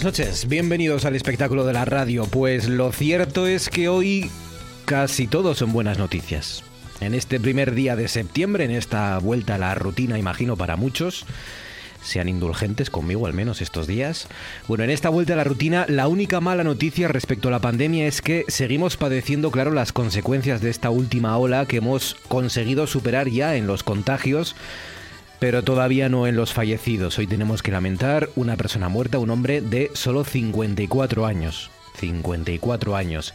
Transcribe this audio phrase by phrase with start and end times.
[0.00, 2.24] Buenas noches, bienvenidos al espectáculo de la radio.
[2.24, 4.30] Pues lo cierto es que hoy
[4.86, 6.64] casi todos son buenas noticias.
[7.02, 11.26] En este primer día de septiembre, en esta vuelta a la rutina, imagino para muchos,
[12.02, 14.28] sean indulgentes conmigo al menos estos días.
[14.68, 18.06] Bueno, en esta vuelta a la rutina, la única mala noticia respecto a la pandemia
[18.06, 23.28] es que seguimos padeciendo, claro, las consecuencias de esta última ola que hemos conseguido superar
[23.28, 24.56] ya en los contagios
[25.40, 27.18] pero todavía no en los fallecidos.
[27.18, 31.70] Hoy tenemos que lamentar una persona muerta, un hombre de solo 54 años.
[31.98, 33.34] 54 años.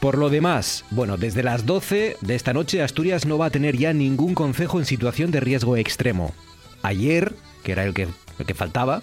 [0.00, 3.76] Por lo demás, bueno, desde las 12 de esta noche Asturias no va a tener
[3.76, 6.34] ya ningún concejo en situación de riesgo extremo.
[6.82, 8.06] Ayer, que era el que,
[8.38, 9.02] el que faltaba,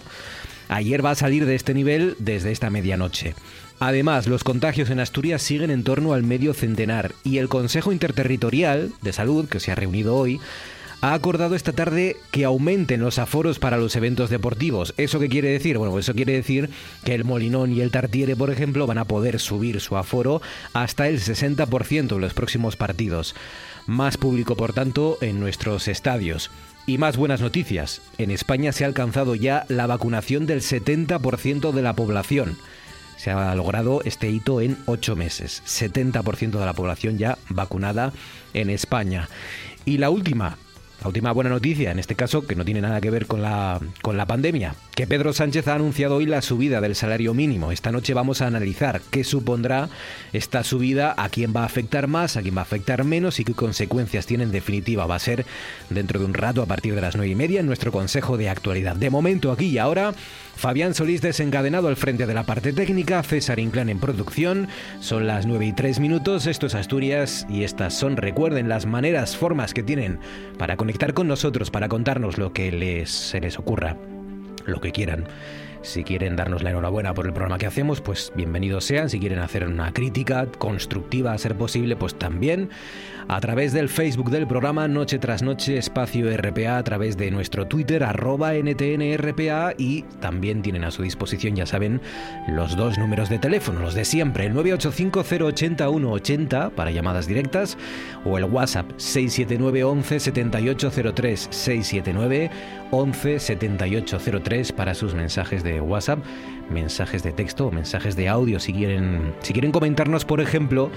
[0.68, 3.34] ayer va a salir de este nivel desde esta medianoche.
[3.80, 8.92] Además, los contagios en Asturias siguen en torno al medio centenar y el Consejo Interterritorial
[9.02, 10.40] de Salud, que se ha reunido hoy,
[11.00, 14.94] ha acordado esta tarde que aumenten los aforos para los eventos deportivos.
[14.96, 15.78] ¿Eso qué quiere decir?
[15.78, 16.70] Bueno, eso quiere decir
[17.04, 20.42] que el Molinón y el Tartiere, por ejemplo, van a poder subir su aforo
[20.72, 23.34] hasta el 60% en los próximos partidos.
[23.86, 26.50] Más público, por tanto, en nuestros estadios.
[26.86, 28.00] Y más buenas noticias.
[28.18, 32.56] En España se ha alcanzado ya la vacunación del 70% de la población.
[33.16, 35.62] Se ha logrado este hito en ocho meses.
[35.66, 38.12] 70% de la población ya vacunada
[38.54, 39.28] en España.
[39.84, 40.58] Y la última,
[41.00, 43.80] la última buena noticia, en este caso, que no tiene nada que ver con la,
[44.02, 47.70] con la pandemia, que Pedro Sánchez ha anunciado hoy la subida del salario mínimo.
[47.70, 49.88] Esta noche vamos a analizar qué supondrá
[50.32, 53.44] esta subida, a quién va a afectar más, a quién va a afectar menos y
[53.44, 55.06] qué consecuencias tiene en definitiva.
[55.06, 55.46] Va a ser
[55.88, 58.48] dentro de un rato a partir de las nueve y media en nuestro Consejo de
[58.48, 58.96] Actualidad.
[58.96, 60.14] De momento, aquí y ahora,
[60.56, 64.66] Fabián Solís desencadenado al frente de la parte técnica, César Inclán en producción.
[64.98, 69.36] Son las nueve y tres minutos, esto es Asturias y estas son, recuerden, las maneras,
[69.36, 70.18] formas que tienen
[70.58, 73.96] para conectar con nosotros, para contarnos lo que les, se les ocurra
[74.66, 75.26] lo que quieran.
[75.82, 79.08] Si quieren darnos la enhorabuena por el programa que hacemos, pues bienvenidos sean.
[79.08, 82.70] Si quieren hacer una crítica constructiva a ser posible, pues también
[83.28, 87.66] a través del Facebook del programa Noche tras Noche Espacio RPA, a través de nuestro
[87.66, 92.00] Twitter arroba NTNRPA y también tienen a su disposición, ya saben,
[92.48, 97.76] los dos números de teléfono, los de siempre, el 985 para llamadas directas
[98.24, 102.50] o el WhatsApp 679 11 7803 679
[102.90, 106.18] 11 7803 para sus mensajes de WhatsApp,
[106.70, 110.90] mensajes de texto o mensajes de audio si quieren si quieren comentarnos, por ejemplo,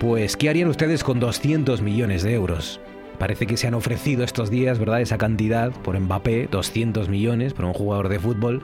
[0.00, 2.80] pues, ¿qué harían ustedes con 200 millones de euros?
[3.18, 5.00] Parece que se han ofrecido estos días, ¿verdad?
[5.00, 8.62] Esa cantidad por Mbappé, 200 millones por un jugador de fútbol.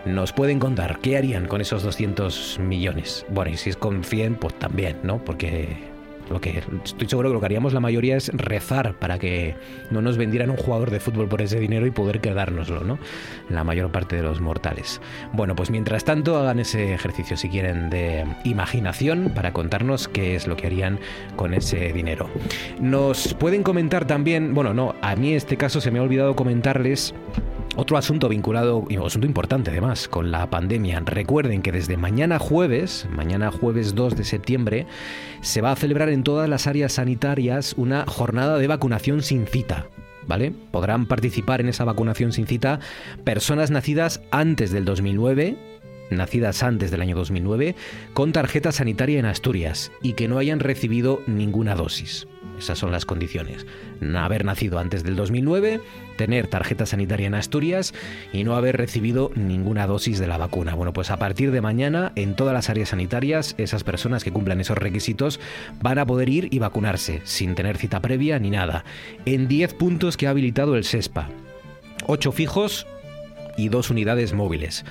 [0.05, 3.27] nos pueden contar qué harían con esos 200 millones.
[3.29, 5.23] Bueno, y si es con 100, pues también, ¿no?
[5.23, 5.90] Porque
[6.31, 9.57] lo que estoy seguro que lo que haríamos la mayoría es rezar para que
[9.91, 12.99] no nos vendieran un jugador de fútbol por ese dinero y poder quedárnoslo, ¿no?
[13.49, 15.01] La mayor parte de los mortales.
[15.33, 20.47] Bueno, pues mientras tanto hagan ese ejercicio si quieren de imaginación para contarnos qué es
[20.47, 21.01] lo que harían
[21.37, 22.31] con ese dinero.
[22.81, 27.15] Nos pueden comentar también, bueno, no, a mí este caso se me ha olvidado comentarles
[27.81, 31.01] Otro asunto vinculado, asunto importante además, con la pandemia.
[31.01, 34.87] Recuerden que desde mañana jueves, mañana jueves 2 de septiembre,
[35.41, 39.87] se va a celebrar en todas las áreas sanitarias una jornada de vacunación sin cita.
[40.27, 40.53] ¿Vale?
[40.71, 42.81] Podrán participar en esa vacunación sin cita
[43.25, 45.57] personas nacidas antes del 2009,
[46.11, 47.77] nacidas antes del año 2009,
[48.13, 52.29] con tarjeta sanitaria en Asturias y que no hayan recibido ninguna dosis.
[52.61, 53.67] Esas son las condiciones.
[54.17, 55.81] Haber nacido antes del 2009,
[56.17, 57.95] tener tarjeta sanitaria en Asturias
[58.35, 60.75] y no haber recibido ninguna dosis de la vacuna.
[60.75, 64.61] Bueno, pues a partir de mañana, en todas las áreas sanitarias, esas personas que cumplan
[64.61, 65.41] esos requisitos
[65.81, 68.85] van a poder ir y vacunarse, sin tener cita previa ni nada,
[69.25, 71.29] en 10 puntos que ha habilitado el SESPA.
[72.07, 72.87] 8 fijos
[73.57, 74.85] y dos unidades móviles.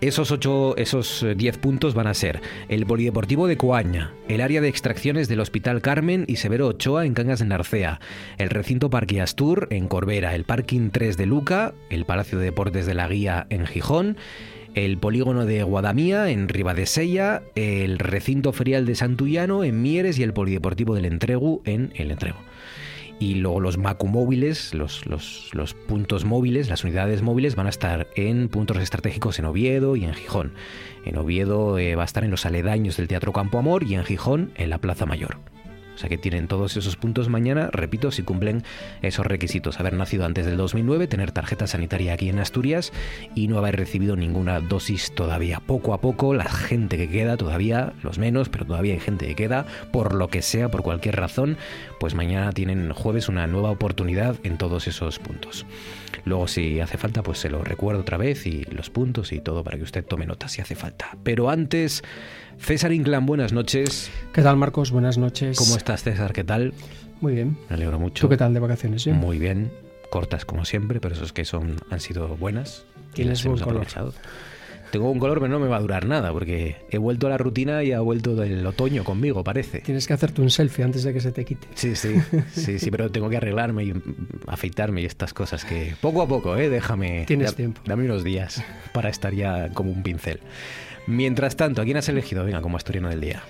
[0.00, 4.62] Esos ocho, esos 10 eh, puntos van a ser el Polideportivo de Coaña, el área
[4.62, 8.00] de extracciones del Hospital Carmen y Severo Ochoa en Cangas de Narcea,
[8.38, 12.86] el recinto Parque Astur en Corbera, el Parking 3 de Luca, el Palacio de Deportes
[12.86, 14.16] de la Guía en Gijón,
[14.74, 20.32] el polígono de Guadamía en Ribadesella, el recinto ferial de Santullano en Mieres y el
[20.32, 22.38] Polideportivo del Entregu en El Entregu
[23.20, 28.08] y luego los Macu móviles, los, los, puntos móviles, las unidades móviles van a estar
[28.16, 30.54] en puntos estratégicos en Oviedo y en Gijón.
[31.04, 34.04] En Oviedo eh, va a estar en los aledaños del Teatro Campo Amor y en
[34.04, 35.36] Gijón en la Plaza Mayor.
[36.00, 38.62] Sea que tienen todos esos puntos mañana, repito, si cumplen
[39.02, 39.80] esos requisitos.
[39.80, 42.90] Haber nacido antes del 2009, tener tarjeta sanitaria aquí en Asturias
[43.34, 45.60] y no haber recibido ninguna dosis todavía.
[45.60, 49.34] Poco a poco, la gente que queda, todavía, los menos, pero todavía hay gente que
[49.34, 51.58] queda, por lo que sea, por cualquier razón,
[51.98, 55.66] pues mañana tienen jueves una nueva oportunidad en todos esos puntos.
[56.24, 59.62] Luego, si hace falta, pues se lo recuerdo otra vez y los puntos y todo
[59.62, 61.18] para que usted tome nota si hace falta.
[61.22, 62.02] Pero antes
[62.60, 64.10] César Inclán, buenas noches.
[64.32, 64.90] ¿Qué tal, Marcos?
[64.90, 65.58] Buenas noches.
[65.58, 66.32] ¿Cómo estás, César?
[66.32, 66.72] ¿Qué tal?
[67.20, 67.56] Muy bien.
[67.68, 68.22] Me alegro mucho.
[68.22, 69.06] ¿Tú qué tal de vacaciones?
[69.08, 69.72] Muy bien.
[70.10, 72.84] Cortas como siempre, pero esos que son han sido buenas.
[73.14, 73.86] Tienes buen color.
[74.92, 77.38] Tengo un color, pero no me va a durar nada, porque he vuelto a la
[77.38, 79.80] rutina y ha vuelto el otoño conmigo, parece.
[79.80, 81.68] Tienes que hacerte un selfie antes de que se te quite.
[81.74, 82.16] Sí, sí,
[82.52, 83.94] sí, sí, pero tengo que arreglarme y
[84.48, 86.68] afeitarme y estas cosas que poco a poco, ¿eh?
[86.68, 87.24] Déjame.
[87.26, 87.80] Tienes tiempo.
[87.84, 90.40] Dame unos días para estar ya como un pincel.
[91.06, 92.44] Mientras tanto, ¿a quién has elegido?
[92.44, 93.42] Venga, como asturiano del día.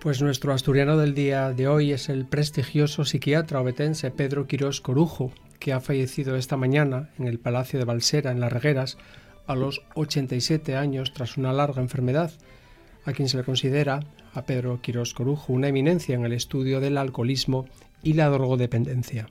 [0.00, 5.32] Pues nuestro asturiano del día de hoy es el prestigioso psiquiatra obetense Pedro Quirós Corujo,
[5.58, 8.98] que ha fallecido esta mañana en el Palacio de Balsera, en Las Regueras,
[9.46, 12.32] a los 87 años tras una larga enfermedad,
[13.06, 14.00] a quien se le considera,
[14.34, 17.66] a Pedro Quirós Corujo, una eminencia en el estudio del alcoholismo
[18.02, 19.28] y la drogodependencia.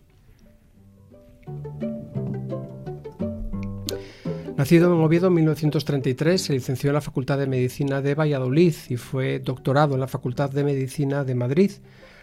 [4.64, 8.96] Nacido en Oviedo en 1933, se licenció en la Facultad de Medicina de Valladolid y
[8.96, 11.72] fue doctorado en la Facultad de Medicina de Madrid,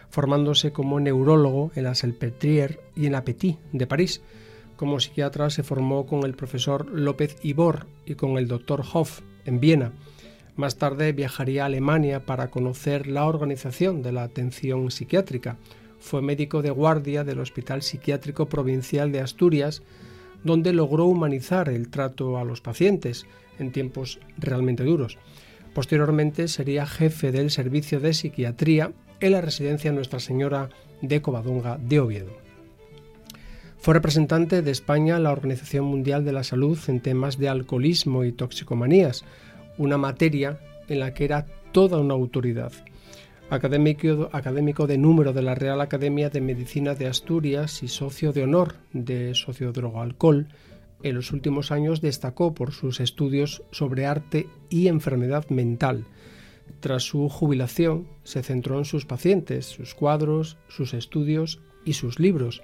[0.09, 4.23] formándose como neurólogo en la Salpêtrière y en la Petit de París.
[4.75, 9.59] Como psiquiatra se formó con el profesor López Ibor y con el doctor Hoff en
[9.59, 9.91] Viena.
[10.55, 15.57] Más tarde viajaría a Alemania para conocer la organización de la atención psiquiátrica.
[15.99, 19.83] Fue médico de guardia del Hospital Psiquiátrico Provincial de Asturias,
[20.43, 23.25] donde logró humanizar el trato a los pacientes
[23.59, 25.17] en tiempos realmente duros.
[25.73, 30.69] Posteriormente sería jefe del servicio de psiquiatría en la residencia Nuestra Señora
[31.01, 32.41] de Covadonga de Oviedo.
[33.79, 38.23] Fue representante de España en la Organización Mundial de la Salud en temas de alcoholismo
[38.23, 39.23] y toxicomanías,
[39.77, 42.73] una materia en la que era toda una autoridad
[43.51, 48.75] académico, de número de la Real Academia de Medicina de Asturias y socio de honor
[48.93, 50.47] de Sociodrogo-Alcohol,
[51.03, 56.05] en los últimos años destacó por sus estudios sobre arte y enfermedad mental.
[56.79, 62.63] Tras su jubilación, se centró en sus pacientes, sus cuadros, sus estudios y sus libros.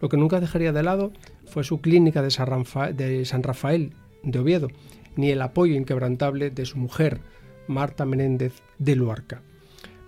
[0.00, 1.12] Lo que nunca dejaría de lado
[1.44, 4.68] fue su clínica de San Rafael de Oviedo,
[5.14, 7.20] ni el apoyo inquebrantable de su mujer,
[7.68, 9.42] Marta Menéndez de Luarca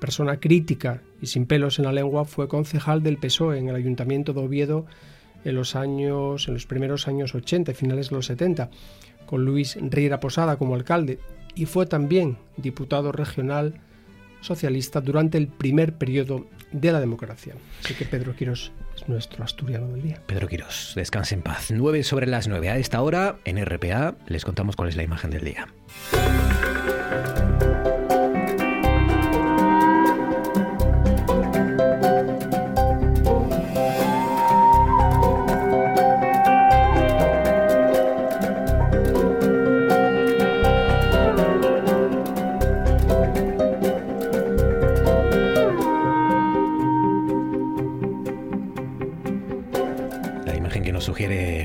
[0.04, 4.34] persona crítica y sin pelos en la lengua, fue concejal del PSOE en el Ayuntamiento
[4.34, 4.84] de Oviedo
[5.46, 8.68] en los años, en los primeros años 80 y finales de los 70,
[9.25, 11.20] con Luis Riera Posada como alcalde,
[11.54, 13.80] y fue también diputado regional
[14.42, 17.54] socialista durante el primer periodo de la democracia.
[17.82, 20.20] Así que Pedro Quirós es nuestro asturiano del día.
[20.26, 21.70] Pedro Quirós, descanse en paz.
[21.70, 22.68] 9 sobre las 9.
[22.68, 25.66] A esta hora, en RPA, les contamos cuál es la imagen del día.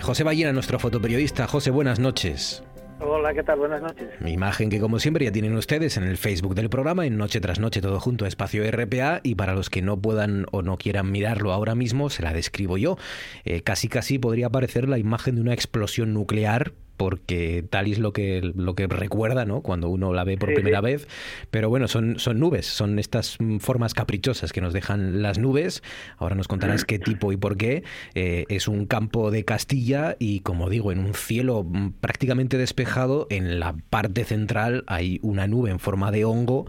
[0.02, 1.46] José Ballena, nuestro fotoperiodista.
[1.48, 2.64] José, buenas noches.
[3.02, 3.60] Hola, ¿qué tal?
[3.60, 4.10] Buenas noches.
[4.20, 7.42] Mi imagen que como siempre ya tienen ustedes en el Facebook del programa, en Noche
[7.42, 10.78] tras Noche, todo junto a Espacio RPA, y para los que no puedan o no
[10.78, 12.98] quieran mirarlo ahora mismo, se la describo yo.
[13.44, 18.12] Eh, casi casi podría parecer la imagen de una explosión nuclear porque tal es lo
[18.12, 19.62] que, lo que recuerda, ¿no?
[19.62, 21.08] Cuando uno la ve por primera vez.
[21.50, 25.82] Pero bueno, son, son nubes, son estas mm, formas caprichosas que nos dejan las nubes.
[26.18, 27.84] Ahora nos contarás qué tipo y por qué.
[28.16, 33.28] Eh, es un campo de Castilla y, como digo, en un cielo mm, prácticamente despejado,
[33.30, 36.68] en la parte central hay una nube en forma de hongo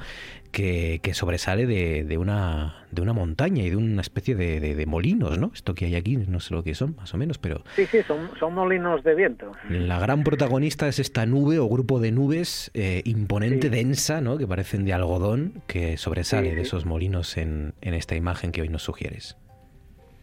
[0.50, 5.50] que, sobresale de, una, de una montaña y de una especie de, molinos, ¿no?
[5.54, 7.62] Esto que hay aquí, no sé lo que son, más o menos, pero...
[7.76, 9.52] Sí, sí, son, son molinos de viento.
[9.68, 14.38] La gran protagonista es esta nube o grupo de nubes eh, imponente, densa, ¿no?
[14.38, 18.68] Que parecen de algodón, que sobresale de esos molinos en, en esta imagen que hoy
[18.68, 19.36] nos sugieres.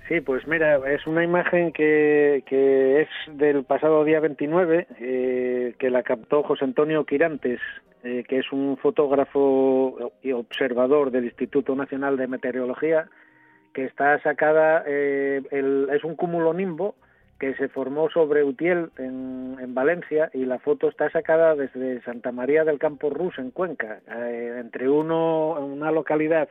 [0.08, 5.90] Sí, pues mira, es una imagen que, que es del pasado día 29, eh, que
[5.90, 7.60] la captó José Antonio Quirantes,
[8.04, 13.10] eh, que es un fotógrafo y observador del Instituto Nacional de Meteorología,
[13.74, 16.96] que está sacada, eh, el, es un cúmulo nimbo
[17.38, 22.32] que se formó sobre Utiel en, en, Valencia y la foto está sacada desde Santa
[22.32, 26.50] María del Campo Rus en Cuenca, entre uno, una localidad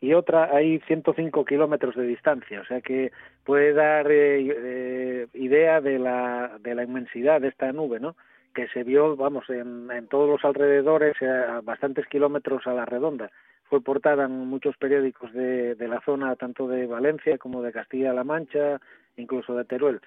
[0.00, 3.10] y otra hay 105 kilómetros de distancia, o sea que
[3.44, 8.16] puede dar eh, eh, idea de la, de la inmensidad de esta nube, ¿no?
[8.54, 12.84] Que se vio, vamos, en, en todos los alrededores, eh, a bastantes kilómetros a la
[12.84, 13.30] redonda.
[13.64, 18.24] Fue portada en muchos periódicos de, de la zona, tanto de Valencia como de Castilla-La
[18.24, 18.80] Mancha,
[19.16, 20.00] incluso de Teruel.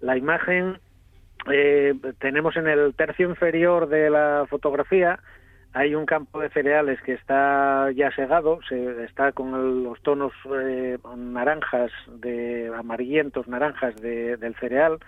[0.00, 0.78] La imagen
[1.50, 5.20] eh, tenemos en el tercio inferior de la fotografía
[5.76, 10.96] hay un campo de cereales que está ya segado, se, está con los tonos eh,
[11.14, 14.98] naranjas, de amarillentos naranjas del cereal.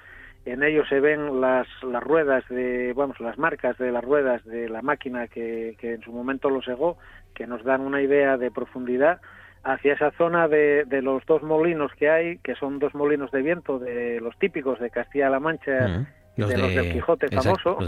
[0.45, 4.69] En ellos se ven las, las ruedas de, vamos, las marcas de las ruedas de
[4.69, 6.99] la máquina que, que en su momento lo segó,
[7.35, 9.23] que nos dan una idea de profundidad
[9.65, 13.41] hacia esa zona de, de, los dos molinos que hay, que son dos molinos de
[13.41, 16.07] viento de los típicos de Castilla-La Mancha
[16.47, 17.79] de, los del Quijote famoso.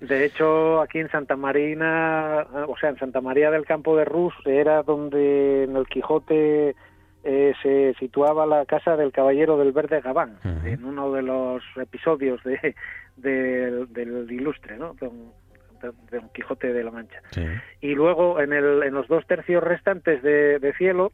[0.00, 4.34] de, hecho, aquí en Santa Marina, o sea, en Santa María del Campo de Rus,
[4.44, 6.74] era donde en el Quijote
[7.24, 12.40] eh, se situaba la casa del Caballero del Verde Gabán, en uno de los episodios
[12.44, 12.74] de,
[13.16, 14.94] del ilustre, ¿no?
[15.00, 15.32] Don,
[15.80, 17.22] Don Quijote de la Mancha.
[17.80, 21.12] Y luego, en, el, en los dos tercios restantes de, de cielo,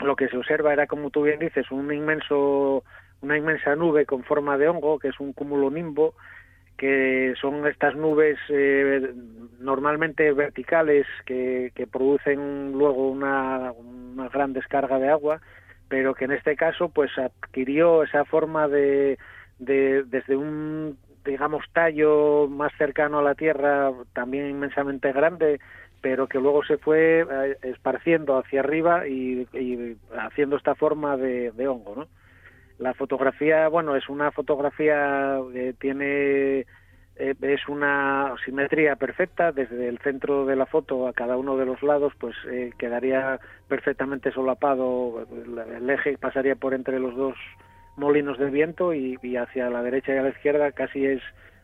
[0.00, 2.84] lo que se observa era, como tú bien dices, un inmenso
[3.20, 6.14] una inmensa nube con forma de hongo, que es un cúmulo nimbo,
[6.76, 9.12] que son estas nubes eh,
[9.58, 15.40] normalmente verticales que, que, producen luego una, una gran descarga de agua,
[15.88, 19.18] pero que en este caso pues adquirió esa forma de,
[19.58, 25.60] de desde un digamos tallo más cercano a la tierra también inmensamente grande
[26.00, 29.46] pero que luego se fue eh, esparciendo hacia arriba y,
[30.16, 32.06] haciendo esta forma de, de hongo ¿no?
[32.78, 36.66] La fotografía, bueno, es una fotografía que tiene
[37.16, 39.50] eh, es una simetría perfecta.
[39.50, 43.40] Desde el centro de la foto a cada uno de los lados pues eh, quedaría
[43.66, 45.26] perfectamente solapado
[45.76, 47.34] el eje pasaría por entre los dos
[47.96, 51.20] molinos de viento y, y hacia la derecha y a la izquierda casi es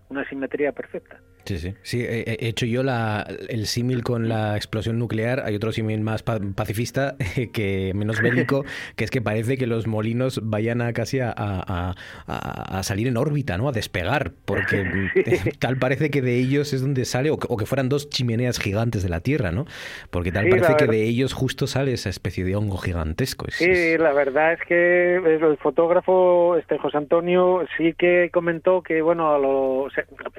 [0.09, 1.75] una simetría perfecta Sí, sí.
[1.83, 5.43] Sí, he hecho yo la, el símil con la explosión nuclear.
[5.45, 7.17] Hay otro símil más pacifista,
[7.53, 8.65] que menos bélico,
[8.97, 11.95] que es que parece que los molinos vayan a casi a, a,
[12.27, 13.69] a, salir en órbita, ¿no?
[13.69, 14.85] A despegar, porque
[15.59, 19.09] tal parece que de ellos es donde sale, o que, fueran dos chimeneas gigantes de
[19.09, 19.67] la Tierra, ¿no?
[20.11, 23.47] Porque tal parece que de ellos justo sale esa especie de hongo gigantesco.
[23.51, 29.39] sí, la verdad es que el fotógrafo este José Antonio sí que comentó que, bueno,
[29.39, 29.89] lo,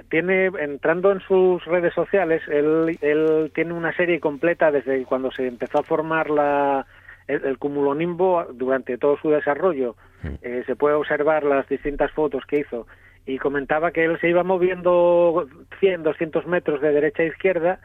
[0.10, 5.48] tiene entrando en sus redes sociales, él, él tiene una serie completa desde cuando se
[5.48, 6.86] empezó a formar la,
[7.28, 9.96] el, cúmulo nimbo durante todo su desarrollo.
[10.42, 12.88] Eh, se puede observar las distintas fotos que hizo
[13.26, 15.48] y comentaba que él se iba moviendo
[15.80, 17.80] 100, 200 metros de derecha a izquierda,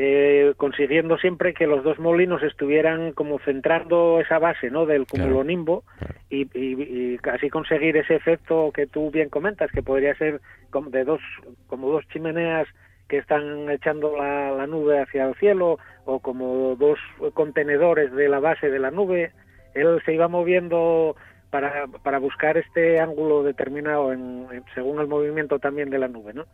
[0.00, 4.86] eh, consiguiendo siempre que los dos molinos estuvieran como centrando esa base ¿no?
[4.86, 5.82] del cúmulo nimbo
[6.30, 10.40] y, y, y, así conseguir ese efecto que tú bien comentas, que podría ser
[10.70, 11.20] como de dos,
[11.66, 12.68] como dos chimeneas
[13.08, 17.00] que están echando la, la nube hacia el cielo o como dos
[17.34, 19.32] contenedores de la base de la nube.
[19.74, 21.16] Él se iba moviendo
[21.50, 26.44] para, para buscar este ángulo determinado en, según el movimiento también de la nube, ¿no?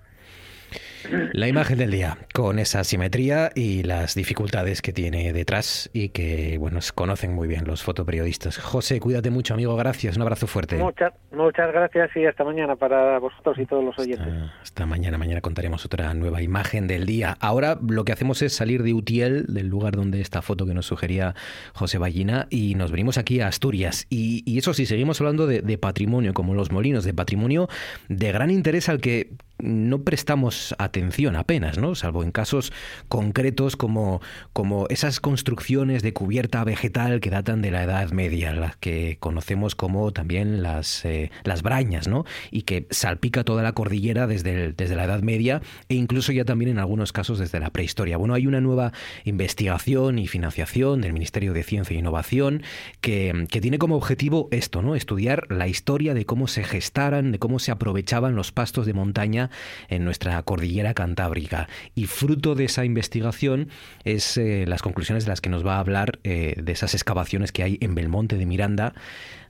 [1.33, 6.57] La imagen del día, con esa simetría y las dificultades que tiene detrás y que,
[6.59, 8.59] bueno, conocen muy bien los fotoperiodistas.
[8.59, 10.77] José, cuídate mucho, amigo, gracias, un abrazo fuerte.
[10.77, 14.27] Muchas, muchas gracias y hasta mañana para vosotros y todos los oyentes.
[14.63, 17.37] Hasta, mañana, mañana contaremos otra nueva imagen del día.
[17.41, 20.87] Ahora lo que hacemos es salir de Utiel, del lugar donde esta foto que nos
[20.87, 21.35] sugería
[21.75, 24.07] José Ballina, y nos venimos aquí a Asturias.
[24.11, 27.69] Y, eso sí, seguimos hablando de, de patrimonio, como los molinos, de patrimonio
[28.09, 30.94] de gran interés al que no prestamos atención
[31.37, 31.95] apenas, ¿no?
[31.95, 32.73] Salvo en casos
[33.09, 34.21] concretos como,
[34.53, 39.75] como esas construcciones de cubierta vegetal que datan de la Edad Media, las que conocemos
[39.75, 42.25] como también las, eh, las brañas, ¿no?
[42.51, 46.71] Y que salpica toda la cordillera desde, desde la Edad Media e incluso ya también
[46.71, 48.17] en algunos casos desde la prehistoria.
[48.17, 48.93] Bueno, hay una nueva
[49.25, 52.63] investigación y financiación del Ministerio de Ciencia e Innovación
[53.01, 54.95] que, que tiene como objetivo esto, ¿no?
[54.95, 59.51] Estudiar la historia de cómo se gestaran, de cómo se aprovechaban los pastos de montaña
[59.89, 61.69] en nuestra cordillera cantábrica.
[61.95, 63.69] Y fruto de esa investigación
[64.05, 67.53] es eh, las conclusiones de las que nos va a hablar eh, de esas excavaciones
[67.53, 68.93] que hay en Belmonte de Miranda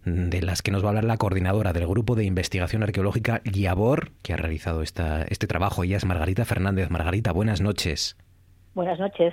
[0.04, 4.12] de las que nos va a hablar la coordinadora del Grupo de Investigación Arqueológica Guiabor,
[4.22, 5.82] que ha realizado esta, este trabajo.
[5.82, 6.90] Ella es Margarita Fernández.
[6.90, 8.16] Margarita, buenas noches.
[8.74, 9.32] Buenas noches.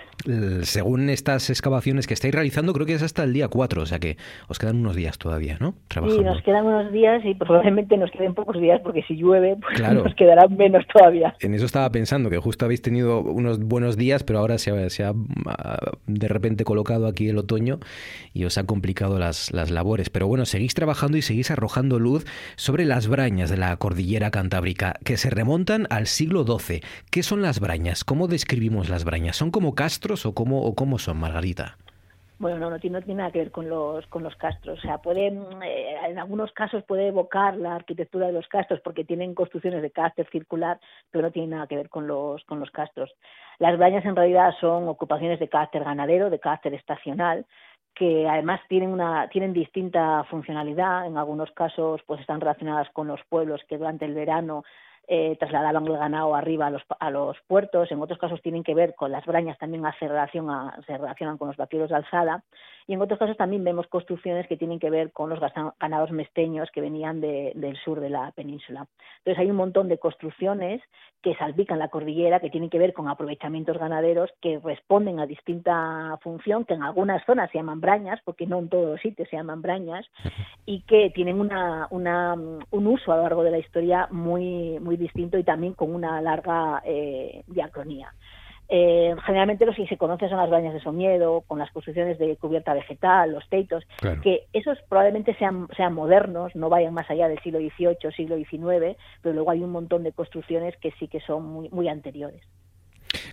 [0.61, 3.97] Según estas excavaciones que estáis realizando, creo que es hasta el día 4, o sea
[3.97, 4.17] que
[4.47, 5.73] os quedan unos días todavía, ¿no?
[5.89, 9.81] Sí, nos quedan unos días y probablemente nos queden pocos días porque si llueve, pues
[9.93, 11.35] nos quedarán menos todavía.
[11.39, 14.89] En eso estaba pensando, que justo habéis tenido unos buenos días, pero ahora se ha,
[14.91, 15.13] se ha
[15.47, 17.79] ah, de repente colocado aquí el otoño
[18.33, 20.11] y os ha complicado las, las labores.
[20.11, 24.99] Pero bueno, seguís trabajando y seguís arrojando luz sobre las brañas de la cordillera cantábrica,
[25.03, 26.81] que se remontan al siglo XII.
[27.09, 28.03] ¿Qué son las brañas?
[28.03, 29.30] ¿Cómo describimos las brañas?
[29.33, 31.77] ¿Son como castros o cómo, o cómo son, Margarita?
[32.41, 34.79] Bueno, no, no tiene, nada que ver con los, con los castros.
[34.79, 39.03] O sea, pueden, eh, en algunos casos puede evocar la arquitectura de los castros porque
[39.03, 40.79] tienen construcciones de carácter circular,
[41.11, 43.11] pero no tiene nada que ver con los, con los castros.
[43.59, 47.45] Las bañas en realidad son ocupaciones de carácter ganadero, de carácter estacional,
[47.93, 53.19] que además tienen una tienen distinta funcionalidad en algunos casos pues están relacionadas con los
[53.29, 54.63] pueblos que durante el verano
[55.07, 58.75] eh, trasladaban el ganado arriba a los, a los puertos, en otros casos tienen que
[58.75, 62.43] ver con las brañas, también se relacionan con los vaqueros de alzada,
[62.87, 65.39] y en otros casos también vemos construcciones que tienen que ver con los
[65.79, 68.87] ganados mesteños que venían del sur de la península.
[69.19, 70.81] Entonces hay un montón de construcciones
[71.21, 76.17] que salpican la cordillera, que tienen que ver con aprovechamientos ganaderos que responden a distinta
[76.21, 79.37] función, que en algunas zonas se llaman brañas, porque no en todos los sitios se
[79.37, 80.05] llaman brañas,
[80.65, 84.97] y que tienen una, una, un uso a lo largo de la historia muy, muy
[85.01, 88.13] distinto y también con una larga eh, diacronía.
[88.73, 92.37] Eh, generalmente lo que se conoce son las bañas de somiedo, con las construcciones de
[92.37, 93.83] cubierta vegetal, los teitos,
[94.23, 98.97] que esos probablemente sean, sean modernos, no vayan más allá del siglo XVIII, siglo XIX,
[99.21, 102.41] pero luego hay un montón de construcciones que sí que son muy, muy anteriores.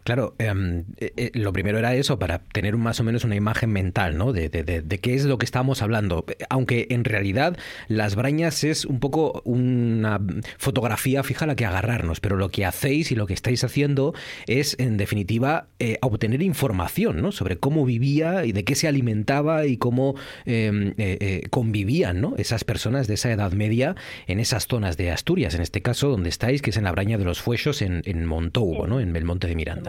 [0.04, 3.70] Claro, em, eh, eh, lo primero era eso, para tener más o menos una imagen
[3.70, 4.32] mental, ¿no?
[4.32, 6.24] De, de, qué es lo que estamos hablando.
[6.48, 7.56] Aunque en realidad
[7.88, 10.20] las brañas es un poco una
[10.58, 14.14] fotografía fija a la que agarrarnos, pero lo que hacéis y lo que estáis haciendo
[14.46, 17.32] es, en definitiva, eh, obtener información, ¿no?
[17.32, 20.94] Sobre cómo vivía y de qué se alimentaba y cómo em,
[21.50, 22.34] convivían, ¿no?
[22.36, 23.94] Esas personas de esa edad media
[24.26, 27.18] en esas zonas de Asturias, en este caso donde estáis, que es en la braña
[27.18, 29.00] de los Fuesos, en, en Montoubo, ¿no?
[29.00, 29.87] En Belmonte de Miranda.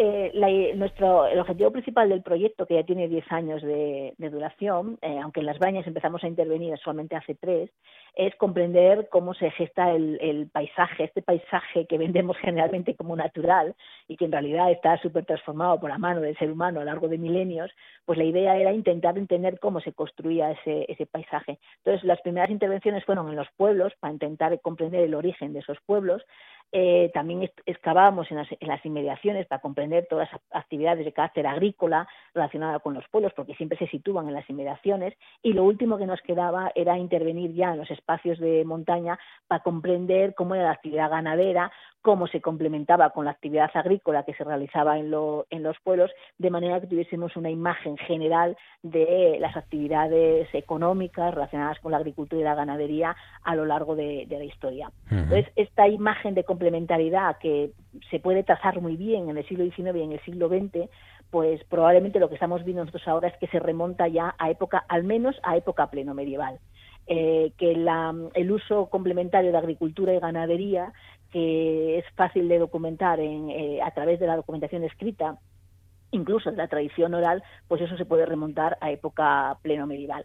[0.00, 5.18] Eh, nuestro, el objetivo principal del proyecto, que ya tiene 10 años de, duración, eh,
[5.20, 7.68] aunque en las bañas empezamos a intervenir solamente hace tres,
[8.14, 13.74] es comprender cómo se gesta el, paisaje, este paisaje que vendemos generalmente como natural
[14.06, 16.90] y que en realidad está súper transformado por la mano del ser humano a lo
[16.90, 17.72] largo de milenios,
[18.04, 21.58] pues la idea era intentar entender cómo se construía ese, ese paisaje.
[21.78, 25.78] Entonces, las primeras intervenciones fueron en los pueblos para intentar comprender el origen de esos
[25.86, 26.22] pueblos,
[26.70, 32.82] eh, también excavábamos en las, inmediaciones para comprender todas las actividades de carácter agrícola relacionadas
[32.82, 35.14] con los pueblos, porque siempre se sitúan en las inmediaciones.
[35.42, 39.62] Y lo último que nos quedaba era intervenir ya en los espacios de montaña para
[39.62, 41.72] comprender cómo era la actividad ganadera,
[42.02, 45.12] cómo se complementaba con la actividad agrícola que se realizaba en,
[45.50, 51.78] en los pueblos, de manera que tuviésemos una imagen general de las actividades económicas relacionadas
[51.80, 54.90] con la agricultura y la ganadería a lo largo de, la historia.
[55.10, 57.72] Entonces, esta imagen de complementariedad que
[58.10, 60.88] se puede trazar muy bien en el siglo XIX y en el siglo XX,
[61.30, 64.84] pues probablemente lo que estamos viendo nosotros ahora es que se remonta ya a época,
[64.88, 66.58] al menos a época pleno medieval.
[67.10, 70.92] Eh, que el uso complementario de agricultura y ganadería,
[71.32, 75.38] que es fácil de documentar eh, a través de la documentación escrita,
[76.10, 80.24] incluso de la tradición oral, pues eso se puede remontar a época pleno medieval.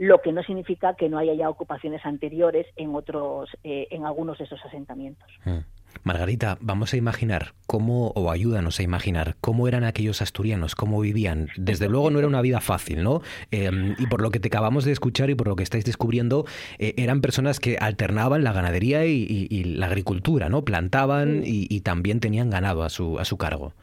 [0.00, 4.38] Lo que no significa que no haya ya ocupaciones anteriores en otros, eh, en algunos
[4.38, 5.28] de esos asentamientos.
[5.44, 5.58] Mm.
[6.04, 11.48] Margarita, vamos a imaginar cómo, o ayúdanos a imaginar, cómo eran aquellos asturianos, cómo vivían.
[11.54, 13.20] Desde luego no era una vida fácil, ¿no?
[13.50, 16.46] Em, y por lo que te acabamos de escuchar y por lo que estáis descubriendo,
[16.78, 20.64] eh, eran personas que alternaban la ganadería y, la agricultura, ¿no?
[20.64, 23.74] Plantaban y, también tenían ganado a su, a su cargo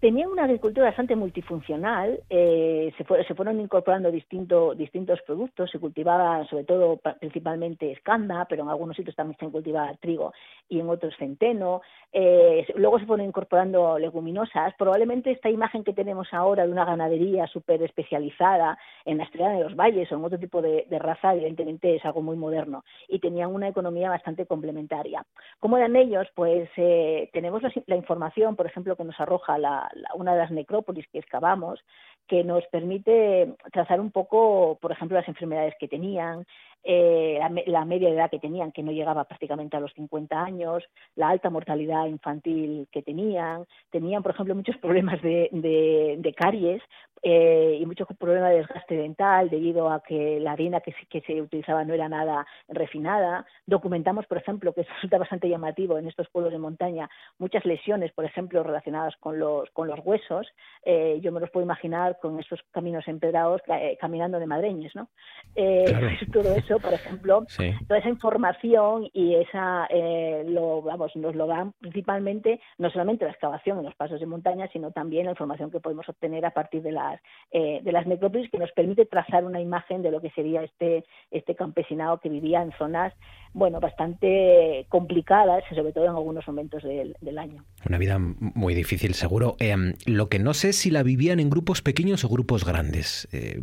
[0.00, 6.64] tenían una agricultura bastante multifuncional, eh, se, se, fueron incorporando distintos productos, se cultivaba sobre
[6.64, 10.32] todo principalmente escanda, pero en algunos sitios también se cultivaba trigo
[10.68, 11.80] y en otros centeno,
[12.12, 17.46] eh, luego se fueron incorporando leguminosas, probablemente esta imagen que tenemos ahora de una ganadería
[17.46, 21.94] súper especializada en la estrella de los valles o en otro tipo de, raza, evidentemente
[21.94, 25.24] es algo muy moderno y tenían una economía bastante complementaria.
[25.60, 26.26] ¿Cómo eran ellos?
[26.34, 31.06] Pues eh, tenemos la información, por ejemplo, que nos arroja la, una de las necrópolis
[31.08, 31.84] que excavamos,
[32.28, 36.46] que nos permite trazar un poco, por ejemplo, las enfermedades que tenían,
[36.88, 40.84] eh, la, media de edad que tenían, que no llegaba prácticamente a los 50 años,
[41.16, 46.80] la alta mortalidad infantil que tenían, tenían, por ejemplo, muchos problemas de, de, caries
[47.22, 51.42] eh, y muchos problemas de desgaste dental debido a que la harina que, que se
[51.42, 53.44] utilizaba no era nada refinada.
[53.66, 58.24] Documentamos, por ejemplo, que resulta bastante llamativo en estos pueblos de montaña, muchas lesiones, por
[58.24, 60.46] ejemplo, relacionadas con los, con los huesos.
[60.84, 63.60] Eh, yo me los puedo imaginar con esos caminos empedrados
[64.00, 65.08] caminando de madreñes, ¿no?
[66.32, 67.44] Todo eso por ejemplo,
[67.86, 73.32] toda esa información y esa, eh, lo, vamos, nos lo dan principalmente, no solamente la
[73.32, 76.82] excavación en los pasos de montaña, sino también la información que podemos obtener a partir
[76.82, 80.30] de las, eh, de las necrópolis, que nos permite trazar una imagen de lo que
[80.30, 83.12] sería este, este campesinado que vivía en zonas,
[83.52, 87.64] bueno, bastante complicadas, sobre todo en algunos momentos del, año.
[87.86, 89.56] Una vida muy difícil, seguro.
[89.58, 93.28] Em, lo que no sé si la vivían en grupos pequeños o grupos grandes.
[93.32, 93.60] Eh,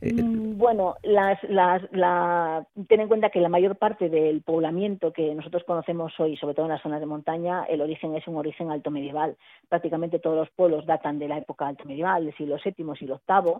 [0.00, 5.12] eh, mm, bueno, las, las, la, ten en cuenta que la mayor parte del poblamiento
[5.12, 8.36] que nosotros conocemos hoy, sobre todo en las zonas de montaña, el origen es un
[8.36, 9.36] origen alto medieval.
[9.68, 13.54] Prácticamente todos los pueblos datan de la época alto medieval, del siglo VII, siglo VIII,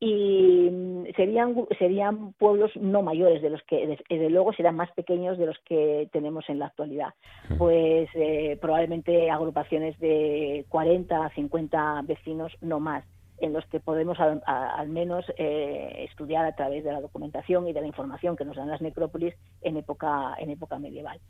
[0.00, 5.38] y mm, serían, serían pueblos no mayores de los que, desde luego, serán más pequeños
[5.38, 7.14] de los que tenemos en la actualidad.
[7.56, 13.04] Pues eh, probablemente agrupaciones de 40 a 50 vecinos, no más
[13.38, 17.80] en los que podemos al, menos eh, estudiar a través de la documentación y de
[17.80, 21.20] la información que nos dan las necrópolis en época, en época medieval.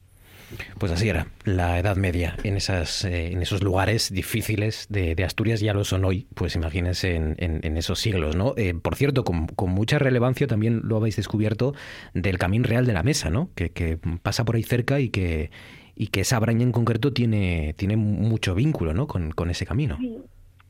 [0.78, 5.60] Pues así era la Edad Media en, esas, eh, en esos lugares difíciles de, Asturias,
[5.60, 8.52] ya lo son hoy, pues imagínense en, esos siglos, ¿no?
[8.56, 11.74] Eh, por cierto, con, mucha relevancia también lo habéis descubierto
[12.12, 13.50] del Camín Real de la Mesa, ¿no?
[13.54, 15.50] Que, pasa por ahí cerca y que,
[15.94, 19.06] y que esa braña en concreto tiene, tiene mucho vínculo, ¿no?
[19.06, 19.98] Con, con ese camino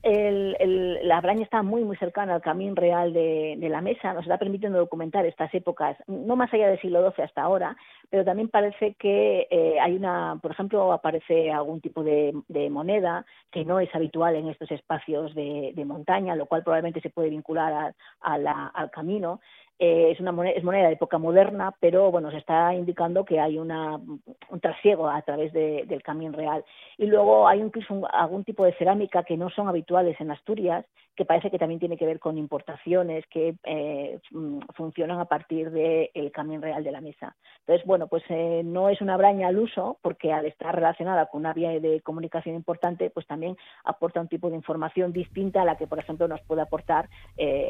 [0.05, 4.79] la Braña está muy muy cercana al camino real de, la mesa, nos está permitiendo
[4.79, 7.77] documentar estas épocas, no más allá del siglo XII hasta ahora,
[8.11, 12.35] pero también parece que eh, hay una, por ejemplo, aparece algún tipo de,
[12.71, 17.31] moneda que no es habitual en estos espacios de, montaña, lo cual probablemente se puede
[17.31, 19.41] vincular al camino.
[19.79, 23.41] Eh, es una moneda, es moneda de época moderna, pero bueno, se está indicando que
[23.41, 26.65] hay una, un trasiego a través del camino real.
[26.97, 31.25] Y luego hay incluso algún tipo de cerámica que no son habituales en Asturias, que
[31.25, 36.33] parece que también tiene que ver con importaciones que eh, mm, funcionan a partir del
[36.33, 37.37] camino real de la mesa.
[37.61, 41.41] Entonces, bueno, pues eh, no es una braña al uso, porque al estar relacionada con
[41.41, 45.77] una vía de comunicación importante, pues también aporta un tipo de información distinta a la
[45.77, 47.09] que, por ejemplo, nos puede aportar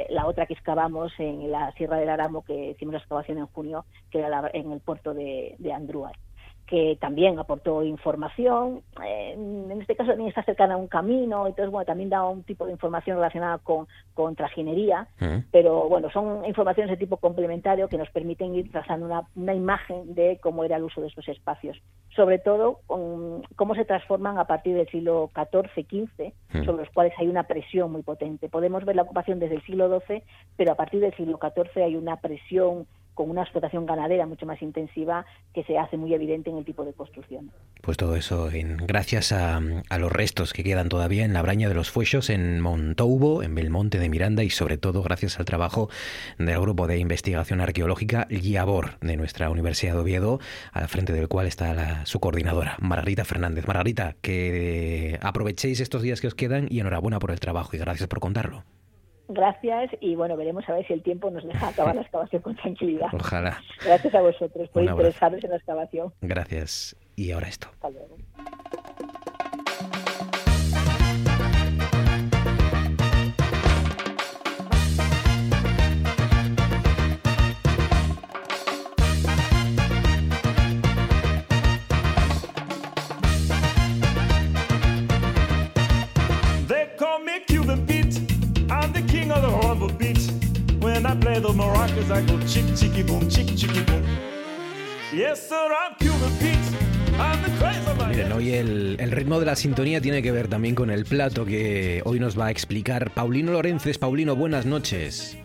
[0.09, 3.85] la otra que excavamos en la Sierra del Aramo que hicimos la excavación en junio,
[4.11, 5.73] que era en el puerto de, de
[6.67, 11.85] que también aportó información, en este caso también está cercana a un camino, entonces bueno,
[11.85, 15.09] también da un tipo de información relacionada con, con trajinería,
[15.51, 20.15] pero bueno, son informaciones de tipo complementario que nos permiten ir trazando una, una imagen
[20.15, 21.81] de cómo era el uso de estos espacios,
[22.17, 27.13] sobre todo con, cómo se transforman a partir del siglo XIV, XV, sobre los cuales
[27.19, 28.49] hay una presión muy potente.
[28.49, 30.23] Podemos ver la ocupación desde el siglo XII,
[30.57, 34.61] pero a partir del siglo XIV hay una presión con una explotación ganadera mucho más
[34.63, 35.25] intensiva
[35.55, 37.51] que se hace muy evidente en el tipo de construcción.
[37.81, 41.75] Pues todo eso en, gracias a, los restos que quedan todavía en la Braña de
[41.75, 45.89] los Fuexos, en Montoubo, en Belmonte de Miranda y sobre todo gracias al trabajo
[46.39, 50.41] del Grupo de Investigación Arqueológica Liabor de nuestra Universidad de Oviedo,
[50.73, 53.67] al frente del cual está su coordinadora, Margarita Fernández.
[53.67, 58.09] Margarita, que aprovechéis estos días que os quedan y enhorabuena por el trabajo y gracias
[58.09, 58.65] por contarlo.
[59.29, 62.57] Gracias y bueno, veremos a ver si el tiempo nos deja acabar la excavación con
[62.57, 63.09] tranquilidad.
[63.13, 63.59] Ojalá.
[63.85, 66.13] Gracias a vosotros por interesaros en la excavación.
[66.21, 66.97] Gracias.
[67.17, 67.69] Y ahora esto.
[67.73, 68.17] Hasta luego.
[91.35, 94.03] Play the maracas, I go chick chicky boom, chick chicky boom.
[95.13, 96.59] Yes, sir, I'm Cuban Pete.
[97.19, 98.09] I'm the crazy man.
[98.11, 101.45] Miren, hoy el, el ritmo de la sintonía tiene que ver también con el plato
[101.45, 103.99] que hoy nos va a explicar Paulino Lorences.
[103.99, 105.37] Paulino, buenas noches.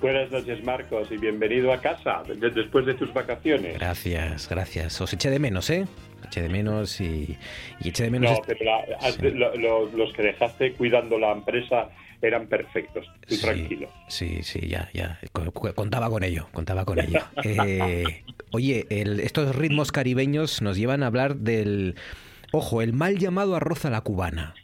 [0.00, 3.78] Buenas noches, Marcos, y bienvenido a casa de- después de tus vacaciones.
[3.78, 5.00] Gracias, gracias.
[5.00, 5.86] Os eché de menos, ¿eh?
[6.26, 7.36] Eché de menos y,
[7.80, 8.30] y eché de menos...
[8.32, 9.30] No, est- pero la- Sí.
[9.30, 11.88] lo- lo- los que dejaste cuidando la empresa
[12.26, 13.06] eran perfectos.
[13.28, 13.88] Tú Sí, tranquilo.
[14.08, 15.18] Sí, sí, ya, ya.
[15.32, 17.20] Co- co- Contaba con ello, contaba con ello.
[17.44, 21.94] Eh, oye, el- estos ritmos caribeños nos llevan a hablar del,
[22.52, 24.54] ojo, el mal llamado arroz a la cubana.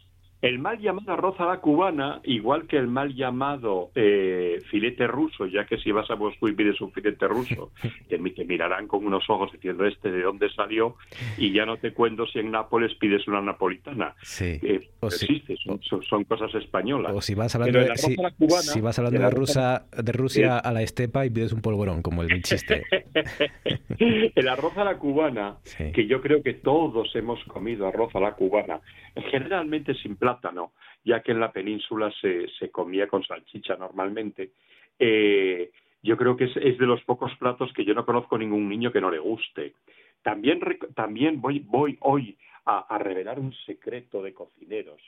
[0.42, 5.44] El mal llamado arroz a la cubana, igual que el mal llamado eh, filete ruso,
[5.46, 7.72] ya que si vas a Moscú y pides un filete ruso,
[8.08, 10.96] te, mi- te mirarán con unos ojos diciendo este de dónde salió,
[11.36, 14.14] y ya no te cuento si en Nápoles pides una napolitana.
[14.22, 14.58] Sí.
[14.62, 15.56] Eh, O si- existe,
[16.08, 17.12] son, cosas españolas.
[17.14, 20.58] O si vas hablando, de, si, cubana- vas hablando de, arroz a- Rusia, de Rusia
[20.58, 22.82] a la estepa y pides un polvorón, como el chiste.
[23.98, 25.92] el arroz a la cubana, Sí.
[25.92, 28.80] que yo creo que todos hemos comido arroz a la cubana,
[29.30, 30.72] generalmente sin plátano,
[31.04, 34.50] ya que en la península se, se comía con salchicha normalmente.
[34.98, 35.70] Eh,
[36.02, 38.92] yo creo que es, es de los pocos platos que yo no conozco ningún niño
[38.92, 39.74] que no le guste.
[40.22, 40.60] También,
[40.94, 45.00] también voy, voy hoy a, a revelar un secreto de cocineros.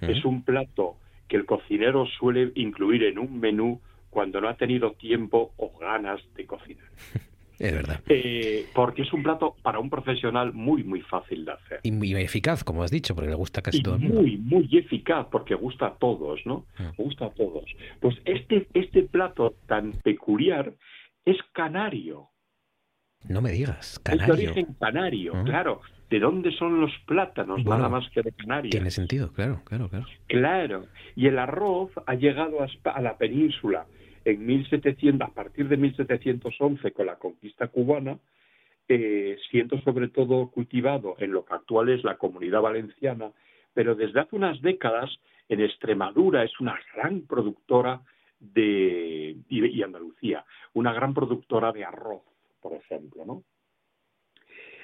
[0.00, 0.96] Es un plato
[1.28, 6.20] que el cocinero suele incluir en un menú cuando no ha tenido tiempo o ganas
[6.34, 6.88] de cocinar.
[7.60, 8.00] Es verdad.
[8.08, 11.80] Eh, porque es un plato para un profesional muy, muy fácil de hacer.
[11.82, 14.22] Y muy eficaz, como has dicho, porque le gusta casi Y todo el mundo.
[14.22, 16.64] muy, muy eficaz, porque gusta a todos, ¿no?
[16.78, 16.92] Ah.
[16.96, 17.64] Gusta a todos.
[18.00, 20.72] Pues este, este plato tan peculiar
[21.26, 22.28] es canario.
[23.28, 24.34] No me digas, Es de canario.
[24.52, 25.42] origen canario, Ah.
[25.44, 25.80] claro.
[26.08, 27.62] ¿De dónde son los plátanos?
[27.62, 28.72] Bueno, Nada más que de Canarias.
[28.72, 30.06] Tiene sentido, claro, claro, claro.
[30.26, 33.86] Claro, y el arroz ha llegado a, a la península
[34.30, 38.18] en 1700, a partir de 1711 con la conquista cubana,
[38.88, 43.30] eh, siendo sobre todo cultivado en lo que actual es la comunidad valenciana,
[43.72, 45.10] pero desde hace unas décadas
[45.48, 48.02] en Extremadura es una gran productora
[48.40, 52.22] de y, Andalucía, una gran productora de arroz,
[52.60, 53.44] por ejemplo, ¿no?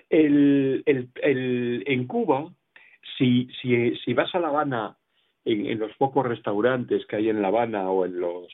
[0.09, 0.85] En
[2.07, 2.53] Cuba,
[3.19, 4.97] si, si, si vas a La Habana,
[5.45, 8.47] en los pocos restaurantes que hay en La Habana o en los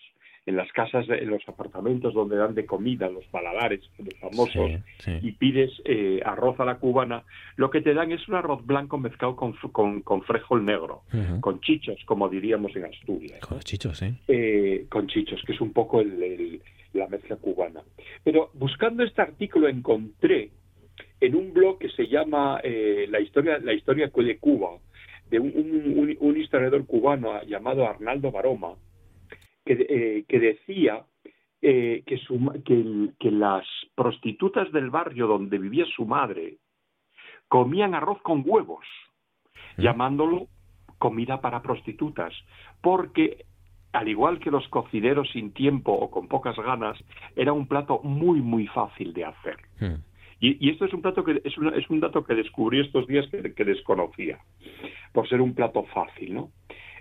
[0.45, 4.79] en las casas, en los apartamentos donde dan de comida, los paladares, los famosos, Sí,
[4.99, 5.19] sí.
[5.23, 7.23] y pides eh, arroz a la cubana,
[7.57, 11.03] lo que te dan es un arroz blanco mezclado con, con, con frijol negro,
[11.41, 14.15] con chichos, como diríamos en Asturias Con chichos, ¿eh?
[14.27, 17.81] eh, con chichos, que es un poco el- el- la mezcla cubana.
[18.25, 20.51] Pero buscando este artículo encontré
[21.21, 24.71] en un blog que se llama eh, la historia la historia de Cuba
[25.31, 28.75] de un, un- un- un historiador cubano llamado Arnaldo Baroma
[29.65, 31.05] que, eh, que decía
[31.61, 36.57] eh, que, su que, que las prostitutas del barrio donde vivía su madre
[37.49, 38.85] comían arroz con huevos,
[39.77, 39.83] Mm.
[39.83, 40.49] llamándolo
[40.99, 42.35] comida para prostitutas,
[42.83, 43.45] porque
[43.93, 46.99] al igual que los cocineros sin tiempo o con pocas ganas,
[47.37, 49.57] era un plato muy, muy fácil de hacer.
[49.81, 49.95] Mm.
[50.41, 53.07] Y, y esto es un plato que es, una- es un dato que descubrí estos
[53.07, 54.39] días que, que desconocía,
[55.13, 56.51] por ser un plato fácil, ¿no?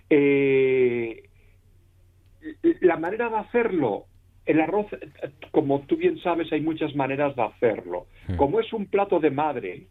[0.09, 1.23] Eh,
[2.81, 4.05] la manera de hacerlo,
[4.45, 4.87] el arroz,
[5.51, 8.07] como tú bien sabes, hay muchas maneras de hacerlo.
[8.27, 8.35] Mm.
[8.37, 9.87] Como es un plato de madre,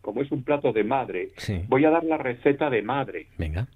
[0.00, 1.62] como es un plato de madre, Sí.
[1.68, 3.68] voy a dar la receta de madre Venga.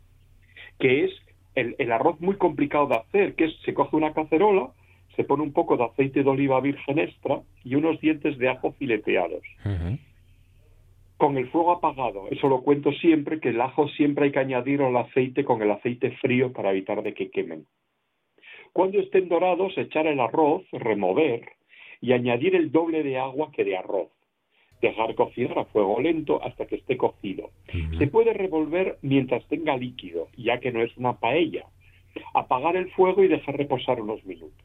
[0.79, 1.13] que es
[1.55, 4.69] el, el arroz muy complicado de hacer, que es se coge una cacerola,
[5.17, 8.73] se pone un poco de aceite de oliva virgen extra y unos dientes de ajo
[8.73, 9.43] fileteados.
[11.17, 14.87] Con el fuego apagado, eso lo cuento siempre, que el ajo siempre hay que añadirlo
[14.87, 17.67] al aceite con el aceite frío para evitar de que quemen.
[18.79, 21.43] Cuando estén dorados, echar el arroz, remover
[22.01, 24.13] y añadir el doble de agua que de arroz.
[24.81, 27.51] Dejar cocinar a fuego lento hasta que esté cocido.
[27.99, 31.65] Se puede revolver mientras tenga líquido, ya que no es una paella.
[32.35, 34.65] Apagar el fuego y dejar reposar unos minutos.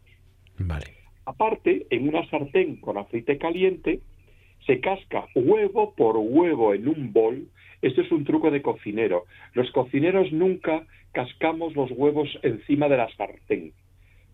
[0.59, 0.85] Vale.
[1.25, 4.01] Aparte, en una sartén con aceite caliente,
[4.67, 7.47] se casca huevo por huevo en un bol.
[7.81, 9.23] Esto es un truco de cocinero.
[9.53, 13.73] Los cocineros nunca cascamos los huevos encima de la sartén,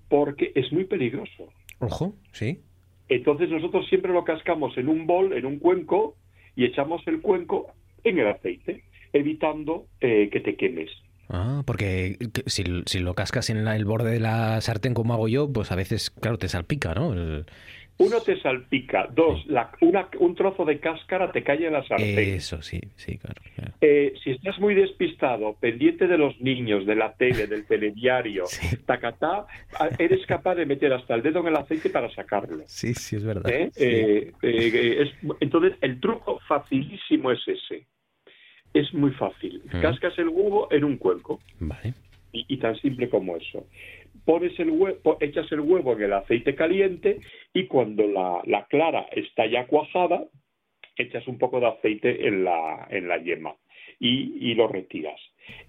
[0.10, 1.48] porque es muy peligroso.
[1.80, 2.60] Ojo, sí.
[3.08, 6.15] Entonces nosotros siempre lo cascamos en un bol, en un cuenco,
[6.56, 7.67] y echamos el cuenco
[8.04, 10.89] en el aceite, evitando eh, que te quemes.
[11.30, 15.13] Ah, porque que- si, si lo cascas en la- el borde de la sartén como
[15.13, 17.13] hago yo, pues a veces, claro, te salpica, ¿no?
[17.13, 17.45] El-
[18.01, 22.17] Uno te salpica, dos, la- una- un trozo de cáscara te cae en la sartén.
[22.17, 23.41] Eso, sí, sí, claro.
[23.55, 23.73] claro.
[23.81, 28.77] Eh, si estás muy despistado, pendiente de los niños, de la tele, del telediario, Sí.
[28.85, 29.47] tacatá,
[29.97, 32.63] eres capaz de meter hasta el dedo en el aceite para sacarlo.
[32.67, 33.51] Sí, sí, es verdad.
[33.51, 33.69] ¿eh?
[33.73, 33.83] Sí.
[33.83, 37.85] Eh, es- entonces, el truco facilísimo es ese.
[38.73, 39.62] Es muy fácil.
[39.65, 39.81] Ujú.
[39.81, 41.93] Cascas el huevo en un cuenco Vale.
[42.31, 43.67] Y, y tan simple como eso.
[44.25, 47.19] Pones el huevo, echas el huevo en el aceite caliente
[47.53, 50.25] y cuando la, la clara está ya cuajada,
[50.97, 53.55] echas un poco de aceite en la, en la yema
[53.99, 55.19] y, y lo retiras.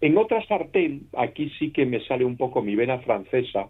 [0.03, 3.69] En otra sartén, aquí sí que me sale un poco mi vena francesa,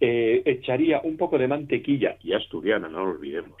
[0.00, 3.56] eh, echaría un poco de mantequilla, y asturiana, no lo olvidemos,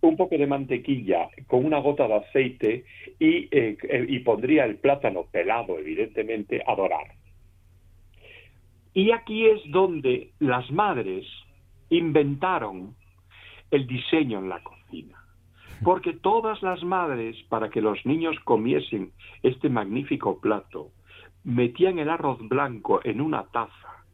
[0.00, 2.84] un poco de mantequilla con una gota de aceite
[3.20, 7.06] y, eh, eh, y pondría el plátano pelado, evidentemente, a dorar.
[8.94, 11.26] Y aquí es donde las madres
[11.90, 12.94] inventaron
[13.70, 15.16] el diseño en la cocina.
[15.84, 20.90] Porque todas las madres, para que los niños comiesen este magnífico plato,
[21.44, 24.04] metían el arroz blanco en una taza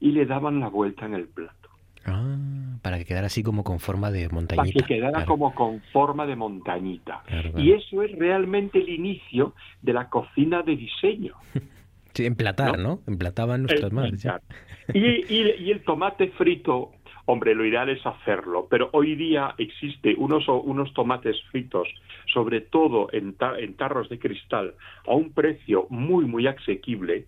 [0.00, 1.68] y le daban la vuelta en el plato.
[2.04, 2.36] Ah,
[2.82, 4.80] para que quedara así como con forma de Para montañita.
[4.80, 5.26] que quedara claro.
[5.26, 7.22] como con forma de montañita.
[7.26, 7.64] Claro, claro.
[7.64, 11.34] Y eso es realmente el inicio de la cocina de diseño.
[12.14, 13.00] Sí, emplatar, ¿no?
[13.06, 14.22] Emplataban nuestras El madres.
[14.22, 14.38] ya.
[14.38, 14.96] pintar.
[14.96, 16.92] Y, y- y el tomate frito,
[17.26, 21.88] hombre, lo ideal es hacerlo, pero hoy día existe unos, unos tomates fritos,
[22.32, 24.74] sobre todo en, ta- en tarros de cristal,
[25.06, 27.26] a un precio muy, muy asequible,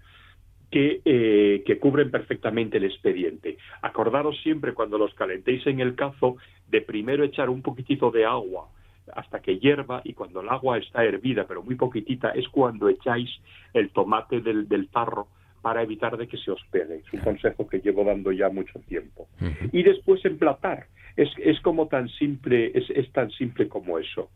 [0.71, 3.57] que, eh, que cubren perfectamente el expediente.
[3.83, 6.37] Acordaros siempre cuando los calentéis en el cazo
[6.69, 8.69] de primero echar un poquitito de agua
[9.13, 13.31] hasta que hierva y cuando el agua está hervida, pero muy poquitita, es cuando echáis
[13.73, 15.29] el tomate del, del tarro
[15.63, 16.97] para evitar de que se os pegue.
[16.97, 19.29] Es un consejo que llevo dando ya mucho tiempo.
[19.73, 20.87] Y después emplatar.
[21.17, 24.31] Es, es como tan simple, es, es tan simple como eso.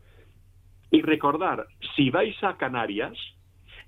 [0.91, 3.15] Y recordar, si vais a Canarias,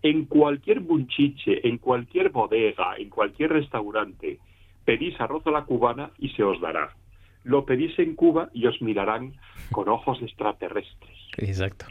[0.03, 4.39] en cualquier bunchiche, en cualquier bodega, en cualquier restaurante,
[4.85, 6.95] pedís arroz a la cubana y se os dará.
[7.43, 9.33] Lo pedís en Cuba y os mirarán
[9.71, 11.11] con ojos extraterrestres.
[11.37, 11.85] Exacto.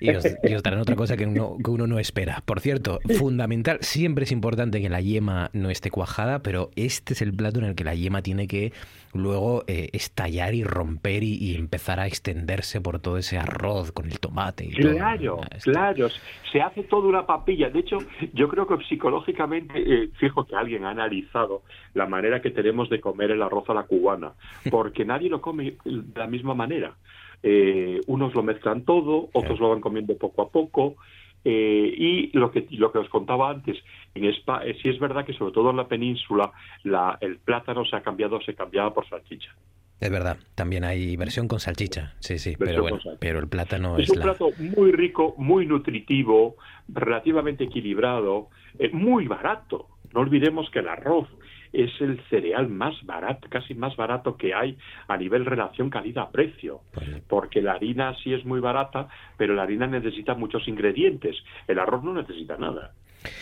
[0.00, 2.42] Y os, os darán otra cosa que uno, que uno no espera.
[2.44, 7.22] Por cierto, fundamental, siempre es importante que la yema no esté cuajada, pero este es
[7.22, 8.72] el plato en el que la yema tiene que
[9.12, 14.06] luego eh, estallar y romper y, y empezar a extenderse por todo ese arroz con
[14.06, 14.64] el tomate.
[14.64, 14.70] Y.
[14.70, 16.08] Claro, claro.
[16.52, 17.70] Se hace toda una papilla.
[17.70, 17.98] De hecho,
[18.32, 21.62] yo creo que psicológicamente, eh, fijo que alguien ha analizado
[21.94, 24.32] la manera que tenemos de comer el arroz a la cubana,
[24.70, 26.94] porque nadie lo come de la misma manera.
[27.42, 30.96] Eh, unos lo mezclan todo, otros lo van comiendo poco a poco.
[31.44, 33.78] eh, y lo que lo que os contaba antes,
[34.14, 34.34] en eh,
[34.82, 36.52] sí es verdad que sobre todo en la península
[36.84, 39.54] la, el plátano se ha cambiado, se cambiaba por salchicha.
[40.00, 44.04] Es verdad, también hay versión con salchicha, sí, sí, pero bueno, pero el plátano Es
[44.04, 44.24] es un la...
[44.24, 46.56] plato muy rico, muy nutritivo,
[46.88, 49.88] relativamente equilibrado, eh, muy barato.
[50.14, 51.28] No olvidemos que el arroz
[51.72, 56.80] es el cereal más barato, casi más barato que hay a nivel relación calidad-precio,
[57.28, 61.36] porque la harina sí es muy barata, pero la harina necesita muchos ingredientes.
[61.68, 62.92] El arroz no necesita nada.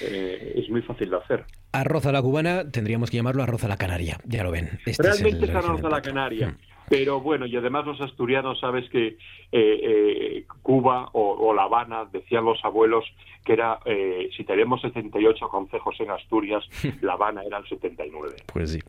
[0.01, 1.45] Eh, es muy fácil de hacer.
[1.73, 4.81] Arroz a la cubana, tendríamos que llamarlo arroz a la canaria, ya lo ven.
[4.87, 6.49] Este Realmente el es arroz a la canaria.
[6.49, 6.57] Mm.
[6.89, 9.17] Pero bueno, y además los asturianos, sabes que eh,
[9.53, 13.05] eh, Cuba o, o La Habana, decían los abuelos,
[13.45, 16.65] que era, eh, si tenemos 78 concejos en Asturias,
[17.03, 18.37] La Habana era el 79.
[18.53, 18.81] Pues sí.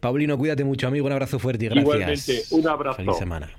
[0.00, 1.06] Paulino, cuídate mucho, amigo.
[1.06, 1.84] Un abrazo fuerte y gracias.
[2.28, 2.96] Igualmente, un abrazo.
[2.96, 3.50] Feliz semana.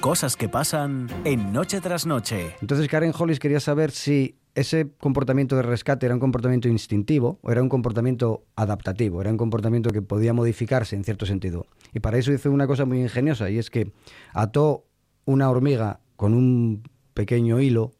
[0.00, 2.54] Cosas que pasan en Noche tras Noche.
[2.60, 7.50] Entonces Karen Hollis quería saber si ese comportamiento de rescate era un comportamiento instintivo o
[7.50, 11.66] era un comportamiento adaptativo, era un comportamiento que podía modificarse en cierto sentido.
[11.92, 13.92] Y para eso hizo una cosa muy ingeniosa y es que
[14.32, 14.84] ató
[15.24, 16.82] una hormiga con un
[17.14, 17.92] pequeño hilo,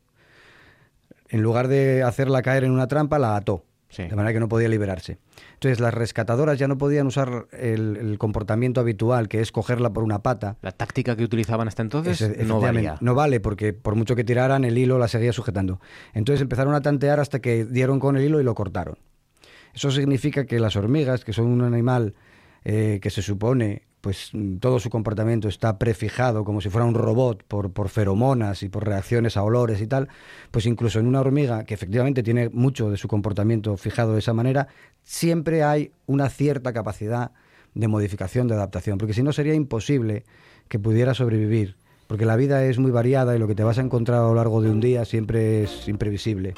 [1.28, 3.64] en lugar de hacerla caer en una trampa, la ató.
[3.90, 4.02] Sí.
[4.04, 5.18] De manera que no podía liberarse.
[5.58, 10.04] Entonces las rescatadoras ya no podían usar el, el comportamiento habitual, que es cogerla por
[10.04, 12.96] una pata, La táctica que utilizaban hasta entonces no valía.
[13.00, 15.80] no vale, porque por mucho que tiraran, el hilo la seguía sujetando.
[16.14, 18.98] Entonces empezaron a tantear hasta que dieron con el hilo y lo cortaron.
[19.74, 22.14] Eso significa que las hormigas, que son un animal
[22.64, 27.44] eh, que se supone, pues todo su comportamiento está prefijado como si fuera un robot
[27.46, 30.08] por, por feromonas y por reacciones a olores y tal,
[30.50, 34.32] pues incluso en una hormiga que efectivamente tiene mucho de su comportamiento fijado de esa
[34.32, 34.68] manera,
[35.04, 37.32] siempre hay una cierta capacidad
[37.74, 40.24] de modificación, de adaptación, porque si no sería imposible
[40.68, 43.82] que pudiera sobrevivir, porque la vida es muy variada y lo que te vas a
[43.82, 46.54] encontrar a lo largo de un día siempre es imprevisible.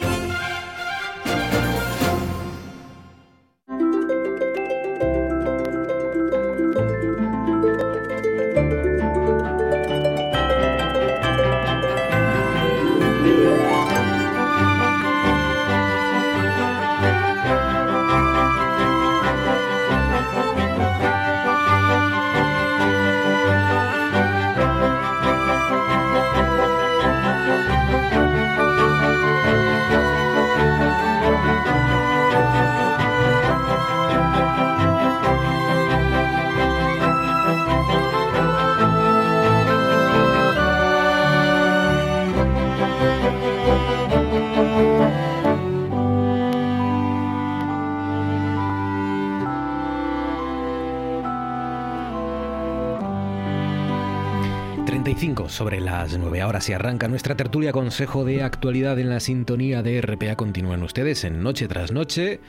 [56.61, 60.37] Las 9 horas se arranca nuestra tertulia Consejo de Actualidad en la sintonía de RPA.
[60.37, 62.41] Continúan ustedes en Noche tras Noche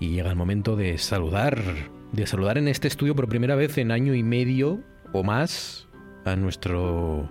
[0.00, 1.62] y llega el momento de saludar,
[2.10, 4.80] de saludar en este estudio por primera vez en año y medio
[5.12, 5.86] o más
[6.24, 7.30] a nuestro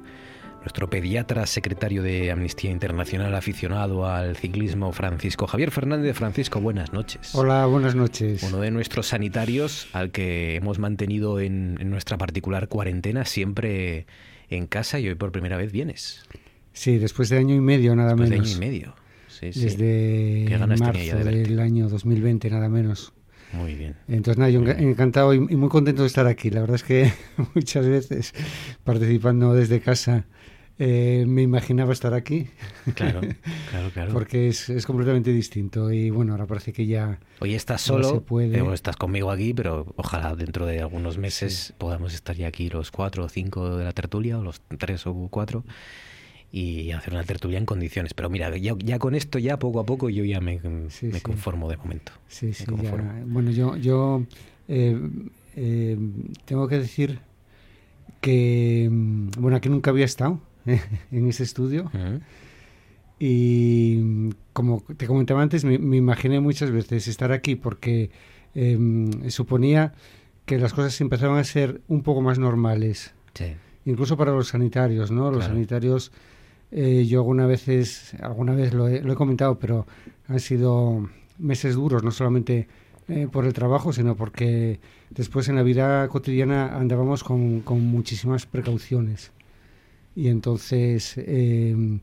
[0.62, 6.16] nuestro pediatra secretario de Amnistía Internacional aficionado al ciclismo Francisco Javier Fernández.
[6.16, 7.36] Francisco, buenas noches.
[7.36, 8.44] Hola, buenas noches.
[8.44, 14.06] Uno de nuestros sanitarios al que hemos mantenido en, en nuestra particular cuarentena siempre
[14.56, 16.24] en casa y hoy por primera vez vienes.
[16.74, 18.48] Sí, después de año y medio nada Después menos.
[18.48, 18.96] de año y medio.
[19.28, 19.62] Sí, sí.
[19.62, 23.14] Desde marzo de del año 2020 nada menos.
[23.52, 23.96] Muy bien.
[24.08, 26.50] Entonces nada, yo enca- encantado y muy contento de estar aquí.
[26.50, 27.12] La verdad es que
[27.56, 28.34] muchas veces
[28.84, 30.26] participando desde casa
[30.80, 32.48] eh, me imaginaba estar aquí.
[32.96, 33.22] Claro,
[33.70, 34.14] claro, claro.
[34.14, 37.20] Porque es, es completamente distinto y bueno, ahora parece que ya...
[37.40, 38.58] Hoy estás solo, se puede.
[38.58, 42.92] eh, estás conmigo aquí, pero ojalá dentro de algunos meses podamos estar ya aquí los
[42.92, 45.64] cuatro o cinco de la tertulia, o los tres o cuatro,
[46.52, 48.14] y hacer una tertulia en condiciones.
[48.14, 51.12] Pero mira, ya, ya con esto, ya poco a poco, yo ya me, me sí.
[51.22, 52.12] conformo de momento.
[52.28, 53.24] Sí, sí, ya.
[53.26, 54.24] Bueno, yo, yo
[54.68, 55.00] eh,
[55.56, 55.98] eh,
[56.46, 57.20] tengo que decir
[58.22, 60.40] que, mm, bueno, aquí nunca había estado
[61.12, 61.92] en ese estudio
[63.20, 68.10] y como te comentaba antes, me, me imaginé muchas veces estar aquí porque
[68.56, 68.78] eh,
[69.30, 69.94] suponía
[70.46, 73.46] que las cosas empezaban a ser un poco más normales, Sí.
[73.86, 75.26] incluso para los sanitarios, ¿no?
[75.32, 75.54] Los Claro.
[75.54, 76.12] sanitarios,
[76.72, 79.88] eh, yo alguna veces, alguna vez lo he, lo he comentado, pero
[80.28, 81.10] han sido
[81.40, 82.68] meses duros, no solamente
[83.08, 88.46] eh, por el trabajo, sino porque después en la vida cotidiana andábamos con, con muchísimas
[88.46, 89.32] precauciones.
[90.16, 92.00] Y entonces, eh,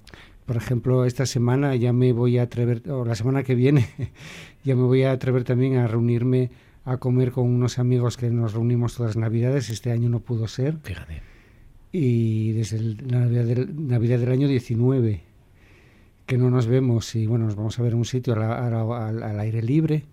[0.46, 3.86] por ejemplo, esta semana ya me voy a atrever, o la semana que viene,
[4.64, 6.50] ya me voy a atrever también a reunirme
[6.84, 9.70] a comer con unos amigos que nos reunimos todas las navidades.
[9.70, 11.22] Este año no pudo ser Fíjate.
[11.92, 15.20] y desde el- la Navidad del, Navidad del año 19
[16.26, 18.92] que no nos vemos y bueno, nos vamos a ver en un sitio al, al-
[18.92, 20.04] al- al aire libre,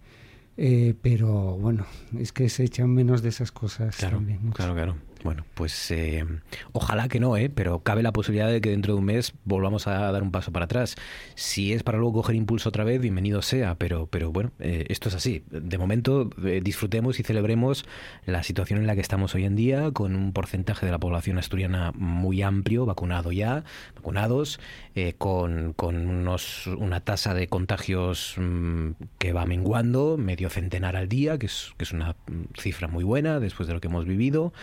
[0.57, 1.85] eh, pero bueno,
[2.17, 4.39] es que se echan menos de esas cosas Claro, también.
[4.41, 4.55] mucho.
[4.55, 4.95] claro, claro.
[5.27, 6.25] Bueno, pues eh,
[6.71, 7.49] ojalá que no, ¿eh?
[7.49, 10.53] pero cabe la posibilidad de que dentro de un mes volvamos a dar un paso
[10.53, 10.95] para atrás.
[11.35, 15.09] Si es para luego coger impulso otra vez, bienvenido sea, pero, pero bueno, eh, esto
[15.09, 15.43] es así.
[15.51, 17.83] De momento eh, disfrutemos y celebremos
[18.25, 21.37] la situación en la que estamos hoy en día, con un porcentaje de la población
[21.37, 23.65] asturiana muy amplio, vacunado ya,
[23.95, 24.61] vacunados,
[24.95, 31.09] eh, con, con unos, una tasa de contagios mm, que va menguando, medio centenar al
[31.09, 34.05] día, que es, que es una mm, cifra muy buena después de lo que hemos
[34.05, 34.53] vivido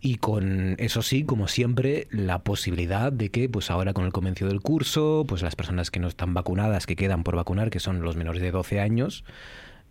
[0.00, 4.46] y con eso sí, como siempre, la posibilidad de que, pues ahora con el comienzo
[4.46, 8.00] del curso, pues las personas que no están vacunadas, que quedan por vacunar, que son
[8.02, 9.24] los menores de 12 años,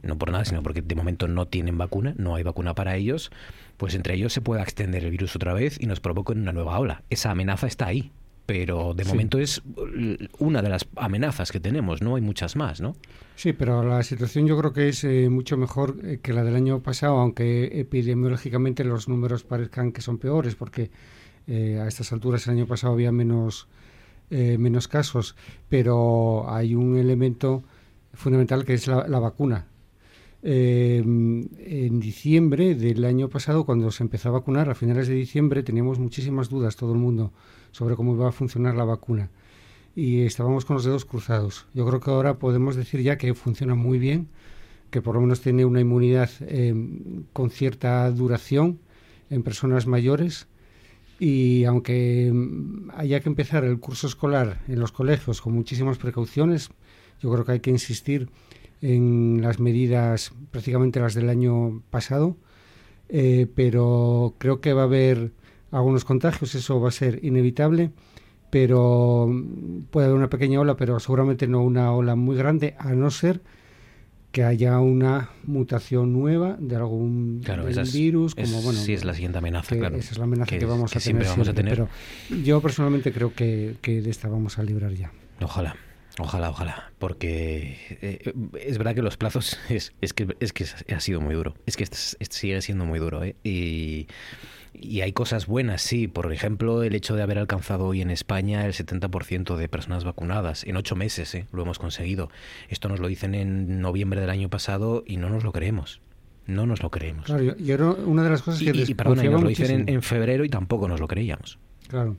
[0.02, 3.32] no por nada, sino porque de momento no tienen vacuna, no hay vacuna para ellos,
[3.78, 6.80] pues entre ellos se pueda extender el virus otra vez y nos provoquen una nueva
[6.80, 7.04] ola.
[7.10, 8.12] Esa amenaza está ahí,
[8.50, 9.12] pero de Sí.
[9.12, 9.62] momento es
[10.40, 12.96] una de las amenazas que tenemos, no hay muchas más, ¿no?
[13.36, 16.56] Sí, pero la situación yo creo que es eh, mucho mejor eh, que la del
[16.56, 20.90] año pasado, aunque epidemiológicamente los números parezcan que son peores, porque
[21.46, 23.68] eh, a estas alturas el año pasado había menos,
[24.32, 25.36] eh, menos casos,
[25.70, 27.64] pero hay un elemento
[28.16, 29.68] fundamental que es la, la vacuna.
[30.42, 35.62] Eh, en diciembre del año pasado, cuando se empezó a vacunar, a finales de diciembre,
[35.62, 37.32] teníamos muchísimas dudas todo el mundo
[37.72, 39.30] sobre cómo iba a funcionar la vacuna.
[39.96, 41.66] Y estábamos con los dedos cruzados.
[41.74, 44.28] Yo creo que ahora podemos decir ya que funciona muy bien,
[44.92, 46.74] que por lo menos tiene una inmunidad eh,
[47.34, 48.80] con cierta duración
[49.30, 50.48] en personas mayores.
[51.20, 56.70] Y aunque mm, haya que empezar el curso escolar en los colegios con muchísimas precauciones,
[57.22, 58.30] yo creo que hay que insistir
[58.82, 62.38] en las medidas prácticamente las del año pasado,
[63.10, 65.32] eh, pero creo que va a haber
[65.72, 67.92] algunos contagios, eso va a ser inevitable,
[68.50, 69.30] pero
[69.92, 73.42] puede haber una pequeña ola, pero seguramente no una ola muy grande, a no ser
[74.32, 79.04] que haya una mutación nueva de algún Claro, es- virus, como es- bueno, sí es
[79.04, 79.98] la siguiente amenaza, claro.
[79.98, 81.74] Esa es la amenaza que, Que- vamos que a siempre tener vamos a tener.
[82.30, 85.12] Pero yo personalmente creo que, que de esta vamos a librar ya.
[85.42, 85.76] Ojalá.
[86.22, 91.00] Ojalá, ojalá, porque eh, es verdad que los plazos es, es que es que ha
[91.00, 93.38] sido muy duro, es que es- es- sigue siendo muy duro, ¿eh?
[93.44, 94.08] y,
[94.74, 98.66] y hay cosas buenas, sí, por ejemplo, el hecho de haber alcanzado hoy en España
[98.66, 101.48] el 70% de personas vacunadas en ocho meses, ¿eh?
[101.52, 102.30] lo hemos conseguido.
[102.70, 106.02] Esto nos lo dicen en noviembre del año pasado y no nos lo creemos,
[106.48, 107.26] no nos lo creemos.
[107.26, 109.86] Claro, yo, yo era una de las cosas que y- y, perdona, nos lo dicen
[109.88, 111.58] en febrero y tampoco nos lo creíamos.
[111.88, 112.18] Claro,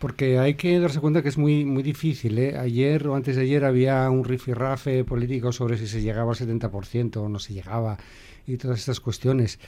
[0.00, 2.36] porque hay que darse cuenta que es muy muy difícil.
[2.40, 2.58] ¿eh?
[2.58, 7.16] Ayer o antes de ayer había un rifirrafe político sobre si se llegaba al 70%
[7.18, 7.98] o no se llegaba
[8.44, 9.60] y todas estas cuestiones.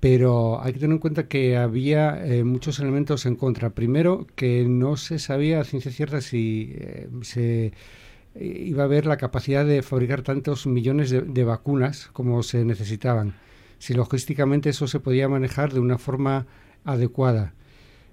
[0.00, 3.70] Pero hay que tener en cuenta que había eh, muchos elementos en contra.
[3.70, 7.72] Primero, que no se sabía a ciencia cierta si eh, se
[8.34, 13.34] iba a haber la capacidad de fabricar tantos millones de, vacunas como se necesitaban,
[13.78, 16.46] si logísticamente eso se podía manejar de una forma
[16.84, 17.54] adecuada.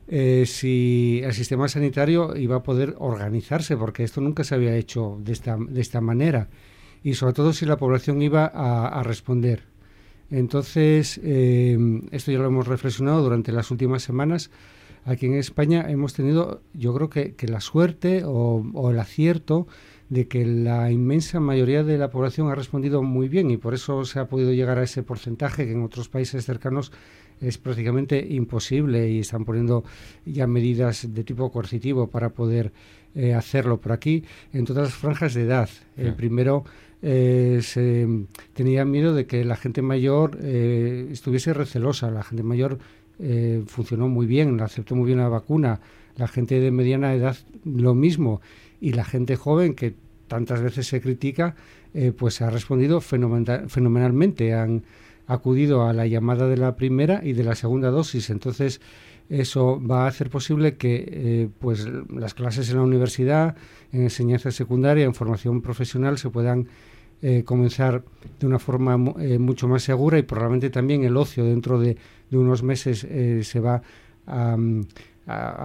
[0.10, 5.20] Eh, si el sistema sanitario iba a poder organizarse, porque esto nunca se había hecho
[5.22, 6.50] de esta, de esta manera,
[7.04, 9.77] y sobre todo si la población iba a responder.
[10.30, 11.78] Entonces, eh,
[12.12, 14.52] esto ya lo hemos reflexionado durante las últimas semanas.
[15.06, 19.66] Aquí en España hemos tenido, yo creo que, la suerte o, el acierto
[20.10, 24.04] de que la inmensa mayoría de la población ha respondido muy bien y por eso
[24.04, 26.92] se ha podido llegar a ese porcentaje que en otros países cercanos
[27.40, 29.86] es prácticamente imposible y están poniendo
[30.26, 32.74] ya medidas de tipo coercitivo para poder
[33.16, 35.70] eh, hacerlo por aquí en todas las franjas de edad.
[35.96, 36.66] El primero
[37.02, 38.08] eh, se
[38.54, 42.10] tenía miedo de que la gente mayor eh, estuviese recelosa.
[42.12, 42.80] La gente mayor
[43.20, 45.80] eh, funcionó muy bien, aceptó muy bien la vacuna.
[46.16, 48.42] La gente de mediana edad lo mismo.
[48.82, 49.96] Y la gente joven, que
[50.28, 51.56] tantas veces se critica,
[52.18, 54.54] pues ha respondido fenomenalmente.
[54.54, 54.84] Han
[55.26, 58.30] acudido a la llamada de la primera y de la segunda dosis.
[58.30, 58.82] Entonces,
[59.30, 63.56] eso va a hacer posible que pues las clases en la universidad,
[63.92, 66.68] en enseñanza secundaria, en formación profesional se puedan
[67.24, 68.04] eh, comenzar
[68.40, 71.98] de una forma eh, mucho más segura y probablemente también el ocio dentro de,
[72.30, 73.82] unos meses eh, se va
[74.28, 74.56] a,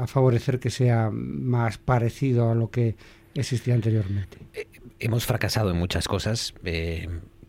[0.06, 2.96] favorecer que sea más parecido a lo que
[3.34, 4.38] existía anteriormente.
[4.98, 6.54] hemos fracasado en muchas cosas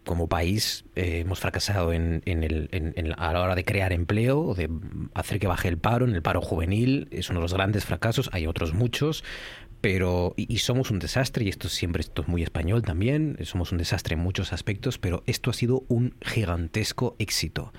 [0.06, 2.22] como país hemos fracasado en,
[3.18, 4.70] a la hora de crear empleo, de
[5.14, 8.30] hacer que baje el paro, en el paro juvenil, es uno de los grandes fracasos,
[8.34, 9.24] hay otros muchos,
[9.84, 13.78] pero y, somos un desastre y esto siempre esto es muy español también somos un
[13.78, 17.74] desastre en muchos aspectos pero esto ha sido un gigantesco éxito.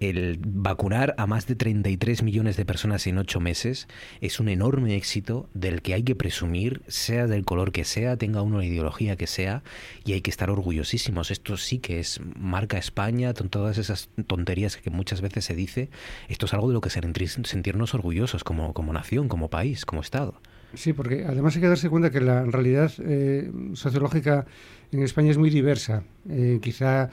[0.00, 3.86] El vacunar a más de 33 millones de personas en ocho meses
[4.20, 8.42] es un enorme éxito del que hay que presumir sea del color que sea tenga
[8.42, 9.62] uno la ideología que sea
[10.04, 11.30] y hay que estar orgullosísimos.
[11.30, 15.88] Esto sí que es marca España con todas esas tonterías que muchas veces se dice
[16.26, 20.40] esto es algo de lo que sentirnos orgullosos como, como nación como país como estado
[20.76, 24.46] Sí, porque además hay que darse cuenta que la realidad eh, sociológica
[24.92, 26.04] en España es muy diversa.
[26.28, 27.10] Eh, quizá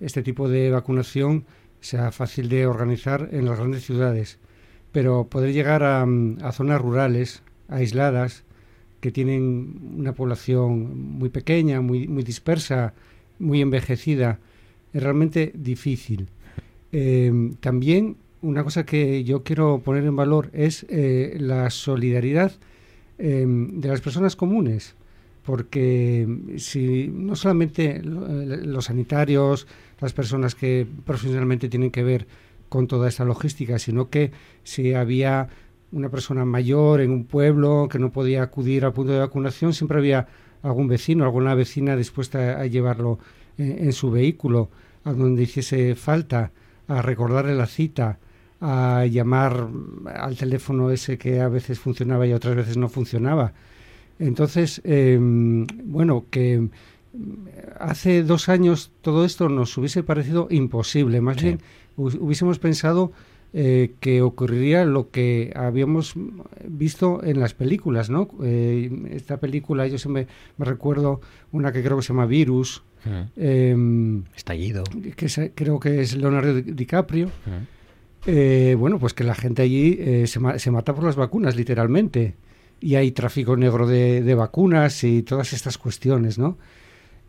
[0.00, 1.44] este tipo de vacunación
[1.80, 4.38] sea fácil de organizar en las grandes ciudades,
[4.92, 6.06] pero poder llegar a,
[6.52, 8.44] zonas rurales, aisladas,
[9.00, 12.94] que tienen una población muy pequeña, muy, muy dispersa,
[13.38, 14.38] muy envejecida,
[14.92, 16.28] es realmente difícil.
[16.92, 22.52] Eh, también una cosa que yo quiero poner en valor es la solidaridad
[23.24, 24.96] Em, de las personas comunes,
[25.44, 29.68] porque si no solamente eh, los sanitarios,
[30.00, 32.26] las personas que profesionalmente tienen que ver
[32.68, 34.32] con toda esta logística, sino que
[34.64, 35.50] si había
[35.92, 39.98] una persona mayor en un pueblo que no podía acudir al punto de vacunación, siempre
[39.98, 40.26] había
[40.60, 43.20] algún vecino, alguna vecina dispuesta a llevarlo
[43.56, 44.68] eh, en su vehículo
[45.04, 46.50] a donde hiciese falta,
[46.88, 48.18] a recordarle la cita,
[48.64, 49.68] a llamar
[50.14, 53.52] al teléfono ese que a veces funcionaba y otras veces no funcionaba.
[54.20, 56.68] Entonces, em, bueno, que
[57.80, 61.20] hace dos años todo esto nos hubiese parecido imposible.
[61.20, 61.58] Más bien,
[61.96, 63.10] hubiésemos pensado
[63.52, 66.14] eh, que ocurriría lo que habíamos
[66.64, 68.28] visto en las películas, ¿no?
[68.44, 72.84] Eh, esta película, yo siempre me recuerdo una que creo que se llama Virus.
[73.36, 74.84] Em, Estallido.
[75.16, 77.28] Que creo que es Leonardo DiCaprio.
[78.26, 82.34] Eh, bueno, pues que la gente allí eh, se, se, mata por las vacunas, literalmente.
[82.80, 86.58] Y hay tráfico negro de, vacunas y todas estas cuestiones, ¿no?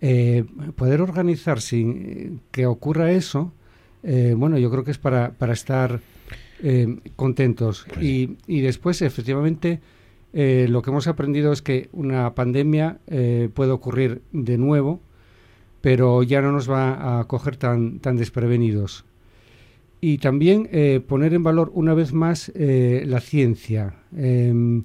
[0.01, 0.43] Eh,
[0.75, 3.53] poder organizar sin que ocurra eso,
[4.35, 6.01] bueno, yo creo que es para, para estar
[7.15, 7.85] contentos.
[7.87, 9.79] Pues y, y, después, efectivamente,
[10.33, 12.97] lo que hemos aprendido es que una pandemia
[13.53, 14.99] puede ocurrir de nuevo,
[15.79, 19.05] pero ya no nos va a coger tan, tan desprevenidos
[20.05, 23.93] y también eh, poner en valor una vez más eh, la ciencia.
[24.13, 24.83] Em,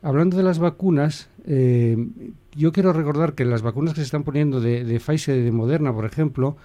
[0.00, 4.62] hablando de las vacunas, em, yo quiero recordar que las vacunas que se están poniendo
[4.62, 6.56] de, de Pfizer y de Moderna, por ejemplo,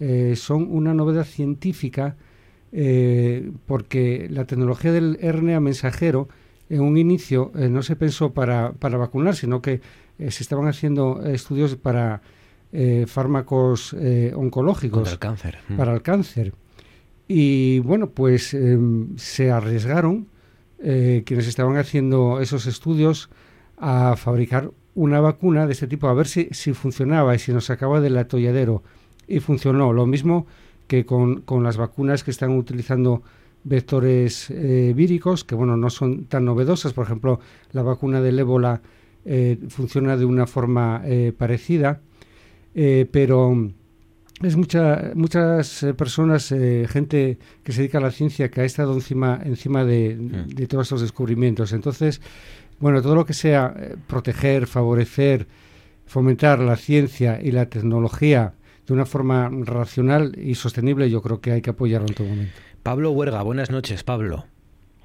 [0.00, 2.16] eh, son una novedad científica
[3.66, 6.30] porque la tecnología del RNA mensajero
[6.70, 9.82] en un inicio no se pensó para, para vacunar, sino que
[10.18, 12.22] se estaban haciendo estudios para
[13.08, 13.94] fármacos
[14.34, 15.02] oncológicos.
[15.02, 15.58] Para el cáncer.
[15.76, 16.54] Para el cáncer.
[17.34, 20.26] Y bueno, pues em, se arriesgaron
[20.80, 23.30] eh, quienes estaban haciendo esos estudios
[23.78, 27.64] a fabricar una vacuna de este tipo, a ver si, si funcionaba y si nos
[27.64, 28.82] sacaba del atolladero.
[29.26, 29.94] Y funcionó.
[29.94, 30.46] Lo mismo
[30.86, 33.22] que con, con las vacunas que están utilizando
[33.64, 37.40] vectores eh, víricos, que bueno, no son tan novedosas, por ejemplo,
[37.72, 38.82] la vacuna del ébola
[39.24, 42.02] eh, funciona de una forma eh, parecida,
[42.74, 43.72] pero
[44.42, 49.40] es mucha, muchas personas, gente que se dedica a la ciencia, que ha estado encima,
[49.44, 50.16] encima de,
[50.46, 51.72] de todos estos descubrimientos.
[51.72, 52.20] Entonces,
[52.78, 53.74] bueno, todo lo que sea
[54.06, 55.46] proteger, favorecer,
[56.06, 58.54] fomentar la ciencia y la tecnología
[58.86, 62.52] de una forma racional y sostenible, yo creo que hay que apoyarlo en todo momento.
[62.82, 64.46] Pablo Huerga, buenas noches, Pablo.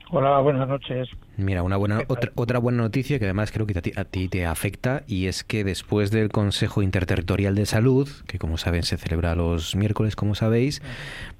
[0.09, 1.09] Hola, buenas noches.
[1.35, 5.03] Mira, una buena otra, otra buena noticia que además creo que a ti, te afecta
[5.05, 9.75] y es que después del Consejo Interterritorial de Salud, que como saben se celebra los
[9.75, 10.81] miércoles, como sabéis,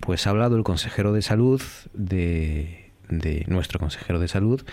[0.02, 1.62] pues ha hablado el consejero de salud
[1.94, 4.64] de, de nuestro consejero de salud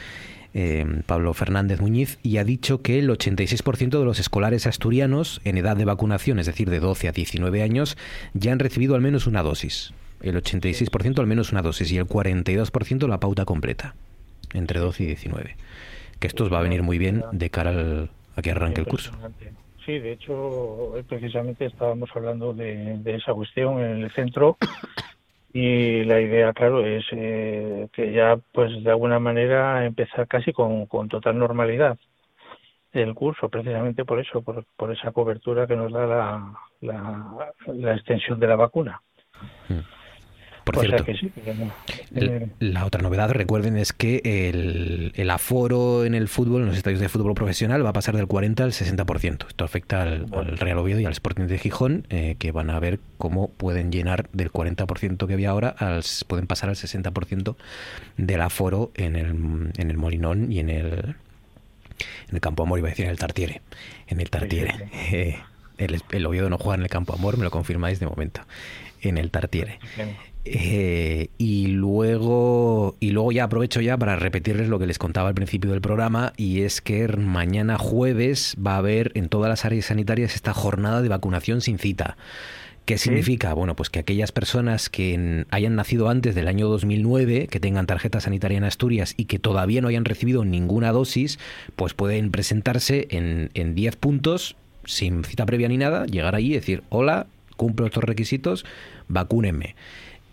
[0.54, 5.58] eh, Pablo Fernández Muñiz, y ha dicho que el 86% de los escolares asturianos en
[5.58, 7.96] edad de vacunación, es decir, de 12 a 19 años,
[8.34, 9.92] ya han recibido al menos una dosis
[10.24, 13.94] el 86% al menos una dosis y el 42% la pauta completa,
[14.52, 15.56] entre 12 y 19.
[16.18, 19.12] Que esto os va a venir muy bien de cara a que arranque el curso.
[19.84, 24.56] Sí, de hecho, precisamente estábamos hablando de, esa cuestión en el centro
[25.52, 30.88] y la idea, claro, es eh, que ya, pues de alguna manera, empezar casi con,
[31.08, 31.98] total normalidad
[32.92, 36.06] el curso, precisamente por eso, por, por esa cobertura que nos da
[36.80, 39.02] la, la, extensión de la vacuna.
[39.68, 40.03] Mm.
[40.64, 41.04] Por cierto,
[42.58, 47.10] la otra novedad, recuerden, es que el, aforo en el fútbol, en los estadios de
[47.10, 49.46] fútbol profesional, va a pasar del 40 al 60%.
[49.46, 52.98] Esto afecta al, Real Oviedo y al Sporting de Gijón, eh, que van a ver
[53.18, 57.56] cómo pueden llenar del 40% que había ahora, al, pueden pasar al 60%
[58.16, 59.28] del aforo en el,
[59.76, 60.86] en el Molinón y en el,
[62.28, 63.60] en el Campo Amor, iba a decir en el Tartiere.
[64.06, 64.90] En el Tartiere.
[65.12, 65.36] Eh,
[65.76, 68.40] el, el Oviedo no juega en el Campo Amor, me lo confirmáis de momento.
[69.02, 69.78] En el Tartiere.
[70.46, 75.34] Eh, y luego y luego ya aprovecho ya para repetirles lo que les contaba al
[75.34, 79.86] principio del programa y es que mañana jueves va a haber en todas las áreas
[79.86, 82.18] sanitarias esta jornada de vacunación sin cita.
[82.84, 83.54] ¿Qué significa?
[83.54, 88.20] Bueno, pues que aquellas personas que hayan nacido antes del año 2009, que tengan tarjeta
[88.20, 91.38] sanitaria en Asturias y que todavía no hayan recibido ninguna dosis,
[91.76, 96.56] pues pueden presentarse en, en 10 puntos sin cita previa ni nada, llegar allí y
[96.56, 97.26] decir, hola,
[97.56, 98.66] cumplo estos requisitos,
[99.08, 99.76] vacúnenme.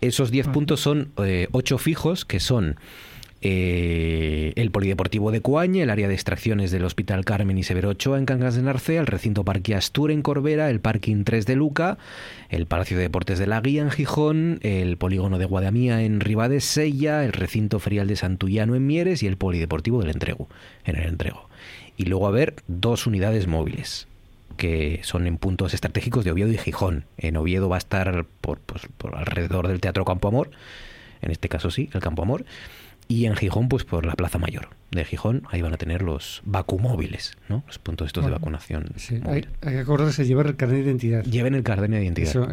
[0.02, 2.74] Esos 10 puntos son 8 eh, fijos, que son
[3.40, 8.18] eh, el Polideportivo de Coaña, el área de extracciones del Hospital Carmen y Severo Ochoa
[8.18, 11.98] en Cangas de Narcea, el recinto Parque Astur en Corbera, el Parking 3 de Luca,
[12.48, 16.20] el Palacio de Deportes de la Guía en Gijón, el Polígono de Guadamía en
[16.58, 20.48] Sella, el recinto ferial de Santullano en Mieres y el Polideportivo del Entrego,
[20.84, 21.48] en el Entrego.
[21.96, 24.08] Y luego a haber dos unidades móviles
[24.62, 27.04] que son en puntos estratégicos de Oviedo y Gijón.
[27.16, 30.52] En Oviedo va a estar por, pues, por alrededor del Teatro Campo Amor,
[31.20, 32.44] en este caso sí, el Campo Amor,
[33.08, 36.42] y en Gijón, pues por la Plaza Mayor de Gijón, ahí van a tener los
[36.44, 37.64] vacumóviles, ¿no?
[37.66, 38.84] Los puntos estos de vacunación.
[39.26, 41.24] hay, que acordarse de llevar el carnet de identidad.
[41.24, 42.48] Lleven el carnet de identidad.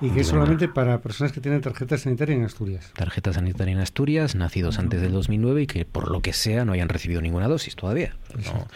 [0.00, 2.90] Y que es solamente para personas que tienen tarjeta sanitaria en Asturias.
[2.96, 6.72] Tarjeta sanitaria en Asturias, nacidos antes del 2009 y que por lo que sea no
[6.72, 8.16] hayan recibido ninguna dosis todavía.
[8.34, 8.66] No,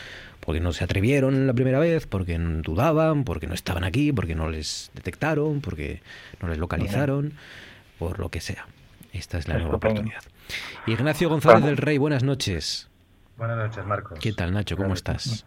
[0.48, 4.48] porque no se atrevieron la primera vez, porque dudaban, porque no estaban aquí, porque no
[4.48, 6.00] les detectaron, porque
[6.40, 7.34] no les localizaron,
[7.98, 8.66] por lo que sea.
[9.12, 10.22] Esta es la nueva oportunidad.
[10.86, 12.88] Ignacio González del Rey, buenas noches.
[13.36, 14.20] Buenas noches, Marcos.
[14.20, 14.78] ¿Qué tal, Nacho?
[14.78, 15.44] ¿Cómo estás?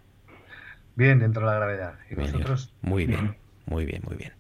[0.95, 1.95] Bien, dentro de la gravedad.
[2.11, 2.15] ¿Y
[2.83, 3.35] Muy bien,
[3.65, 4.33] muy bien, muy bien.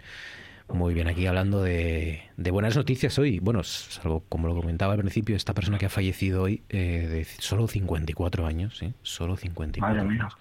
[0.73, 3.39] Muy bien, aquí hablando de, buenas noticias hoy.
[3.39, 7.25] Bueno, salvo como lo comentaba al principio, esta persona que ha fallecido hoy, eh, de
[7.39, 8.93] solo 54 años, ¿sí?
[9.01, 10.37] Solo 54 años.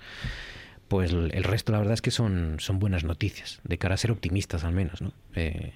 [0.89, 4.11] Pues el, resto, la verdad es que son, son buenas noticias, de cara a ser
[4.11, 5.13] optimistas al menos, ¿no?
[5.35, 5.73] Eh,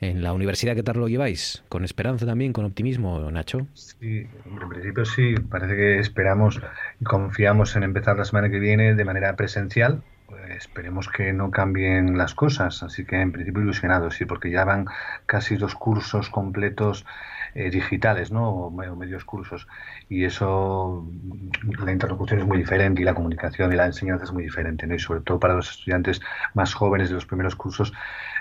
[0.00, 1.62] en la universidad, ¿qué tal lo lleváis?
[1.68, 3.66] ¿Con esperanza también, con optimismo, Nacho?
[3.74, 5.34] Sí, en principio sí.
[5.50, 6.58] Parece que esperamos
[7.00, 10.02] y confiamos en empezar la semana que viene de manera presencial,
[10.56, 14.86] esperemos que no cambien las cosas, así que en principio ilusionados, sí, porque ya van
[15.26, 17.06] casi dos cursos completos
[17.54, 18.48] eh, digitales, ¿no?
[18.50, 19.66] O, medios cursos,
[20.08, 21.08] y eso,
[21.84, 24.94] la interlocución es muy diferente y la comunicación y la enseñanza es muy diferente, ¿no?
[24.94, 26.20] Y sobre todo para los estudiantes
[26.54, 27.92] más jóvenes de los primeros cursos,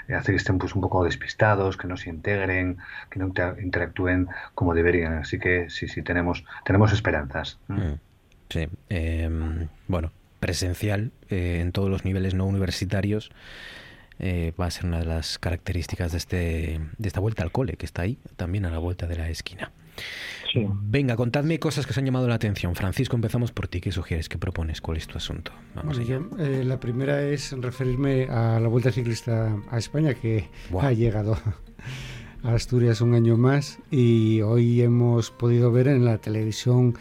[0.08, 2.78] eh, hace que estén pues un poco despistados, que no se integren,
[3.10, 7.60] que no interactúen como deberían, así que sí, sí, tenemos, tenemos esperanzas.
[7.68, 7.94] Mm,
[8.50, 13.32] sí, em, bueno, presencial eh, en todos los niveles no universitarios
[14.20, 17.78] eh, va a ser una de las características de, este, de esta vuelta al cole,
[17.78, 19.72] que está ahí, también a la vuelta de la esquina.
[20.54, 22.76] Venga, contadme cosas que os han llamado la atención.
[22.76, 23.82] Francisco, empezamos por ti.
[23.82, 24.30] ¿Qué sugieres?
[24.30, 24.82] ¿Qué propones?
[24.82, 25.52] ¿Cuál es tu asunto?
[25.76, 26.22] Vamos allá.
[26.40, 31.38] Eh, la primera es referirme a la Vuelta Ciclista a España, que ha llegado
[32.44, 36.96] a Asturias un año más y hoy hemos podido ver en la televisión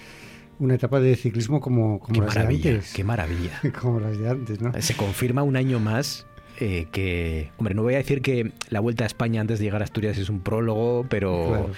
[0.59, 2.93] una etapa de ciclismo como, como las de antes.
[2.93, 3.61] Qué maravilla.
[3.81, 4.73] como las de antes, ¿no?
[4.81, 6.27] Se confirma un año más
[6.61, 9.81] eh, que, hombre, no voy a decir que la Vuelta a España antes de llegar
[9.81, 11.71] a Asturias es un prólogo, pero,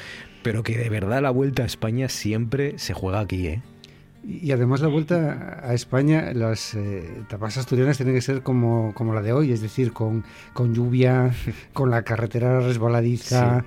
[0.42, 3.62] pero que de verdad la Vuelta a España siempre se juega aquí, ¿eh?
[4.22, 9.14] Y además la vuelta a España, las eh, etapas asturianas tienen que ser como, como,
[9.14, 11.30] la de hoy, es decir, con, con lluvia,
[11.72, 13.64] con la carretera resbaladiza,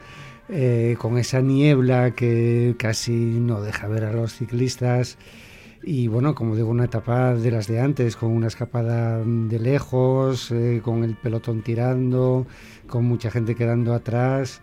[0.49, 5.17] eh, con esa niebla que casi no deja ver a los ciclistas.
[5.81, 10.51] Y bueno, como digo, una etapa de las de antes, con una escapada de lejos,
[10.51, 12.47] eh, con el pelotón tirando,
[12.87, 14.61] con mucha gente quedando atrás.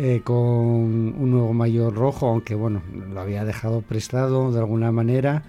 [0.00, 5.42] Eh, con un nuevo mayor rojo, aunque bueno, lo había dejado prestado de alguna manera.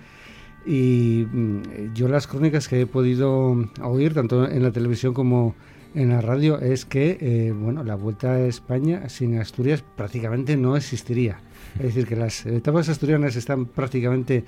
[0.65, 5.53] Y mm, yo las crónicas que he podido oír, tanto en la televisión como
[5.95, 10.75] en la radio, es que eh, bueno, la vuelta a España sin Asturias prácticamente no
[10.75, 11.39] existiría.
[11.75, 14.45] Es decir, que las etapas asturianas están prácticamente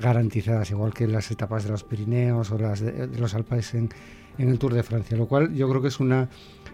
[0.00, 3.88] garantizadas, igual que las etapas de los Pirineos o las de, los Alpes en,
[4.38, 6.28] en, el Tour de Francia, lo cual yo creo que es una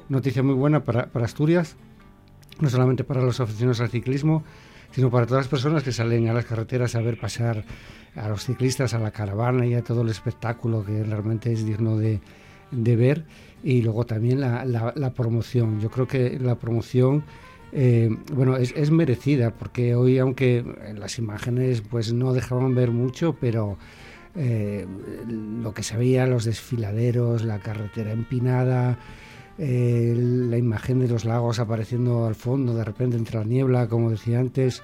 [0.08, 1.76] noticia muy buena para, para Asturias
[2.60, 4.44] no solamente para los aficionados al ciclismo,
[4.92, 7.64] sino para todas las personas que salen a las carreteras a ver pasar
[8.14, 11.98] a los ciclistas, a la caravana y a todo el espectáculo que realmente es digno
[11.98, 12.20] de,
[12.70, 13.24] ver.
[13.62, 15.80] Y luego también la, promoción.
[15.80, 17.24] Yo creo que la promoción
[17.72, 23.76] eh, bueno, es, merecida porque hoy, aunque las imágenes pues no dejaban ver mucho, pero
[24.36, 24.86] eh,
[25.28, 28.98] lo que se veía, los desfiladeros, la carretera empinada,
[29.58, 34.10] eh, la imagen de los lagos apareciendo al fondo de repente entre la niebla, como
[34.10, 34.82] decía antes,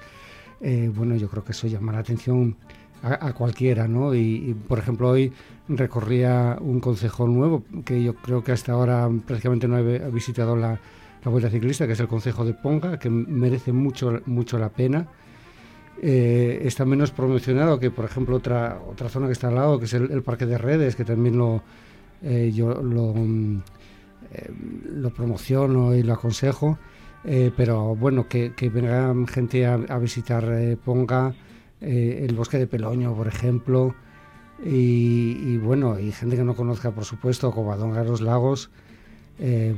[0.95, 2.55] bueno, yo creo que eso llama la atención
[3.03, 4.15] a, cualquiera, ¿no?
[4.15, 5.33] Y, por ejemplo, hoy
[5.67, 10.79] recorría un concejo nuevo que yo creo que hasta ahora prácticamente no he visitado la,
[11.25, 15.07] Vuelta Ciclista, que es el concejo de Ponga, que merece mucho, mucho la pena.
[16.01, 19.85] Eh, está menos promocionado que, por ejemplo, otra, otra zona que está al lado, que
[19.85, 21.63] es el, Parque de Redes, que también lo,
[22.21, 23.13] yo lo,
[24.33, 24.51] eh,
[24.95, 26.77] lo promociono y lo aconsejo,
[27.23, 31.33] eh, pero bueno, que, que venga gente a, visitar eh, Ponga,
[31.81, 33.93] el bosque de Peloño, por ejemplo,
[34.65, 38.69] y, bueno, y gente que no conozca, por supuesto, Covadonga, los lagos.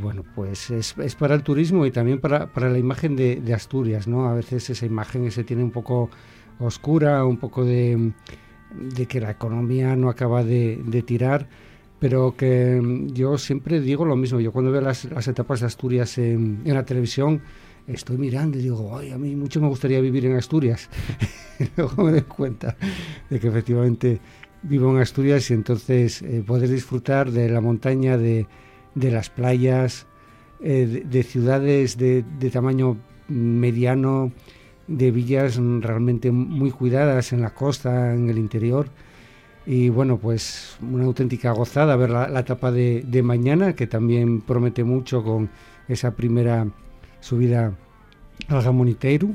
[0.01, 3.53] bueno, pues es, es, para el turismo y también para, para la imagen de, de,
[3.53, 4.27] Asturias, ¿no?
[4.27, 6.09] A veces esa imagen se tiene un poco
[6.59, 8.11] oscura, un poco de,
[8.71, 11.47] de que la economía no acaba de, de tirar
[11.99, 14.39] pero que mm, yo siempre digo lo mismo.
[14.39, 17.41] Yo cuando veo las, etapas de Asturias en, la televisión,
[17.88, 20.89] estoy mirando y digo, ay, a mí mucho me gustaría vivir en Asturias.
[21.77, 22.75] luego me doy cuenta
[23.29, 24.19] de que efectivamente
[24.64, 28.47] vivo en Asturias y entonces eh, poder disfrutar de la montaña, de,
[28.95, 30.08] las playas,
[30.62, 32.97] eh, de, ciudades de, de tamaño
[33.28, 34.32] mediano,
[34.88, 38.88] de villas realmente muy cuidadas en la costa, en el interior.
[39.66, 45.24] Y bueno, pues una auténtica gozada ver la, etapa de, mañana, que también promete mucho
[45.24, 45.49] con
[45.88, 46.68] esa primera
[47.20, 47.74] subida
[48.47, 49.30] al Gamoniteiro,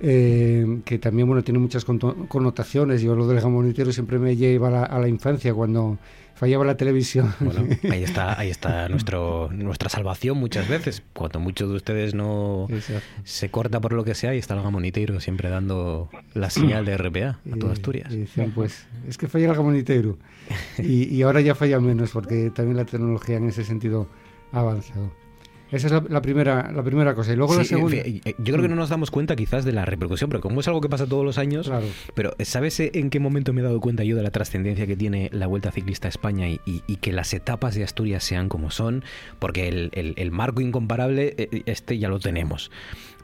[0.00, 3.02] eh, que también bueno tiene muchas connotaciones.
[3.02, 5.98] Yo lo del Gamoniteiro siempre me lleva a la infancia cuando
[6.38, 7.34] fallaba la televisión.
[7.40, 11.02] Bueno, ahí está, ahí está nuestro, nuestra salvación muchas veces.
[11.12, 12.68] Cuando muchos de ustedes no
[13.24, 16.96] se corta por lo que sea, y está el gamoniteiro siempre dando la señal de
[16.96, 18.12] RPA a toda Asturias.
[18.12, 20.16] Y decían, pues, es que falla el gamoniteiro.
[20.78, 24.08] Y, y ahora ya falla menos, porque también la tecnología en ese sentido
[24.52, 25.12] ha avanzado.
[25.70, 27.32] Esa es la, primera, la primera cosa.
[27.32, 27.96] Y luego la segunda.
[27.96, 30.68] Eh, yo creo que no nos damos cuenta quizás de la repercusión, pero como es
[30.68, 31.70] algo que pasa todos los años.
[32.14, 35.28] Pero ¿sabes en qué momento me he dado cuenta yo de la trascendencia que tiene
[35.32, 39.04] la Vuelta Ciclista a España y, que las etapas de Asturias sean como son?
[39.38, 42.70] Porque el, el marco incomparable, eh, este ya lo tenemos.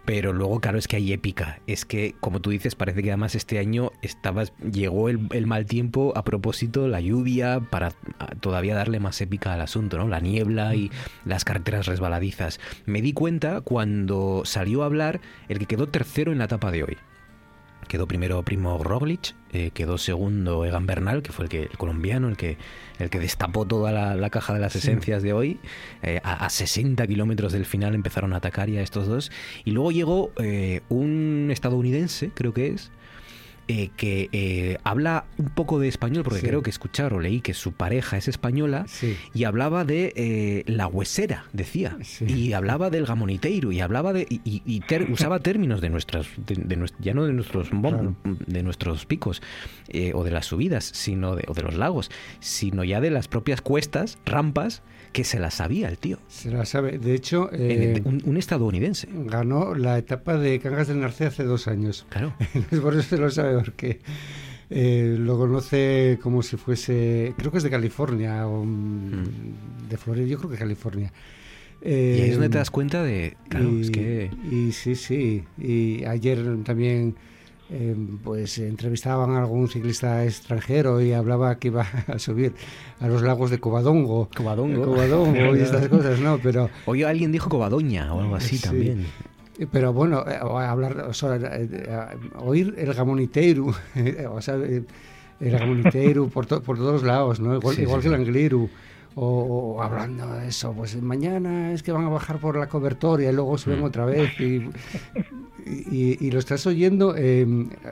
[0.04, 1.60] Pero luego, claro, es que hay épica.
[1.66, 6.12] Es que, como tú dices, parece que además este año estaba, llegó el, mal tiempo
[6.14, 7.92] a propósito, la lluvia, para
[8.40, 10.06] todavía darle más épica al asunto, ¿no?
[10.06, 10.90] La niebla y
[11.24, 12.60] las carreteras resbaladizas.
[12.84, 16.84] Me di cuenta cuando salió a hablar el que quedó tercero en la etapa de
[16.84, 16.96] hoy.
[17.88, 22.28] Quedó primero Primo Roglic, eh, quedó segundo Egan Bernal, que fue el, que, el colombiano,
[22.28, 22.56] el que,
[22.98, 25.60] el que destapó toda la, caja de las esencias de hoy.
[26.02, 29.30] Eh, a, 60 kilómetros del final empezaron a atacar ya estos dos.
[29.64, 32.90] Y luego llegó eh, un estadounidense, creo que es,
[33.68, 36.46] eh, que eh, habla un poco de español, porque Sí.
[36.46, 38.86] creo que escuchar o leí que su pareja es española,
[39.32, 44.26] y hablaba de eh, la huesera, decía, y hablaba del gamoniteiro, y hablaba de.
[44.28, 46.26] y, y- y ter- usaba términos de nuestras.
[46.36, 49.42] de- de ya no de nuestros bom- de nuestros picos
[49.88, 52.10] eh, o de las subidas, sino de, o de los lagos,
[52.40, 54.82] sino ya de las propias cuestas, rampas,
[55.14, 56.18] que se las sabía el tío.
[56.28, 56.98] Se la sabe.
[56.98, 59.08] De hecho, eh, un, un estadounidense.
[59.12, 62.04] ganó la etapa de Cangas del Narcea hace dos años.
[62.10, 62.34] Claro.
[62.82, 64.00] Por eso se lo sabe, porque
[64.70, 70.26] eh, lo conoce como si fuese, creo que es de California o mm, de Florida,
[70.26, 71.12] yo creo que California.
[71.80, 73.36] Y ahí es donde Eh, te das cuenta de.
[73.48, 74.30] Claro, y, es que.
[74.50, 75.44] y sí, sí.
[75.58, 77.14] Y ayer también
[77.70, 82.52] eh, pues entrevistaban a algún ciclista extranjero y hablaba que iba a subir
[83.00, 84.28] a los lagos de Covadongo.
[84.36, 84.84] Covadongo.
[84.84, 86.38] Covadongo y estas cosas, ¿no?
[86.42, 88.62] Pero Hoy alguien dijo Covadoña o algo así Sí.
[88.64, 89.06] también.
[89.58, 91.98] Eh, Pero bueno, eh, hablar, o sea, eh, eh,
[92.38, 94.82] oír el gamoniteiro, eh, o sea, eh,
[95.40, 97.54] el gamoniteiro por, to- por todos lados, ¿no?
[97.56, 98.68] Igual, Sí, igual sí, que el angliru.
[99.16, 103.30] O, o hablando de eso, pues mañana es que van a bajar por la cobertoria
[103.30, 103.84] y luego suben Mm.
[103.84, 104.32] otra vez.
[104.40, 104.68] Y,
[105.66, 107.42] y, y lo estás oyendo eh,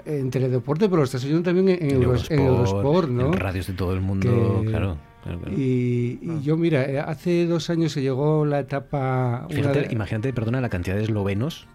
[0.04, 3.26] en Teledeporte, pero lo estás oyendo también en, en Euros- en Eurosport, ¿no?
[3.28, 4.98] En radios de todo el mundo, Que- claro.
[5.22, 5.56] claro, claro.
[5.56, 9.46] Y, y yo, mira, eh, hace dos años se llegó la etapa...
[9.48, 11.66] una Fíjate, de- imagínate, perdona, la cantidad de eslovenos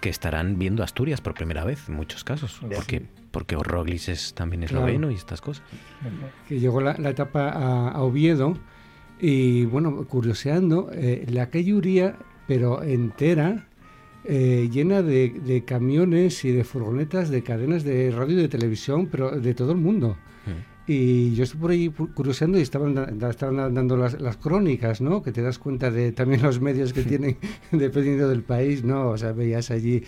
[0.00, 2.60] que estarán viendo Asturias por primera vez en muchos casos.
[2.74, 4.78] Porque, porque Roglic es también Claro.
[4.86, 5.62] esloveno y estas cosas.
[6.48, 8.54] que llegó la, la etapa a, a Oviedo
[9.20, 12.16] y bueno, curioseando, eh, la calle Uría,
[12.46, 13.66] pero entera,
[14.24, 19.08] eh, llena de, de camiones y de furgonetas de cadenas de radio y de televisión,
[19.10, 20.16] pero de todo el mundo.
[20.86, 25.22] Y yo estuve por ahí curioseando y estaban, estaban dando las, las crónicas, ¿no?
[25.22, 27.36] Que te das cuenta de también los medios que tienen
[27.72, 29.10] dependiendo del país, ¿no?
[29.10, 30.02] O sea, veías allí,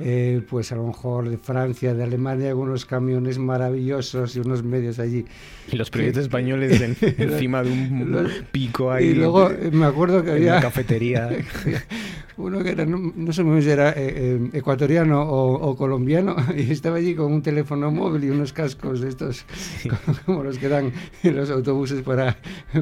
[0.00, 4.98] eh, pues a lo mejor de Francia, de Alemania, algunos camiones maravillosos y unos medios
[4.98, 5.24] allí.
[5.70, 9.08] Y los periodistas españoles en- encima de un Los- pico ahí.
[9.08, 10.52] Y luego me acuerdo que en había...
[10.52, 11.30] una cafetería.
[12.38, 15.76] uno que era, no, no sé muy bien si era eh, eh, ecuatoriano o, o
[15.76, 19.44] colombiano, y estaba allí con un teléfono móvil y unos cascos de estos,
[20.26, 22.38] como los que dan en los autobuses para,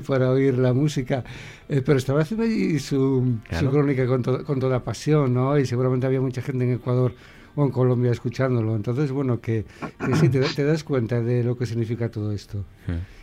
[0.07, 1.25] para oír la música.
[1.69, 3.67] Eh, pero estaba haciendo allí su, Claro.
[3.67, 5.59] su crónica con, to- con toda pasión, ¿no?
[5.59, 7.13] Y seguramente había mucha gente en Ecuador
[7.57, 8.77] o en Colombia escuchándolo.
[8.77, 9.65] Entonces, bueno, que,
[10.07, 12.65] que sí, te, te das cuenta de lo que significa todo esto.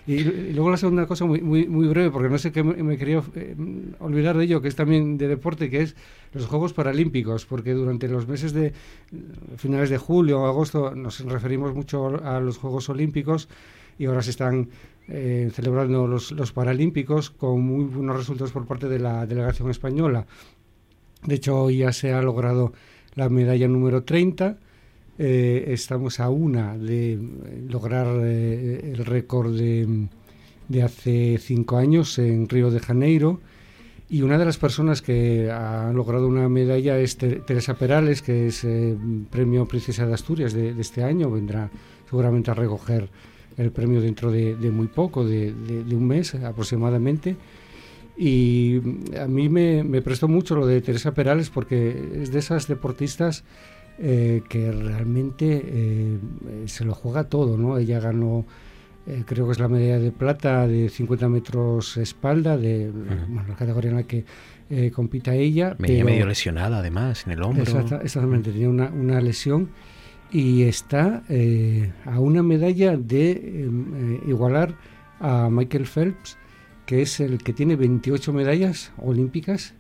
[0.05, 0.23] Y,
[0.53, 3.55] luego la segunda cosa muy, muy, muy breve, porque no sé qué me, quería eh,
[3.99, 5.95] olvidar de ello, que es también de deporte, que es
[6.33, 8.73] los Juegos Paralímpicos, porque durante los meses de
[9.57, 13.47] finales de julio o agosto nos referimos mucho a los Juegos Olímpicos
[13.97, 14.69] y ahora se están
[15.07, 20.25] eh, celebrando los, los Paralímpicos con muy buenos resultados por parte de la delegación española.
[21.25, 22.73] De hecho, hoy ya se ha logrado
[23.15, 24.57] la medalla número 30.
[25.20, 27.20] Eh, estamos a una de eh,
[27.70, 30.07] lograr eh, el récord de,
[30.68, 33.39] de hace cinco años en Río de Janeiro.
[34.09, 38.47] Y una de las personas que ha logrado una medalla es Te- Teresa Perales, que
[38.47, 38.95] es eh,
[39.30, 41.32] premio Princesa de Asturias de, de este año.
[41.32, 41.70] Vendrá
[42.09, 43.09] seguramente a recoger
[43.57, 45.53] el premio dentro de, de muy poco, de
[45.91, 47.36] un mes aproximadamente.
[48.18, 48.78] Y
[49.20, 53.43] a mí me, me prestó mucho lo de Teresa Perales porque es de esas deportistas
[53.99, 56.17] eh, que realmente eh,
[56.65, 57.77] se lo juega todo, ¿no?
[57.77, 58.45] Ella ganó,
[59.07, 63.55] eh, creo que es la medalla de plata de 50 metros espalda, de bueno, la
[63.55, 64.25] categoría en la que
[64.91, 65.75] compita ella.
[65.77, 67.61] Venía medio lesionada además en el hombro.
[67.63, 69.69] Exacta- exactamente, tenía una, una lesión
[70.31, 71.21] y está
[72.05, 74.73] a una medalla de eh, igualar
[75.19, 76.37] a Michael Phelps,
[76.87, 79.75] que es el que tiene 28 medallas olímpicas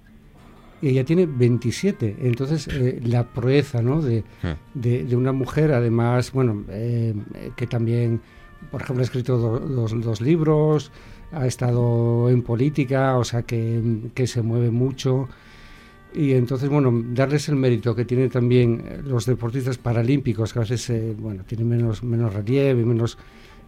[0.83, 2.17] y ella tiene 27.
[2.23, 4.01] Entonces, eh, la proeza ¿no?
[4.01, 4.23] de,
[4.73, 7.13] de, de una mujer, además, bueno, eh,
[7.55, 8.19] que también,
[8.69, 10.91] por ejemplo, ha escrito do- dos, dos libros,
[11.31, 13.81] ha estado en política, o sea, que,
[14.13, 15.29] que se mueve mucho.
[16.13, 20.61] Y entonces, bueno, darles el mérito que tienen también eh, los deportistas paralímpicos, que a
[20.63, 23.17] veces, eh, bueno, tienen menos, menos relieve, menos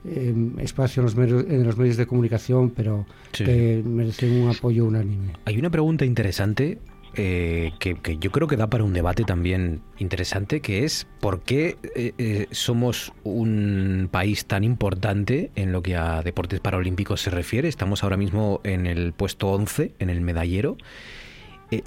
[0.04, 3.44] eh, espacio en los, medios, en los medios de comunicación, pero Sí.
[3.46, 5.34] que merecen un apoyo unánime.
[5.46, 6.78] Hay una pregunta interesante
[7.16, 11.78] eh, que, yo creo que da para un debate también interesante, que es por qué
[11.96, 17.68] eh, eh, somos un país tan importante en lo que a deportes paralímpicos se refiere.
[17.68, 20.78] Estamos ahora mismo en el puesto 11, en el medallero.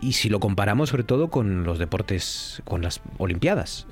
[0.00, 3.86] Y si lo comparamos sobre todo con los deportes, con las Olimpiadas.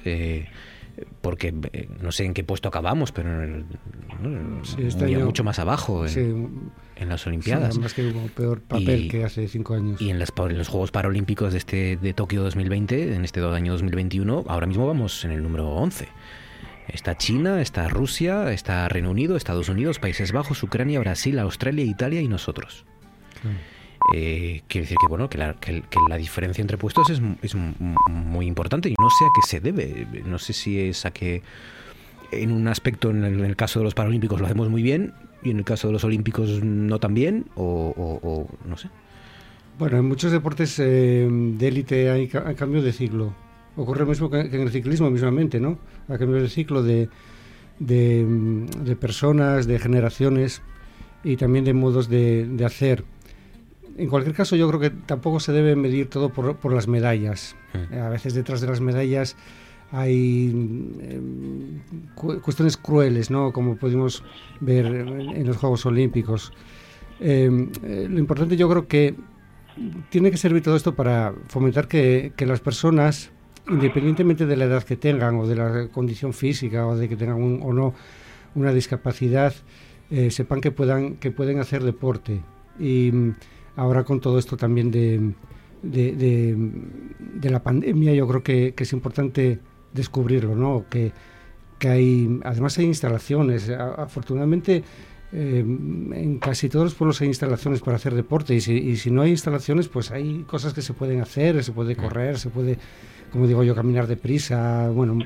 [1.20, 3.64] Porque eh, no sé en qué puesto acabamos, pero en el-
[4.22, 4.64] ¿no?
[4.64, 6.20] Sí, este año- mucho más abajo en, sí,
[6.96, 7.70] en las Sí, Olimpiadas.
[7.70, 10.00] además que hubo peor papel Y- que hace cinco años.
[10.00, 13.72] Y en, las en los Juegos Paralímpicos de este de Tokio 2020, en este año
[13.72, 16.08] 2021, ahora mismo vamos en el número 11.
[16.88, 22.20] Está China, está Rusia, está Reino Unido, Estados Unidos, Países Bajos, Ucrania, Brasil, Australia, Italia
[22.20, 22.84] y nosotros.
[24.14, 27.56] Eh, quiere decir que bueno que la, que, la diferencia entre puestos es, es,
[28.08, 30.06] muy importante y no sé a qué se debe.
[30.24, 31.42] No sé si es a que
[32.30, 35.58] en un aspecto, en el, caso de los Paralímpicos lo hacemos muy bien y en
[35.58, 38.88] el caso de los Olímpicos no tan bien o, no sé.
[39.78, 43.34] Bueno, en muchos deportes eh, de élite hay, cambio de ciclo.
[43.76, 45.78] Ocurre lo mismo que, en el ciclismo mismamente, ¿no?
[46.08, 47.08] Hay cambio de ciclo de,
[47.78, 50.62] de, personas, de generaciones
[51.22, 53.04] y también de modos de hacer
[53.98, 57.56] en cualquier caso, yo creo que tampoco se debe medir todo por, las medallas.
[57.72, 57.94] Mm.
[57.98, 59.36] A veces detrás de las medallas
[59.92, 60.50] hay
[61.00, 61.80] em,
[62.14, 63.52] cuestiones crueles, ¿no?
[63.52, 64.22] Como pudimos
[64.60, 66.52] ver en, los Juegos Olímpicos.
[67.20, 69.14] Em, eh, lo importante yo creo que
[70.10, 73.30] tiene que servir todo esto para fomentar que, las personas,
[73.68, 77.60] independientemente de la edad que tengan o de la condición física o de que tengan
[77.62, 77.94] o no
[78.54, 79.54] una discapacidad,
[80.10, 82.40] eh, sepan que puedan que pueden hacer deporte
[82.78, 83.12] y
[83.76, 85.34] ahora con todo esto también de,
[85.82, 89.60] de, la pandemia, yo creo que, es importante
[89.92, 90.86] descubrirlo, ¿no?
[90.90, 91.12] Que,
[91.78, 93.70] que, hay, además hay instalaciones.
[93.70, 94.82] afortunadamente,
[95.32, 99.10] eh, en casi todos los pueblos hay instalaciones para hacer deporte y si, y si,
[99.10, 102.78] no hay instalaciones, pues hay cosas que se pueden hacer, se puede correr, se puede,
[103.30, 105.18] como digo yo, caminar deprisa, bueno,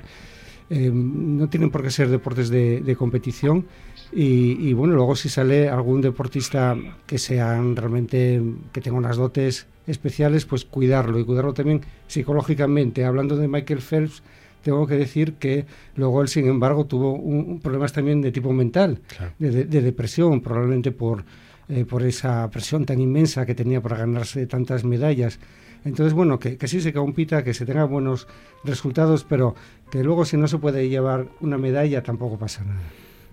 [0.70, 3.66] eh, no tienen por qué ser deportes de, de competición
[4.12, 8.42] y, bueno, luego si sale algún deportista que sean realmente,
[8.72, 13.04] que tenga unas dotes especiales, pues cuidarlo y cuidarlo también psicológicamente.
[13.04, 14.22] Hablando de Michael Phelps,
[14.62, 19.00] tengo que decir que luego él, sin embargo, tuvo un, problemas también de tipo mental,
[19.38, 21.24] de, depresión, probablemente por,
[21.68, 25.38] eh, por esa presión tan inmensa que tenía para ganarse tantas medallas.
[25.84, 28.26] Entonces, bueno, que, que sí se compita, que se tenga buenos
[28.64, 29.54] resultados, pero
[29.90, 32.80] que luego si no se puede llevar una medalla tampoco pasa nada.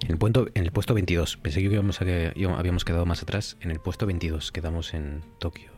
[0.04, 3.24] En el, puesto, en el puesto 22, pensé que, íbamos a que habíamos quedado más
[3.24, 3.58] atrás.
[3.62, 5.72] En el puesto 22 quedamos en Tokio,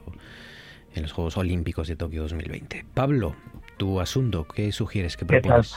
[0.93, 2.85] en los Juegos Olímpicos de Tokio 2020.
[2.93, 3.35] Pablo,
[3.77, 5.75] tu asunto, ¿qué sugieres, que propones?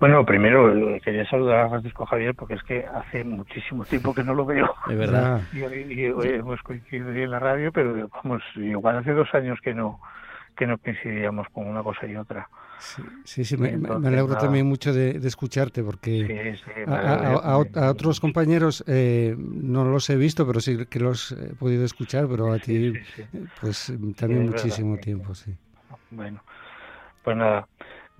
[0.00, 4.24] Bueno, primero eh, quería saludar a Francisco Javier porque es que hace muchísimo tiempo que
[4.24, 4.74] no lo veo.
[4.88, 5.42] Es verdad.
[5.52, 10.00] Y, hemos coincidido en la radio, pero vamos, igual hace dos años que no
[10.60, 12.46] que no coincidíamos con una cosa y otra.
[13.24, 13.70] Sí, sí, me,
[14.06, 16.54] alegro también mucho de, escucharte porque
[16.86, 17.56] a,
[17.88, 22.52] otros compañeros eh, no los he visto, pero sí que los he podido escuchar, pero
[22.52, 22.92] a ti
[23.58, 25.56] pues también muchísimo tiempo, sí.
[26.10, 26.42] Bueno,
[27.22, 27.66] pues nada,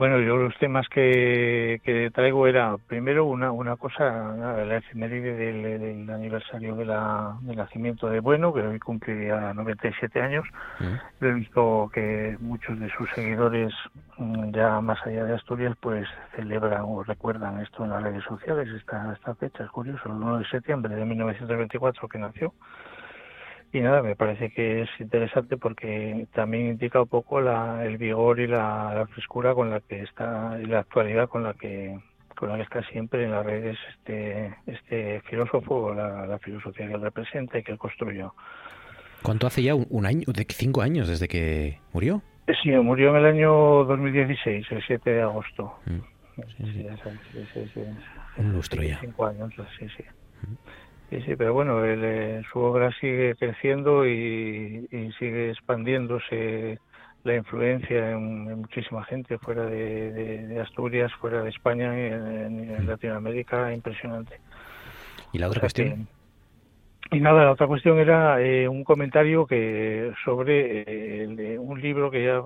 [0.01, 6.09] bueno, yo los temas que, que traigo era primero una, una cosa, la efeméride del,
[6.09, 10.47] aniversario de la, del nacimiento de Bueno, que hoy cumpliría 97 años.
[10.79, 11.23] Mm.
[11.23, 13.75] He visto que muchos de sus seguidores,
[14.17, 18.71] mm, ya más allá de Asturias, pues celebran o recuerdan esto en las redes sociales,
[18.75, 22.55] esta, esta fecha, es curioso, el 1 de septiembre de 1924 que nació.
[23.73, 28.41] Y nada, me parece que es interesante porque también indica un poco la, el vigor
[28.41, 31.99] y la, frescura con la que está, y la actualidad con la que
[32.35, 36.95] con la que está siempre en las redes este, este filósofo, la, la filosofía que
[36.95, 38.35] él representa y que él construyó.
[39.23, 39.75] ¿Cuánto hace ya?
[39.75, 40.25] ¿Un año?
[40.27, 42.23] ¿De cinco años desde que murió?
[42.63, 45.75] Sí, murió en el año 2016, el 7 de agosto.
[45.87, 45.99] Mm.
[46.57, 46.87] Sí,
[47.75, 47.81] sí,
[48.39, 48.99] Un lustro ya.
[49.01, 50.05] Cinco años, sí, sí.
[50.43, 50.55] Mm.
[51.11, 54.87] Sí, sí, pero bueno, eh, su obra sigue creciendo y,
[55.19, 56.79] sigue expandiéndose
[57.25, 64.39] la influencia en, muchísima gente fuera de, Asturias, fuera de España y en, Latinoamérica, impresionante.
[65.33, 66.07] ¿Y la otra cuestión?
[67.11, 72.25] y nada, la otra cuestión era eh, un comentario que sobre eh, un libro que
[72.25, 72.41] ya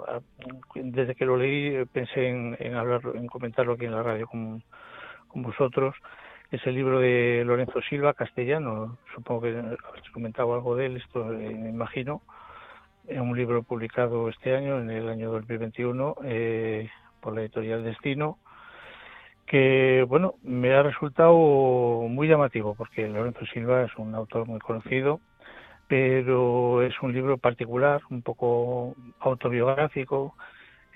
[0.75, 4.63] desde que lo leí pensé en, hablar, en comentarlo aquí en la radio con,
[5.29, 5.95] con vosotros
[6.55, 11.33] es el libro de Lorenzo Silva, castellano, supongo que habéis comentado algo de él, esto
[11.33, 12.23] eh, me imagino,
[13.09, 16.89] es un libro publicado este año, en el año 2021, eh,
[17.21, 18.39] por la editorial Destino,
[19.47, 21.35] que, bueno, me ha resultado
[22.09, 25.21] muy llamativo, porque Lorenzo Silva es un autor muy conocido,
[25.89, 30.37] pero es un libro particular, un poco autobiográfico,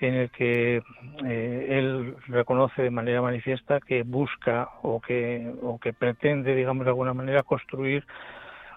[0.01, 0.81] en el que
[1.25, 6.91] eh, él reconoce de manera manifiesta que busca o que, o que pretende, digamos, de
[6.91, 8.05] alguna manera construir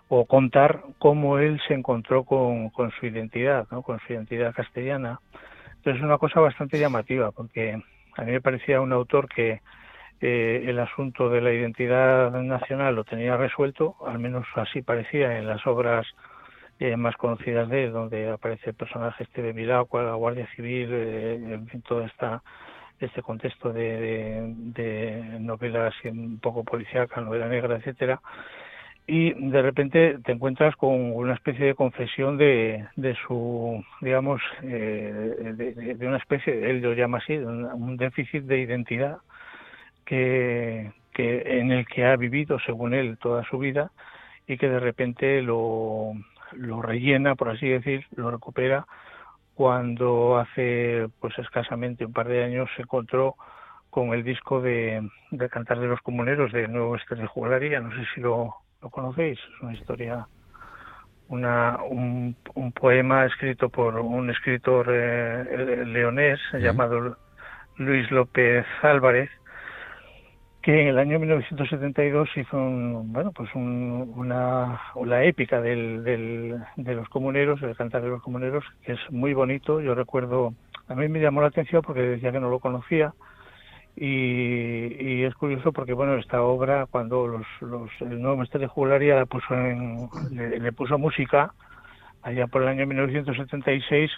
[0.09, 3.83] o contar cómo él se encontró con, con su identidad, ¿no?
[3.83, 5.20] con su identidad castellana.
[5.77, 7.81] Entonces es una cosa bastante llamativa, porque
[8.16, 9.61] a mí me parecía un autor que
[10.20, 15.47] eh, el asunto de la identidad nacional lo tenía resuelto, al menos así parecía en
[15.47, 16.07] las obras
[16.97, 22.07] más conocidas de donde aparece el personaje este de la Guardia Civil, eh, en toda
[22.07, 22.43] esta
[22.99, 28.20] este contexto de, de, novela así un poco policíaca, novela negra, etcétera,
[29.07, 35.53] y de repente te encuentras con una especie de confesión de, de su, digamos, eh,
[35.99, 39.18] de, una especie, él lo llama así, un déficit de identidad
[40.05, 43.91] que, que en el que ha vivido, según él, toda su vida
[44.47, 46.12] y que de repente lo,
[46.57, 48.86] lo rellena, por así decir, lo recupera
[49.55, 53.36] cuando hace pues escasamente un par de años se encontró
[53.90, 58.07] con el disco de, de Cantar de los Comuneros de Nuevo Estrella Jugularía, no sé
[58.14, 60.26] si lo, lo conocéis, es una historia,
[61.28, 67.18] una, un, un poema escrito por un escritor eh, leonés llamado
[67.76, 69.30] Luis López Álvarez,
[70.63, 76.57] que en el año 1972 hizo un, bueno, pues un, una, una épica del, del,
[76.77, 79.81] de los comuneros, el cantar de los comuneros, que es muy bonito.
[79.81, 80.55] Yo recuerdo,
[80.89, 83.13] a mí me llamó la atención porque decía que no lo conocía
[83.97, 88.69] y, y es curioso porque, bueno, esta obra, cuando los, los, el nuevo maestro de
[88.69, 91.53] jugularia la puso en, le puso música,
[92.23, 94.11] allá por el año 1976,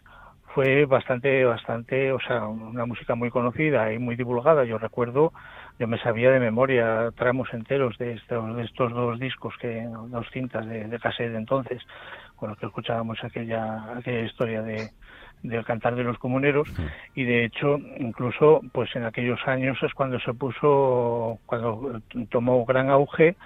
[0.55, 4.65] fue bastante, bastante, o sea, una música muy conocida y muy divulgada.
[4.65, 5.33] Yo recuerdo,
[5.79, 10.27] yo me sabía de memoria tramos enteros de estos, de estos dos discos, que dos
[10.33, 11.83] cintas de, de cassette de entonces,
[12.37, 14.91] con los que escuchábamos aquella, aquella historia de
[15.43, 16.67] del cantar de los comuneros.
[17.15, 22.01] Y de hecho incluso pues en aquellos años es cuando se puso cuando
[22.31, 23.37] tomó gran auge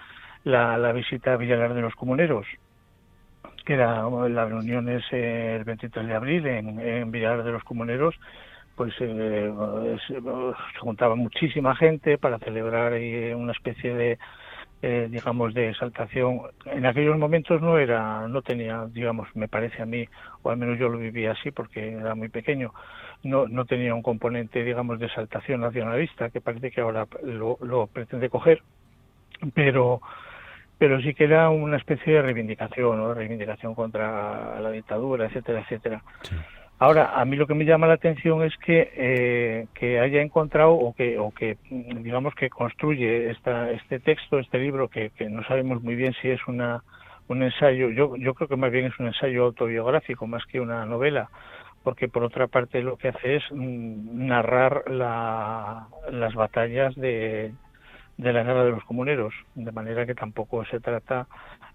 [0.44, 2.46] la, la visita a Villalar de los comuneros
[3.68, 8.14] que era la reunión es el 23 de abril en, en Villar de los Comuneros,
[8.78, 9.52] pues eh,
[10.06, 10.20] se,
[10.78, 14.18] juntaba muchísima gente para celebrar eh, una especie de
[14.80, 19.86] eh, digamos de exaltación en aquellos momentos no era no tenía digamos me parece a
[19.86, 20.08] mí
[20.42, 22.72] o al menos yo lo vivía así porque era muy pequeño
[23.24, 28.30] no no tenía un componente digamos de exaltación nacionalista que parece que ahora lo, pretende
[28.30, 28.62] coger
[29.54, 30.00] pero
[30.78, 33.12] pero sí que era una especie de reivindicación, ¿no?
[33.12, 36.04] reivindicación contra la dictadura, etcétera, etcétera.
[36.80, 40.74] Ahora, a mí lo que me llama la atención es que, eh, que haya encontrado
[40.74, 45.42] o que, o que, digamos, que construye esta, este texto, este libro, que, que no
[45.44, 46.84] sabemos muy bien si es una,
[47.26, 50.86] un ensayo, yo, yo creo que más bien es un ensayo autobiográfico más que una
[50.86, 51.30] novela,
[51.82, 57.52] porque por otra parte lo que hace es mm, narrar la, las batallas de,
[58.18, 61.28] de la guerra de los comuneros, de manera que tampoco se trata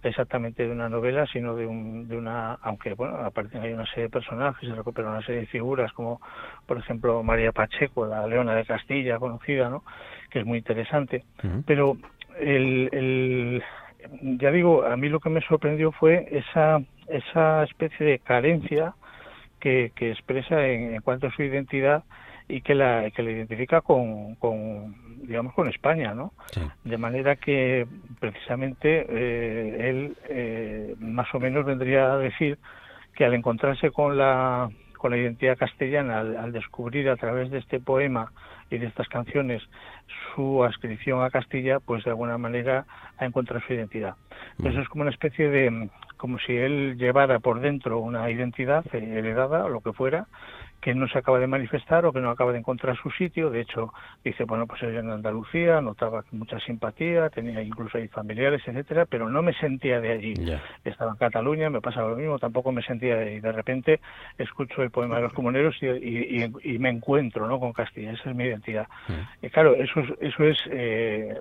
[0.04, 4.04] exactamente de una novela, sino de, un, de una, aunque bueno, aparecen ahí una serie
[4.04, 6.22] de personajes, se recuperan una serie de figuras, como
[6.66, 9.84] por ejemplo María Pacheco, la leona de Castilla conocida, ¿no?
[10.30, 11.24] que es muy interesante,
[11.66, 11.96] pero
[12.38, 13.64] el, el,
[14.38, 18.96] ya digo, a mí lo que me sorprendió fue esa, esa especie de carencia
[19.62, 22.04] que, que expresa en, en cuanto a su identidad
[22.48, 24.96] y que la, que la identifica con, con
[25.28, 26.34] digamos con España, ¿no?
[26.84, 27.88] De manera que
[28.20, 32.58] precisamente eh, él eh, más o menos vendría a decir
[33.16, 34.70] que al encontrarse con la
[35.04, 38.32] con la identidad castellana, al, descubrir a través de este poema
[38.70, 39.62] y de estas canciones
[40.34, 42.86] su adscripción a Castilla, pues de alguna manera
[43.18, 44.16] ha encontrado su identidad.
[44.64, 49.66] Eso es como una especie de, como si él llevara por dentro una identidad heredada,
[49.66, 50.28] o lo que fuera,
[50.84, 53.50] que no se acaba de manifestar o que no acaba de encontrar su sitio.
[53.50, 58.62] De hecho, dice, bueno, pues ella en Andalucía, notaba mucha simpatía, tenía incluso ahí familiares,
[58.66, 60.34] etcétera, pero no me sentía de allí.
[60.84, 63.40] Estaba en Cataluña, me pasaba lo mismo, tampoco me sentía de ahí.
[63.40, 64.02] De repente
[64.38, 67.62] escucho el poema de los comuneros y, y, me encuentro ¿no?
[67.62, 68.88] con Castilla, esa es mi identidad.
[69.42, 71.40] Y claro, eso es, eso es eh,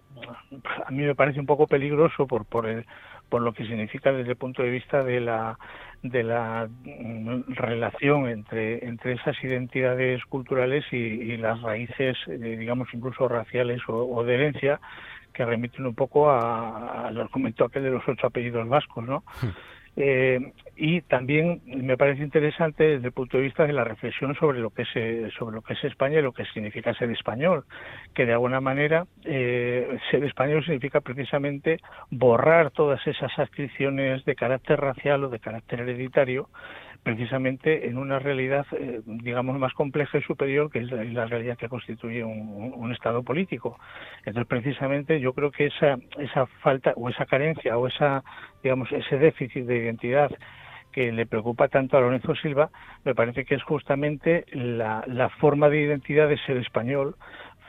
[0.86, 2.86] a mí me parece un poco peligroso por, por el
[3.32, 5.58] por lo que significa desde el punto de vista de la
[6.02, 13.26] de la mm, relación entre entre esas identidades culturales y, las raíces eh, digamos incluso
[13.28, 14.80] raciales o, de herencia
[15.32, 19.48] que remiten un poco al argumento aquel de los ocho apellidos vascos no hmm.
[19.96, 24.58] Eh, y también me parece interesante desde el punto de vista de la reflexión sobre
[24.58, 27.64] lo que es eh, sobre lo que es España y lo que significa ser español,
[28.14, 31.78] que de alguna manera eh, ser español significa precisamente
[32.10, 36.48] borrar todas esas adscripciones de carácter racial o de carácter hereditario
[37.02, 41.68] precisamente en una realidad, eh, digamos, más compleja y superior, que es la, realidad que
[41.68, 43.78] constituye un, Estado político.
[44.18, 48.22] Entonces, precisamente, yo creo que esa, esa falta o esa carencia o esa,
[48.62, 50.30] digamos, ese déficit de identidad
[50.92, 52.68] que le preocupa tanto a Lorenzo Silva,
[53.04, 57.16] me parece que es justamente la, la forma de identidad de ser español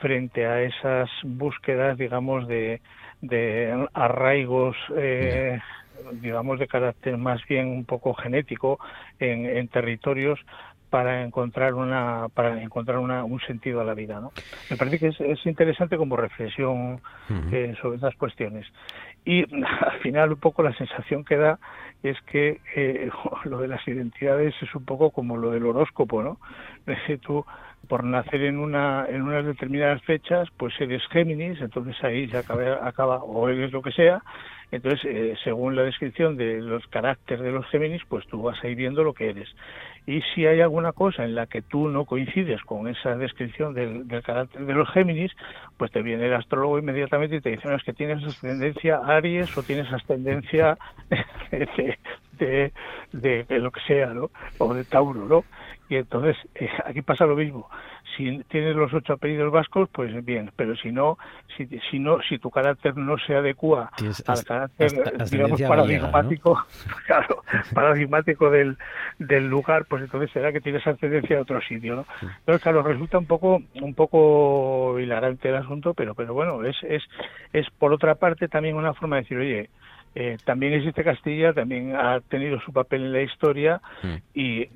[0.01, 2.81] frente a esas búsquedas, digamos, de,
[3.22, 5.60] de arraigos eh,
[6.14, 8.80] digamos, de carácter más bien un poco genético
[9.20, 10.40] en, en territorios
[10.94, 14.32] para encontrar una para encontrar una, un sentido a la vida ¿no?
[14.70, 17.02] me parece que es, es interesante como reflexión
[17.52, 18.68] eh, sobre esas cuestiones.
[19.26, 21.57] Y al final un poco la sensación que da
[22.03, 23.10] es que eh,
[23.45, 26.38] lo de las identidades es un poco como lo del horóscopo no
[27.24, 27.44] tú
[27.88, 32.88] por nacer en una en unas determinadas fechas pues eres Géminis entonces ahí se acaba,
[32.88, 34.22] acaba o eres lo que sea
[34.72, 38.68] entonces eh, según la descripción de los caracteres de los Géminis pues tú vas a
[38.68, 39.49] ir viendo lo que eres
[40.05, 44.05] y si hay alguna cosa en la que tú no coincides con esa descripción del,
[44.22, 45.31] carácter de los Géminis,
[45.77, 49.57] pues te viene el astrólogo inmediatamente y te dice, no, es que tienes ascendencia Aries
[49.57, 50.77] o tienes ascendencia
[51.51, 51.93] de,
[53.14, 54.30] de, de, lo que sea, ¿no?
[54.57, 55.45] O de Tauro, ¿no?
[55.94, 57.70] Y entonces eh, aquí pasa lo mismo.
[58.18, 61.20] Si tienes los ocho apellidos vascos, pues bien, pero si no,
[61.56, 63.91] si, si no, si tu carácter no se adecua
[64.26, 64.90] al carácter,
[65.30, 66.65] digamos, paradigmático,
[67.06, 67.44] claro,
[67.76, 68.76] paradigmático del,
[69.20, 72.06] del lugar, pues entonces será que tienes ascendencia de otro sitio, ¿no?
[72.40, 77.03] Entonces, claro, resulta un poco, un poco hilarante el asunto, pero, pero bueno, es, es,
[77.53, 79.70] es por otra parte también una forma de decir, oye,
[80.15, 84.15] eh, también existe Castilla, también ha tenido su papel en la historia mm.
[84.34, 84.68] y,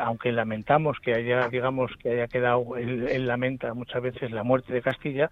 [0.00, 4.80] aunque lamentamos que haya, digamos, que haya quedado, él, lamenta muchas veces la muerte de
[4.80, 5.30] Castilla,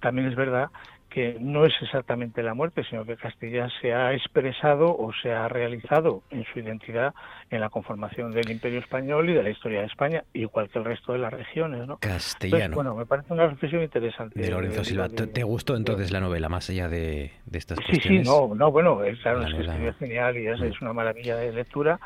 [0.00, 0.70] también es verdad
[1.14, 5.46] que no es exactamente la muerte, sino que Castilla se ha expresado o se ha
[5.46, 7.14] realizado en su identidad
[7.50, 10.84] en la conformación del Imperio Español y de la historia de España, igual que el
[10.84, 11.86] resto de las regiones.
[11.86, 11.98] ¿no?
[11.98, 12.74] Castellano.
[12.74, 14.40] bueno, me parece una reflexión interesante.
[14.40, 15.08] De Lorenzo Silva.
[15.08, 19.16] ¿Te gustó entonces la novela, más allá de, estas sí, Sí, no, no, bueno, es,
[19.20, 22.00] claro, es que es genial y es, una maravilla de lectura.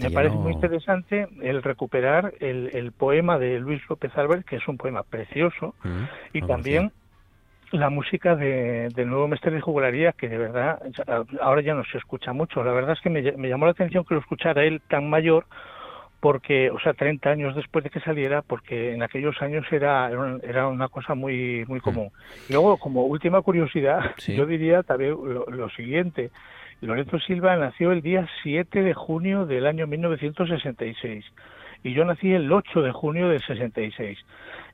[0.00, 4.66] Me parece muy interesante el recuperar el, el poema de Luis López Álvarez, que es
[4.66, 6.92] un poema precioso, mm, y también
[7.74, 10.80] la música de, del nuevo Mestre de Jugularía, que de verdad
[11.40, 12.62] ahora ya no se escucha mucho.
[12.62, 15.46] La verdad es que me, llamó la atención que lo escuchara él tan mayor,
[16.20, 20.10] porque, o sea, 30 años después de que saliera, porque en aquellos años era,
[20.42, 21.82] era una cosa muy, muy mm.
[21.82, 22.10] común.
[22.48, 26.30] Y luego, como última curiosidad, yo diría también lo, lo siguiente.
[26.80, 31.24] Lorenzo Silva nació el día 7 de junio del año 1966
[31.84, 34.18] y yo nací el 8 de junio del 66.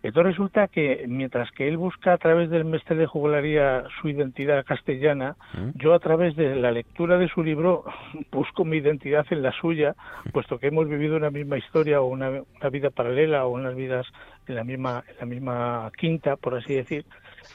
[0.03, 4.65] Entonces resulta que mientras que él busca a través del mestre de jugularía su identidad
[4.65, 5.71] castellana, ¿Mm?
[5.75, 7.85] yo a través de la lectura de su libro
[8.33, 9.95] busco mi identidad en la suya,
[10.33, 14.07] puesto que hemos vivido una misma historia o una, vida paralela o unas vidas
[14.47, 17.05] en la misma en la misma quinta, por así decir,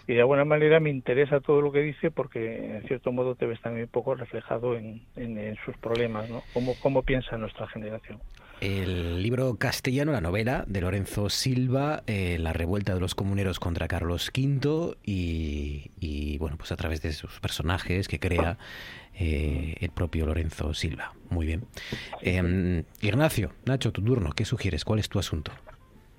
[0.08, 3.48] y de alguna manera me interesa todo lo que dice porque en cierto modo te
[3.48, 6.44] ves también un poco reflejado en, en, sus problemas, ¿no?
[6.54, 8.20] Cómo, cómo piensa nuestra generación.
[8.62, 13.88] El libro castellano, la novela de Lorenzo Silva, eh, La revuelta de los comuneros contra
[13.88, 18.58] Carlos V y, bueno, pues a través de sus personajes que crea
[19.14, 21.14] eh, el propio Lorenzo Silva.
[21.30, 21.66] Muy bien.
[22.22, 24.86] Em, Ignacio, Nacho, tu turno, ¿qué sugieres?
[24.86, 25.52] ¿Cuál es tu asunto?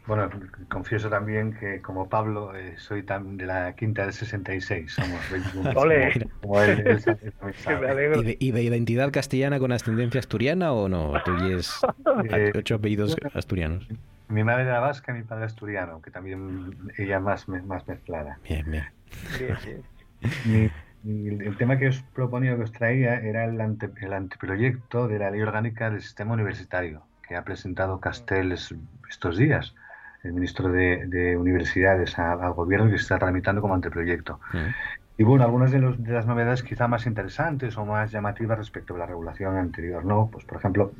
[0.07, 0.31] Bueno,
[0.69, 5.71] confieso también que como Pablo eh, soy de la quinta del 66, somos 21.
[8.39, 11.13] ¿Y, de, identidad castellana con ascendencia asturiana o no?
[11.25, 11.33] ¿Tú
[12.31, 13.89] eh, ocho apellidos asturianos?
[14.29, 18.39] Mi madre era vasca, mi padre asturiano, que también ella más, más mezclada.
[18.49, 18.85] Bien, bien.
[21.05, 23.61] el tema que os proponía, que os traía, era el,
[24.01, 28.73] el anteproyecto de la ley orgánica del sistema universitario, que ha presentado Castells
[29.09, 29.75] estos días
[30.27, 34.41] el ministro de, Universidades al gobierno que se está tramitando como anteproyecto.
[35.19, 38.99] Y bueno, algunas de, de, las novedades quizá más interesantes o más llamativas respecto a
[38.99, 40.29] la regulación anterior, ¿no?
[40.31, 40.93] Pues por ejemplo,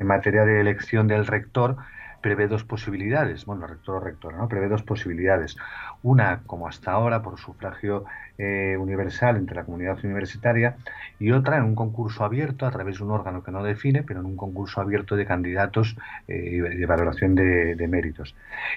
[0.00, 1.76] en materia de elección del rector,
[2.22, 4.48] prevé dos posibilidades, bueno, rector o rectora, ¿no?
[4.48, 5.56] Prevé dos posibilidades.
[6.02, 8.04] Una, como hasta ahora, por sufragio
[8.42, 10.76] eh, universal entre la comunidad universitaria,
[11.20, 14.18] y otra en un concurso abierto a través de un órgano que no define, pero
[14.18, 15.96] en un concurso abierto de candidatos
[16.26, 18.34] eh, de valoración de, méritos.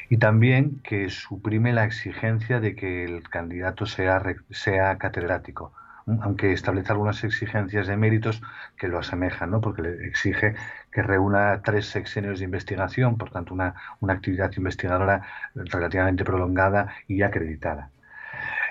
[0.08, 4.22] Y también que suprime la exigencia de que el candidato sea,
[4.52, 5.74] sea catedrático
[6.06, 8.44] aunque establece algunas exigencias de méritos
[8.78, 9.60] que lo asemejan, ¿no?
[9.62, 10.54] porque le exige
[10.92, 15.24] que reúna tres sexenios de investigación, por tanto una, una actividad investigadora
[15.56, 17.90] relativamente prolongada y acreditada.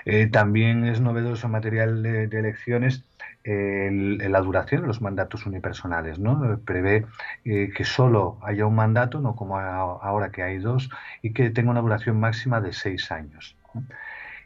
[0.05, 3.03] Eh, también es novedoso material de, elecciones
[3.43, 6.17] la duración de los mandatos unipersonales.
[6.19, 6.59] ¿no?
[6.65, 7.05] Prevé
[7.43, 10.89] eh, que solo haya un mandato, no como ahora que hay dos,
[11.21, 13.55] y que tenga una duración máxima de seis años.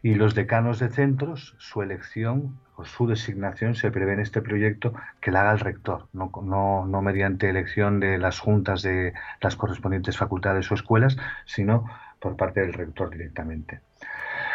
[0.01, 5.31] Y los decanos de centros, su elección su designación se prevé en este proyecto que
[5.31, 10.17] la haga el rector, no, no, no mediante elección de las juntas de las correspondientes
[10.17, 11.85] facultades o escuelas, sino
[12.19, 13.81] por parte del rector directamente.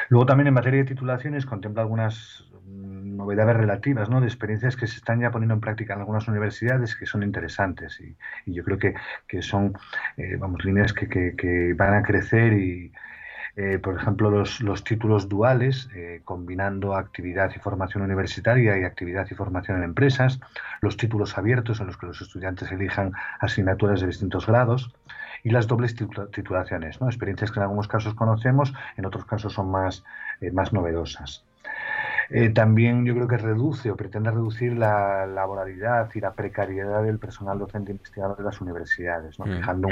[0.09, 4.21] Luego también en materia de titulaciones contempla algunas mm, novedades relativas, ¿no?
[4.21, 8.01] de experiencias que se están ya poniendo en práctica en algunas universidades que son interesantes
[8.01, 8.17] y,
[8.47, 8.95] yo creo que,
[9.27, 9.77] que son
[10.17, 12.93] eh, vamos, líneas que, que, van a crecer y,
[13.57, 19.27] eh, por ejemplo, los, los títulos duales, eh, combinando actividad y formación universitaria y actividad
[19.31, 20.41] y formación en empresas,
[20.81, 24.93] los títulos abiertos en los que los estudiantes elijan asignaturas de distintos grados
[25.45, 27.07] y las dobles titulaciones, ¿no?
[27.07, 30.03] experiencias que en algunos casos conocemos, en otros casos son más,
[30.53, 31.45] más novedosas.
[32.31, 37.19] Eh, también yo creo que reduce o pretende reducir la laboralidad y la precariedad del
[37.19, 39.45] personal docente investigador de las universidades, ¿no?
[39.45, 39.57] Mm.
[39.59, 39.89] fijando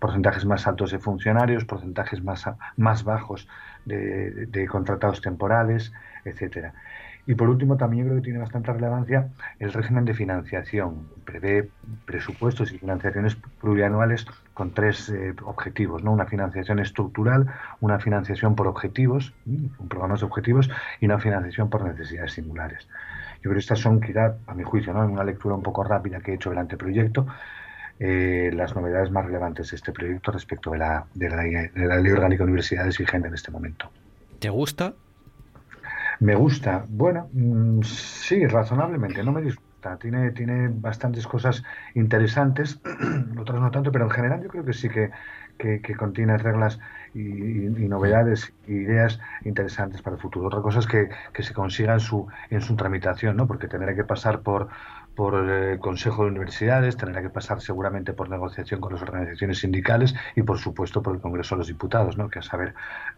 [0.00, 3.46] porcentajes más altos de funcionarios, porcentajes más, más bajos
[3.84, 5.92] de, de contratados temporales,
[6.24, 6.72] etcétera.
[7.26, 9.28] Y por último, también creo que tiene bastante relevancia
[9.58, 11.08] el régimen de financiación.
[11.24, 11.68] Prevé
[12.04, 16.12] presupuestos y financiaciones plurianuales con tres eh, objetivos, ¿no?
[16.12, 17.46] Una financiación estructural,
[17.80, 19.34] una financiación por objetivos,
[19.76, 20.70] con programas de objetivos,
[21.00, 22.86] y una financiación por necesidades singulares.
[23.36, 25.04] Yo creo que estas son, quizá, a mi juicio, ¿no?
[25.04, 27.26] en una lectura un poco rápida que he hecho del anteproyecto,
[27.98, 31.96] eh, las novedades más relevantes de este proyecto respecto de la, de la, de la
[31.96, 33.90] Ley Orgánica de Universidades vigente en este momento.
[34.38, 34.94] ¿Te gusta?
[36.20, 36.84] Me gusta.
[36.88, 39.22] Bueno, mm, sí, razonablemente.
[39.22, 39.96] No me disgusta.
[39.98, 41.62] Tiene, tiene bastantes cosas
[41.94, 42.80] interesantes,
[43.38, 45.10] otras no tanto, pero en general yo creo que sí que,
[45.58, 46.80] que, contiene reglas
[47.14, 50.48] y, novedades e ideas interesantes para el futuro.
[50.48, 53.46] Otra cosa es que, que se consiga en su, en su tramitación, ¿no?
[53.46, 54.68] porque tendrá que pasar por,
[55.16, 60.14] por el Consejo de Universidades, tendrá que pasar seguramente por negociación con las organizaciones sindicales
[60.36, 62.28] y, por supuesto, por el Congreso de los Diputados, ¿no?
[62.28, 62.74] que a saber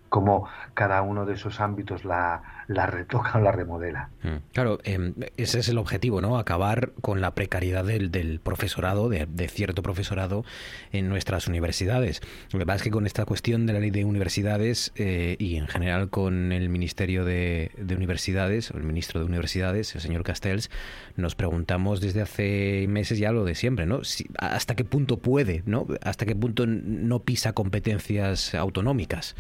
[0.09, 4.11] cómo cada uno de esos ámbitos la, retoca o la remodela.
[4.23, 4.37] Mm.
[4.53, 6.39] Claro, em, ese es el objetivo, ¿no?
[6.39, 10.45] Acabar con la precariedad del, del profesorado, de, cierto profesorado
[10.93, 12.23] en nuestras universidades.
[12.53, 15.57] Lo que pasa es que con esta cuestión de la ley de universidades eh, y
[15.57, 20.23] en general con el Ministerio de, de Universidades, o el ministro de Universidades, el señor
[20.23, 20.71] Castells,
[21.17, 24.01] nos preguntamos desde hace meses ya lo de siempre, ¿no?
[24.39, 25.87] hasta qué punto puede, ¿no?
[26.03, 29.35] Hasta qué punto no pisa competencias autonómicas.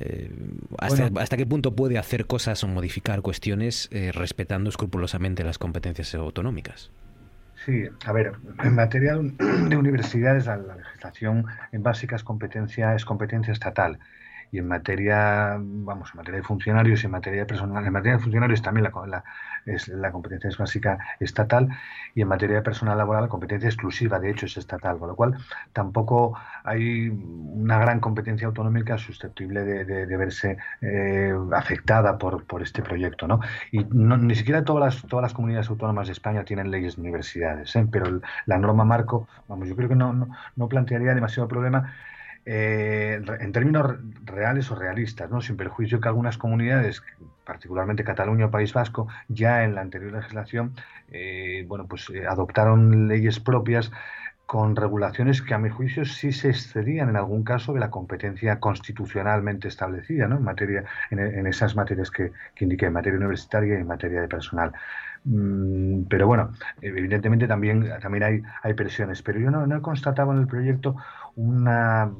[0.00, 0.30] Eh,
[0.78, 6.90] hasta, qué punto puede hacer cosas o modificar cuestiones eh, respetando escrupulosamente las competencias autonómicas.
[7.64, 8.32] Sí, a ver,
[8.62, 13.98] en materia de universidades la, legislación en básica es competencia, es competencia estatal
[14.52, 18.16] y en materia, vamos, en materia de funcionarios y en materia de personal, en materia
[18.16, 19.24] de funcionarios también la,
[19.66, 21.68] es, la competencia es básica estatal
[22.14, 25.16] y en materia de personal laboral la competencia exclusiva, de hecho, es estatal, con lo
[25.16, 25.34] cual
[25.72, 33.26] tampoco hay una gran competencia autonómica susceptible de, verse eh, afectada por, por este proyecto,
[33.26, 33.40] ¿no?
[33.72, 37.74] Y ni siquiera todas las, todas las comunidades autónomas de España tienen leyes de universidades,
[37.76, 37.86] ¿eh?
[37.90, 41.92] pero la norma marco, vamos, yo creo que no, no, no plantearía demasiado problema
[42.46, 45.40] eh, en términos reales o realistas, ¿no?
[45.40, 47.02] sin perjuicio que algunas comunidades,
[47.44, 50.74] particularmente Cataluña o País Vasco, ya en la anterior legislación
[51.10, 53.90] eh, bueno, pues, eh, adoptaron leyes propias
[54.46, 58.60] con regulaciones que a mi juicio sí se excedían en algún caso de la competencia
[58.60, 60.36] constitucionalmente establecida ¿no?
[60.36, 64.28] en, materia, en, esas materias que, que indiqué, en materia universitaria y en materia de
[64.28, 64.72] personal.
[65.24, 66.52] Mm, pero bueno,
[66.82, 70.96] evidentemente también, también hay, presiones, pero yo no, no he constatado en el proyecto
[71.36, 72.10] una,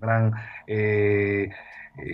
[0.00, 0.34] gran
[0.66, 1.50] eh,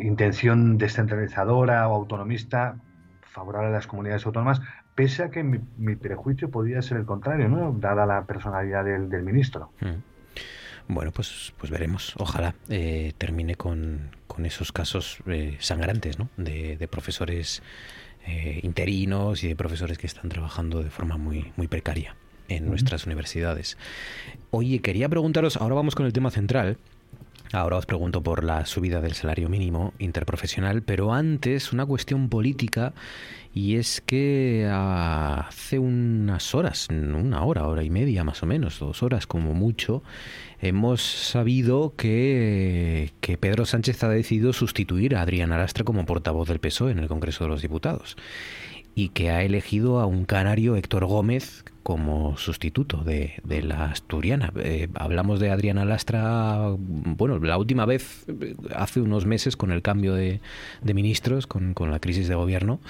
[0.03, 2.77] intención descentralizadora o autonomista
[3.23, 4.61] favorable a las comunidades autónomas,
[4.95, 7.73] pese a que mi, prejuicio podría ser el contrario, ¿no?
[7.73, 9.73] dada la personalidad del, ministro.
[9.81, 10.93] Mm.
[10.93, 12.15] Bueno, pues, pues veremos.
[12.19, 16.29] Ojalá eh, termine con, con, esos casos eh, sangrantes ¿no?
[16.37, 17.63] de, de profesores
[18.63, 22.15] interinos y de profesores que están trabajando de forma muy, muy precaria
[22.49, 23.77] en nuestras universidades.
[24.51, 26.77] Oye, quería preguntaros, ahora vamos con el tema central.
[27.53, 32.95] Ahora os pregunto por la subida del salario mínimo interprofesional, pero antes una cuestión política
[33.55, 39.03] y es que hace unas horas, una hora, hora y media más o menos, dos
[39.03, 40.03] horas como mucho,
[40.63, 46.59] hemos sabido que, que Pedro Sánchez ha decidido sustituir a Adrián Arastra como portavoz del
[46.59, 48.17] PSOE en el Congreso de los Diputados
[48.95, 54.53] y que ha elegido a un canario, Héctor Gómez, como sustituto de, de la asturiana.
[54.57, 58.27] Eh, hablamos de Adriana Lastra, bueno, la última vez,
[58.75, 60.41] hace unos meses, con el cambio de,
[60.83, 62.81] de ministros, con, con, la crisis de gobierno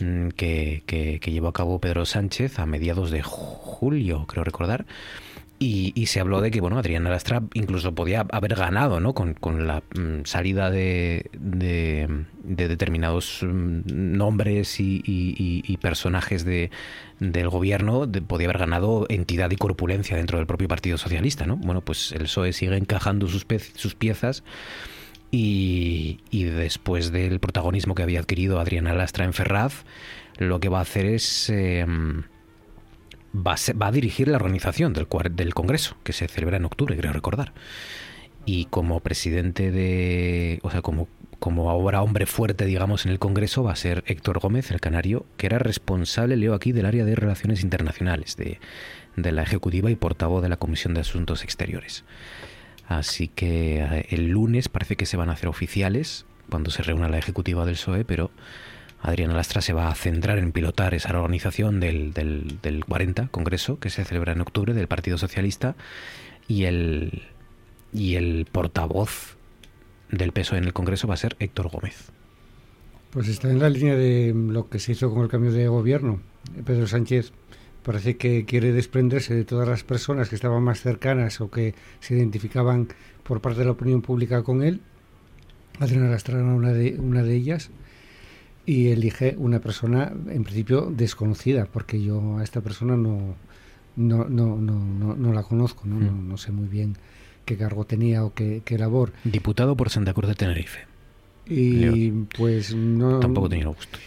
[0.00, 4.86] mm, que, que, que llevó a cabo Pedro Sánchez a mediados de julio, creo recordar.
[5.64, 9.14] Y, se habló de que bueno Adriana Lastra incluso podía haber ganado ¿no?
[9.14, 12.08] con, con la mm, salida de, de,
[12.42, 16.70] determinados mm, nombres y, personajes de,
[17.20, 21.46] del gobierno, podía haber ganado entidad y corpulencia dentro del propio Partido Socialista.
[21.46, 21.56] ¿no?
[21.56, 24.42] Bueno, pues el PSOE sigue encajando sus, sus piezas
[25.30, 29.84] Y, y después del protagonismo que había adquirido Adriana Lastra en Ferraz,
[30.38, 31.50] lo que va a hacer es...
[31.50, 31.86] eh,
[33.34, 37.12] va, a va a dirigir la organización del Congreso, que se celebra en octubre, creo
[37.12, 37.52] recordar.
[38.44, 40.58] Y como presidente de.
[40.62, 44.40] O sea, como, como ahora hombre fuerte, digamos, en el Congreso, va a ser Héctor
[44.40, 48.58] Gómez, el canario, que era responsable, leo aquí, del área de relaciones internacionales de,
[49.16, 52.04] de la Ejecutiva y portavoz de la Comisión de Asuntos Exteriores.
[52.88, 57.08] Así que eh, el lunes parece que se van a hacer oficiales cuando se reúna
[57.08, 58.30] la Ejecutiva del PSOE, pero
[59.02, 63.78] Adriana Lastra se va a centrar en pilotar esa organización del, del, del 40 Congreso
[63.80, 65.74] que se celebra en octubre del Partido Socialista
[66.46, 67.22] y el,
[67.92, 69.36] y el portavoz
[70.10, 72.12] del PSOE en el Congreso va a ser Héctor Gómez.
[73.10, 76.20] Pues está en la línea de lo que se hizo con el cambio de gobierno.
[76.64, 77.32] Pedro Sánchez
[77.82, 82.14] parece que quiere desprenderse de todas las personas que estaban más cercanas o que se
[82.14, 82.88] identificaban
[83.24, 84.80] por parte de la opinión pública con él.
[85.80, 87.70] Adriana Lastra era una de, una de ellas
[88.66, 93.34] y elige una persona en principio desconocida porque yo a esta persona no,
[93.96, 95.98] no, no, no, no, no la conozco, ¿no?
[95.98, 96.96] No, no sé muy bien
[97.44, 99.12] qué cargo tenía o qué, qué labor.
[99.24, 100.80] Diputado por Santa Cruz de Tenerife.
[101.48, 103.18] Y pues no...
[103.18, 103.98] Tampoco tenía gusto.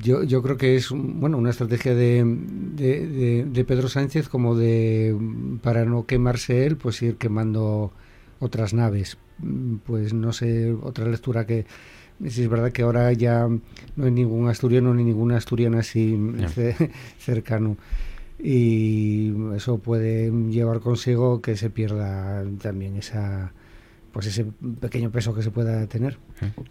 [0.00, 4.54] Yo, yo creo que es bueno una estrategia de, de, de- de Pedro Sánchez como
[4.56, 5.14] de
[5.62, 7.92] para no quemarse él pues ir quemando
[8.40, 11.64] otras naves Mm, pues no sé otra lectura que
[12.26, 13.46] si es verdad que ahora ya
[13.96, 16.16] no hay ningún asturiano ni ninguna asturiana así
[16.54, 17.76] ce- cercano
[18.42, 23.52] y eso puede llevar consigo que se pierda también esa
[24.12, 24.46] pues ese
[24.80, 26.18] pequeño peso que se pueda tener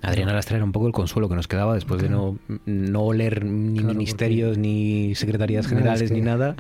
[0.02, 3.46] Adriana Lastra era un poco el consuelo que nos quedaba después de no, no oler
[3.46, 6.56] ni Claro, ministerios, ni secretarías generales, es que- ni nada.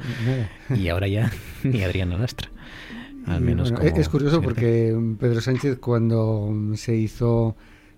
[0.70, 0.80] nada.
[0.80, 1.32] Y ahora ya
[1.64, 2.50] ni Adriana Lastra.
[3.26, 7.56] Al Y, menos bueno, como es curioso porque Pedro Sánchez cuando se hizo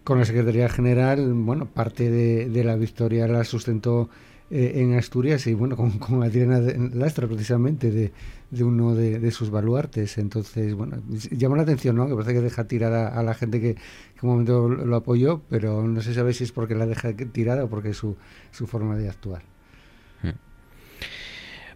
[0.09, 4.09] con la Secretaría General, bueno, parte de, de la victoria la sustentó
[4.49, 6.59] eh, en Asturias y bueno, con, con Adriana
[6.95, 8.11] Lastra precisamente de,
[8.49, 10.17] de uno de, de sus baluartes.
[10.17, 10.97] Entonces, bueno,
[11.29, 12.07] llama la atención, ¿no?
[12.07, 15.83] Que parece que deja tirada a la gente que, que un momento lo, apoyó, pero
[15.87, 18.17] no se sabe si es porque la deja tirada o porque es su,
[18.49, 19.43] su forma de actuar.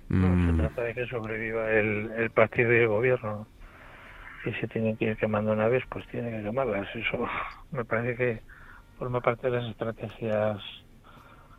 [0.10, 0.46] No, Mm.
[0.46, 3.48] se trata de que sobreviva el, el partido y el gobierno.
[4.46, 6.88] Y si tienen que ir quemando naves, pues tienen que quemarlas.
[6.96, 7.26] Eso
[7.72, 8.42] me parece que
[8.98, 10.58] forma parte de las estrategias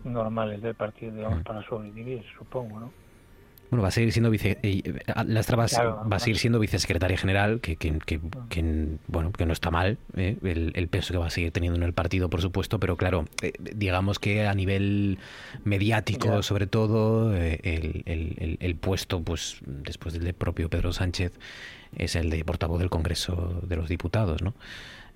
[0.05, 1.43] normales del partido, digamos, Mm.
[1.44, 2.93] para sobrevivir, supongo, ¿no?
[3.70, 4.82] Bueno, va a seguir siendo vice, eh,
[5.27, 8.62] Lastra va, Claro, va a seguir siendo vicesecretaria general, que, que, que- que,
[9.09, 11.82] bueno, que no está mal, eh, el, el peso que va a seguir teniendo en
[11.82, 15.19] el partido, por supuesto, pero claro, eh, digamos que a nivel
[15.65, 20.93] mediático, sobre todo, eh, el, el- el- el puesto, pues después del de propio Pedro
[20.93, 21.32] Sánchez,
[21.97, 24.55] es el de portavoz del Congreso de los Diputados, ¿no?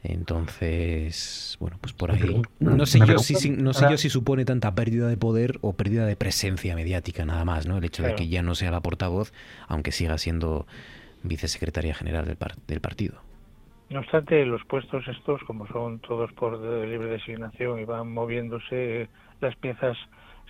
[0.04, 2.42] Entonces, bueno, pues por ahí.
[2.60, 5.72] No sé yo si, si- no sé yo si supone tanta pérdida de poder o
[5.72, 7.78] pérdida de presencia mediática nada más, ¿no?
[7.78, 9.32] El hecho de que ya no sea la portavoz,
[9.66, 10.66] aunque siga siendo
[11.24, 13.20] vicesecretaria general del, par- del partido.
[13.90, 19.08] No obstante, los puestos estos, como son todos por de- libre designación y van moviéndose
[19.40, 19.96] las piezas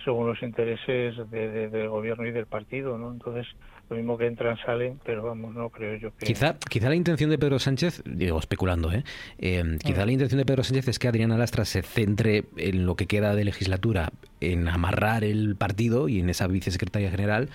[0.03, 3.11] según los intereses de- de- del gobierno y del partido, ¿no?
[3.11, 3.45] Entonces,
[3.89, 6.25] lo mismo que entran, salen, pero vamos, no creo yo que...
[6.27, 9.03] Quizá, quizá la intención de Pedro Sánchez, digo especulando, ¿eh?
[9.39, 12.95] Eh, quizá la intención de Pedro Sánchez es que Adriana Lastra se centre en lo
[12.95, 14.11] que queda de legislatura,
[14.41, 17.49] en amarrar el partido y en esa vicesecretaria general.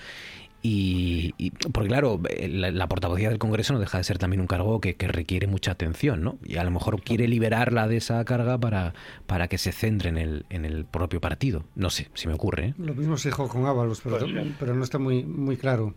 [0.66, 4.40] Y, y- porque claro, eh, la, la portavocía del Congreso no deja de ser también
[4.40, 6.38] un cargo que, que requiere mucha atención, ¿no?
[6.42, 8.94] Y a lo mejor quiere liberarla de esa carga para,
[9.26, 11.64] para que se centre en el, en el propio partido.
[11.76, 12.74] No sé, si me ocurre, ¿eh?
[12.78, 14.46] Lo mismo se dijo con Ábalos, pero, Puede ser.
[14.58, 15.92] pero no está muy, muy claro.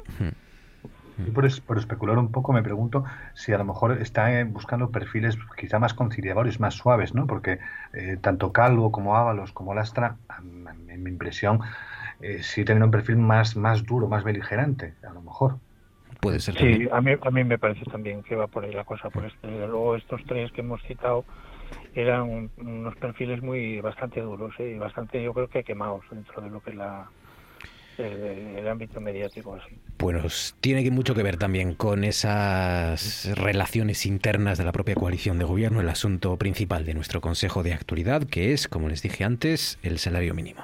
[1.25, 4.43] Y por, es- por especular un poco, me pregunto si a lo mejor está eh,
[4.43, 7.25] buscando perfiles quizá más conciliadores, más suaves, ¿no?
[7.25, 7.59] Porque
[7.93, 10.17] eh, tanto Calvo como Ábalos como Lastra,
[10.89, 11.61] en mi impresión,
[12.21, 15.57] eh, sí tienen un perfil más, más duro, más beligerante, a lo mejor.
[16.21, 18.83] Puede ser Sí, a mí, a mí me parece también que va por ahí la
[18.83, 19.47] cosa, por este.
[19.47, 21.25] Desde luego, estos tres que hemos citado
[21.93, 24.73] eran un- unos perfiles muy bastante duros ¿eh?
[24.75, 27.09] y bastante, yo creo que quemados dentro de lo que es la,
[27.97, 29.55] el, el ámbito mediático.
[29.55, 29.75] Así.
[29.97, 35.39] Pues tiene que mucho que ver también con esas relaciones internas de la propia coalición
[35.39, 39.23] de gobierno, el asunto principal de nuestro Consejo de Actualidad, que es, como les dije
[39.23, 40.63] antes, el salario mínimo.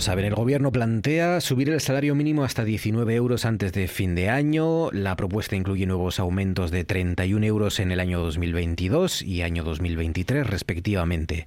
[0.00, 4.28] Saben, el gobierno plantea subir el salario mínimo hasta 19 euros antes de fin de
[4.28, 4.90] año.
[4.92, 10.46] La propuesta incluye nuevos aumentos de 31 euros en el año 2022 y año 2023
[10.46, 11.46] respectivamente.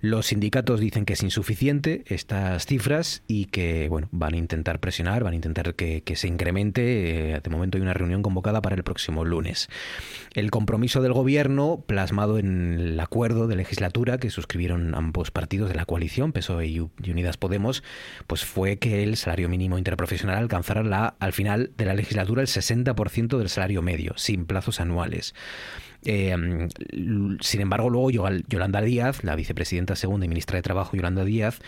[0.00, 5.24] Los sindicatos dicen que es insuficiente estas cifras y que bueno, van a intentar presionar,
[5.24, 7.32] van a intentar que, se incremente.
[7.34, 9.68] Eh, de momento hay una reunión convocada para el próximo lunes.
[10.34, 15.74] El compromiso del gobierno, plasmado en el acuerdo de legislatura que suscribieron ambos partidos de
[15.74, 17.82] la coalición, PSOE y Unidas Podemos,
[18.26, 22.48] pues fue que el salario mínimo interprofesional alcanzara la, al final de la legislatura el
[22.48, 25.34] 60% del salario medio, sin plazos anuales.
[26.04, 26.36] Eh,
[27.40, 31.58] sin embargo, luego Yolanda Díaz, la vicepresidenta segunda y ministra de Trabajo Yolanda Díaz,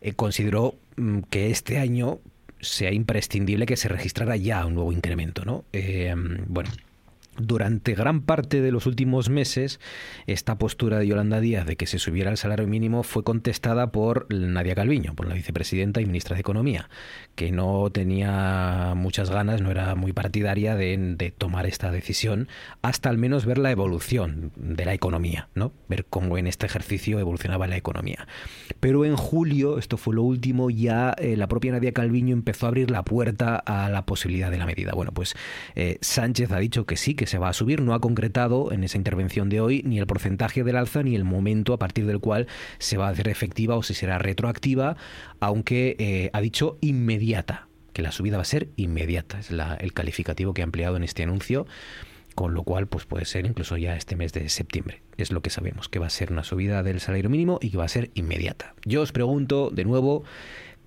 [0.00, 2.20] eh, consideró mm, que este año
[2.60, 5.64] sea imprescindible que se registrara ya un nuevo incremento, ¿no?
[5.72, 6.14] Eh,
[6.46, 6.70] bueno,
[7.38, 9.80] durante gran parte de los últimos meses,
[10.26, 14.32] esta postura de Yolanda Díaz de que se subiera el salario mínimo fue contestada por
[14.32, 16.88] Nadia Calviño, por la vicepresidenta y ministra de Economía,
[17.34, 22.48] que no tenía muchas ganas, no era muy partidaria de, tomar esta decisión,
[22.82, 25.72] hasta al menos ver la evolución de la economía, ¿no?
[25.88, 28.26] ver cómo en este ejercicio evolucionaba la economía.
[28.80, 32.68] Pero en julio, esto fue lo último, ya eh, la propia Nadia Calviño empezó a
[32.70, 34.92] abrir la puerta a la posibilidad de la medida.
[34.92, 35.34] Bueno, pues
[35.74, 37.80] eh, Sánchez ha dicho que sí, que se va a subir.
[37.80, 41.24] No ha concretado en esa intervención de hoy ni el porcentaje del alza ni el
[41.24, 42.46] momento a partir del cual
[42.78, 44.96] se va a hacer efectiva o si será retroactiva,
[45.40, 49.38] aunque eh, ha dicho inmediata, que la subida va a ser inmediata.
[49.38, 51.66] Es el calificativo que ha empleado en este anuncio
[52.38, 55.02] con lo cual pues puede ser incluso ya este mes de septiembre.
[55.16, 57.78] Es lo que sabemos, que va a ser una subida del salario mínimo y que
[57.78, 58.76] va a ser inmediata.
[58.84, 60.22] Yo os pregunto de nuevo,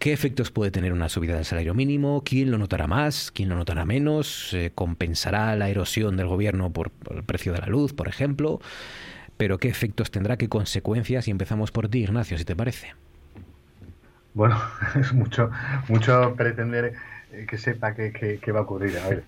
[0.02, 2.24] ¿Qué efectos puede tener una subida del salario mínimo?
[2.26, 3.30] ¿Quién lo notará más?
[3.30, 4.58] ¿Quién lo notará menos?
[4.74, 8.60] ¿Compensará la erosión del gobierno por, el precio de la luz, por ejemplo?
[9.38, 10.38] Pero ¿qué efectos tendrá?
[10.38, 11.28] ¿Qué consecuencias?
[11.28, 12.96] Y empezamos por ti, Ignacio, si te parece.
[14.34, 14.60] Bueno,
[15.00, 15.52] es mucho,
[15.88, 16.96] mucho pretender
[17.48, 18.98] que sepa qué, va a ocurrir.
[18.98, 19.24] A ver,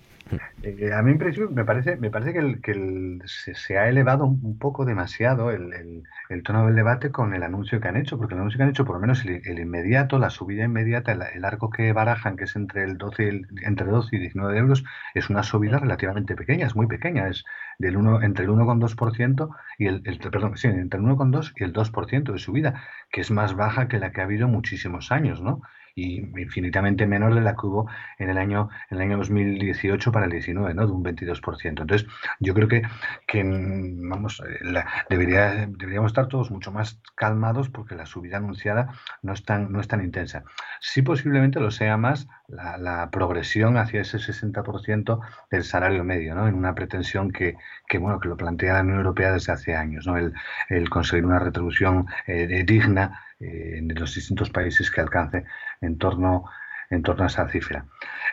[0.64, 4.86] eh, a mí en me parece, me parece que, que se, ha elevado un, poco
[4.86, 6.04] demasiado el,
[6.44, 8.86] tono del debate con el anuncio que han hecho, porque el anuncio que han hecho,
[8.86, 12.84] por lo menos el, inmediato, la subida inmediata, el, arco que barajan, que es entre
[12.84, 14.84] el 12 entre 12 y 19 euros,
[15.14, 17.44] es una subida relativamente pequeña, es muy pequeña, es
[17.80, 20.02] del 1, entre el 1,2% y el,
[20.32, 22.82] perdón, sí, entre el 1,2 y el 2% de subida,
[23.12, 25.62] que es más baja que la que ha habido muchísimos años, ¿no?
[25.96, 27.88] Y infinitamente menor de la que hubo
[28.18, 30.88] en el año, en el año 2018 para el 19, ¿no?
[30.88, 31.82] de un 22%.
[31.82, 32.08] Entonces,
[32.40, 32.82] yo creo que,
[33.28, 38.94] que mm, vamos, eh, debería, deberíamos estar todos mucho más calmados porque la subida anunciada
[39.22, 40.44] no es tan, no es tan intensa.
[40.80, 45.20] Sí posiblemente lo sea más la, progresión hacia ese 60%
[45.52, 46.48] del salario medio, ¿no?
[46.48, 47.56] en una pretensión que,
[47.88, 50.18] que, bueno, que lo plantea la Unión Europea desde hace años, ¿no?
[50.18, 50.34] el,
[50.70, 55.44] el conseguir una retribución eh, digna eh, en los distintos países que alcance
[55.82, 56.46] en torno,
[56.90, 57.86] en torno a esa cifra.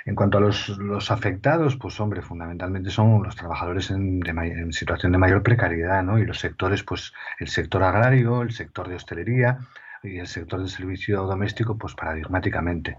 [0.04, 4.22] En cuanto a los, los afectados, pues hombre, fundamentalmente son los trabajadores en,
[4.72, 6.18] situación de mayor precariedad, ¿no?
[6.18, 9.58] Y los sectores, pues el sector agrario, el sector de hostelería
[10.02, 12.96] y el sector del servicio doméstico, pues paradigmáticamente.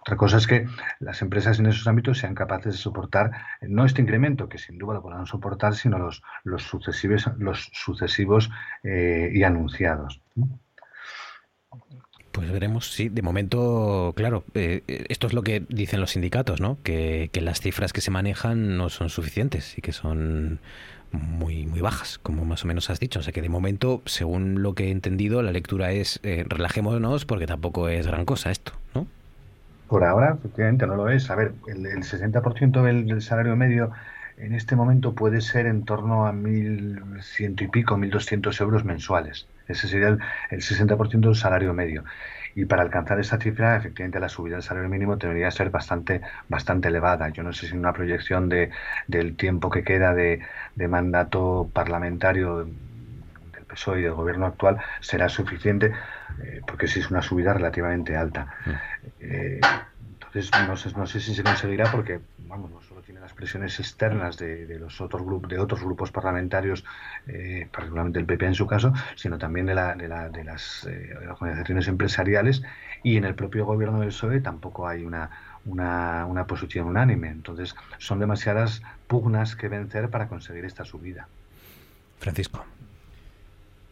[0.00, 0.66] Otra cosa es que
[1.00, 4.94] las empresas en esos ámbitos sean capaces de soportar no este incremento, que sin duda
[4.94, 8.48] lo podrán soportar, sino los, los sucesivos, los sucesivos
[8.84, 10.22] eh, y anunciados.
[12.32, 16.78] Pues veremos, sí, de momento, claro, eh, esto es lo que dicen los sindicatos, ¿no?
[16.82, 20.60] Que, las cifras que se manejan no son suficientes y que son
[21.10, 23.18] muy, bajas, como más o menos has dicho.
[23.18, 27.24] O sea que de momento, según lo que he entendido, la lectura es eh, relajémonos
[27.24, 29.06] porque tampoco es gran cosa esto, ¿no?
[29.88, 31.30] Por ahora, efectivamente, no lo es.
[31.30, 33.90] A ver, el, 60% del, del salario medio
[34.36, 39.46] en este momento puede ser en torno a 1.100 y pico, 1.200 euros mensuales.
[39.68, 40.18] Ese sería el,
[40.50, 42.04] 60% del salario medio.
[42.54, 46.88] Y para alcanzar esa cifra, efectivamente, la subida del salario mínimo debería ser bastante, bastante
[46.88, 47.28] elevada.
[47.28, 48.70] Yo no sé si una proyección de,
[49.06, 50.40] del tiempo que queda de,
[50.88, 55.92] mandato parlamentario del PSOE y del gobierno actual será suficiente,
[56.42, 58.48] eh, porque sí es una subida relativamente alta.
[58.64, 58.70] Mm.
[59.20, 59.60] Eh,
[60.14, 62.70] entonces, no sé, no sé si se conseguirá porque, vamos,
[63.38, 66.84] presiones externas de, los otros grupos, de otros grupos parlamentarios,
[67.28, 70.84] eh, particularmente el PP en su caso, sino también de, la, de, la, de las
[70.90, 72.62] eh, organizaciones empresariales
[73.04, 75.30] y en el propio gobierno del PSOE tampoco hay una,
[75.66, 77.28] una, una posición unánime.
[77.28, 81.28] Entonces, son demasiadas pugnas que vencer para conseguir esta subida.
[82.18, 82.64] Francisco.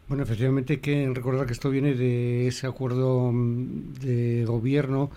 [0.09, 5.09] Bueno, efectivamente hay que recordar que esto viene de ese acuerdo mm, de gobierno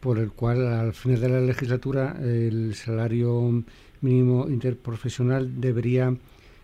[0.00, 3.64] por el cual al final de la legislatura el salario
[4.00, 6.14] mínimo interprofesional debería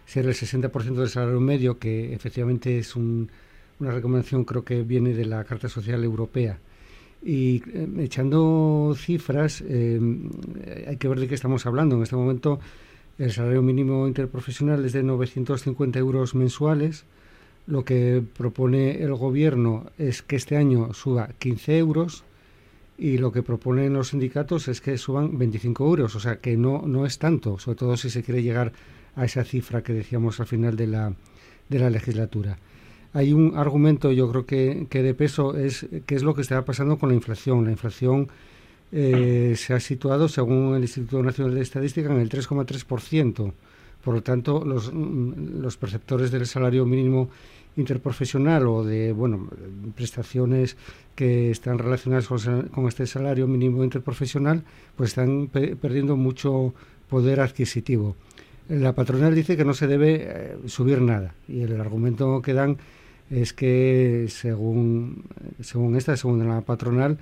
[0.07, 3.29] ser el 60% del salario medio, que efectivamente es una
[3.81, 6.59] recomendación creo que viene de la Carta Social Europea.
[7.23, 9.99] Y eh, echando cifras, eh,
[10.87, 11.97] hay que ver de qué estamos hablando.
[11.97, 12.61] En este momento
[13.19, 17.05] el salario mínimo interprofesional es de 950 euros mensuales.
[17.67, 22.25] Lo que propone el gobierno es que este año suba 15 euros
[23.05, 26.17] y lo que proponen los sindicatos es que suban 25 euros.
[26.17, 28.73] O sea que no, no es tanto, sobre todo si se quiere llegar
[29.15, 31.13] a esa cifra que decíamos al final de la,
[31.69, 32.59] de la legislatura
[33.15, 36.65] hay un argumento, yo creo que, que de peso, es qué es lo que está
[36.65, 37.65] pasando con la inflación.
[37.65, 38.27] La inflación
[38.91, 43.53] eh, se ha situado, según el Instituto Nacional de Estadística, en el 3,3%.
[44.03, 47.31] Por lo tanto, los, mm, los perceptores del salario mínimo
[47.77, 49.49] interprofesional o de bueno
[49.95, 50.77] prestaciones
[51.15, 54.65] que están relacionadas con, este salario mínimo interprofesional,
[54.97, 56.75] pues están perdiendo mucho
[57.09, 58.17] poder adquisitivo.
[58.69, 62.79] La patronal dice que no se debe eh, subir nada y el argumento que dan
[63.31, 65.25] es que según,
[65.61, 67.19] según esta, según la patronal,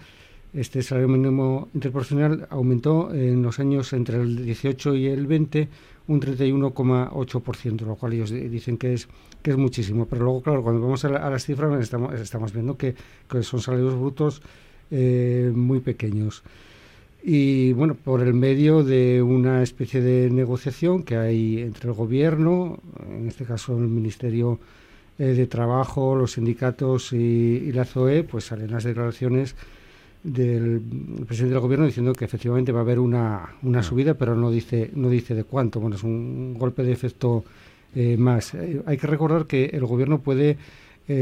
[0.55, 5.69] este salario mínimo interprofesional aumentó en los años entre el 18 y el 20
[6.13, 9.09] un 31,8%, lo cual ellos dicen que es
[9.43, 10.07] que es muchísimo.
[10.07, 12.95] Pero luego, claro, cuando vamos a, las cifras estamos, estamos viendo que,
[13.43, 14.43] son salarios brutos
[14.91, 16.43] eh, muy pequeños.
[17.25, 22.81] Y bueno, por el medio de una especie de negociación que hay entre el gobierno,
[23.09, 24.59] en este caso el Ministerio
[25.19, 29.55] eh, de Trabajo, los sindicatos y, la ZOE, pues salen las declaraciones
[30.23, 30.81] del
[31.27, 33.83] presidente del gobierno diciendo que efectivamente va a haber una, una ah.
[33.83, 35.81] subida, pero no dice, no dice de cuánto.
[35.81, 37.45] Bueno, es un golpe de efecto
[37.95, 38.55] eh, más.
[38.55, 40.59] Eh, hay que recordar que el gobierno puede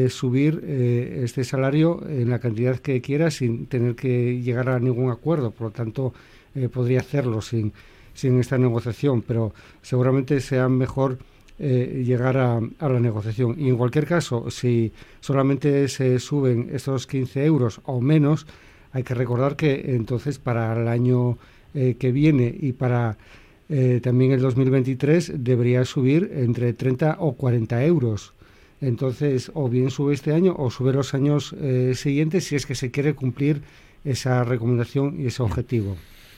[0.09, 5.51] subir este salario en la cantidad que quiera sin tener que llegar a ningún acuerdo.
[5.51, 6.13] Por lo tanto,
[6.71, 7.73] podría hacerlo sin,
[8.15, 9.53] sin esta negociación, pero
[9.83, 11.19] seguramente sea mejor
[11.63, 13.55] eh, llegar a, la negociación.
[13.59, 18.47] Y en cualquier caso, si solamente se suben estos 15 euros o menos,
[18.93, 21.39] hay que recordar que entonces para el año
[21.75, 23.17] eh, que viene y para
[23.69, 28.33] eh, también el 2023 debería subir entre 30 o 40 euros.
[28.81, 31.55] Entonces, o bien sube este año o sube los años
[31.95, 33.61] siguientes si es que se quiere cumplir
[34.05, 35.97] esa recomendación y ese objetivo.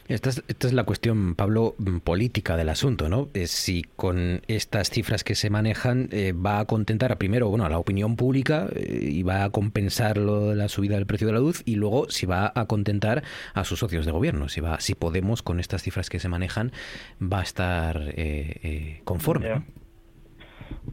[0.08, 3.28] Esta es, la cuestión, Pablo, mm, política del asunto, ¿no?
[3.34, 7.64] Es si con estas cifras que se manejan eh, va a contentar a primero, bueno,
[7.64, 11.28] a la opinión pública eh, y va a compensar lo de la subida del precio
[11.28, 13.22] de la luz y luego si va a contentar
[13.54, 16.70] a sus socios de gobierno, si va, si Podemos con estas cifras que se manejan
[17.20, 19.64] va a estar eh, conforme.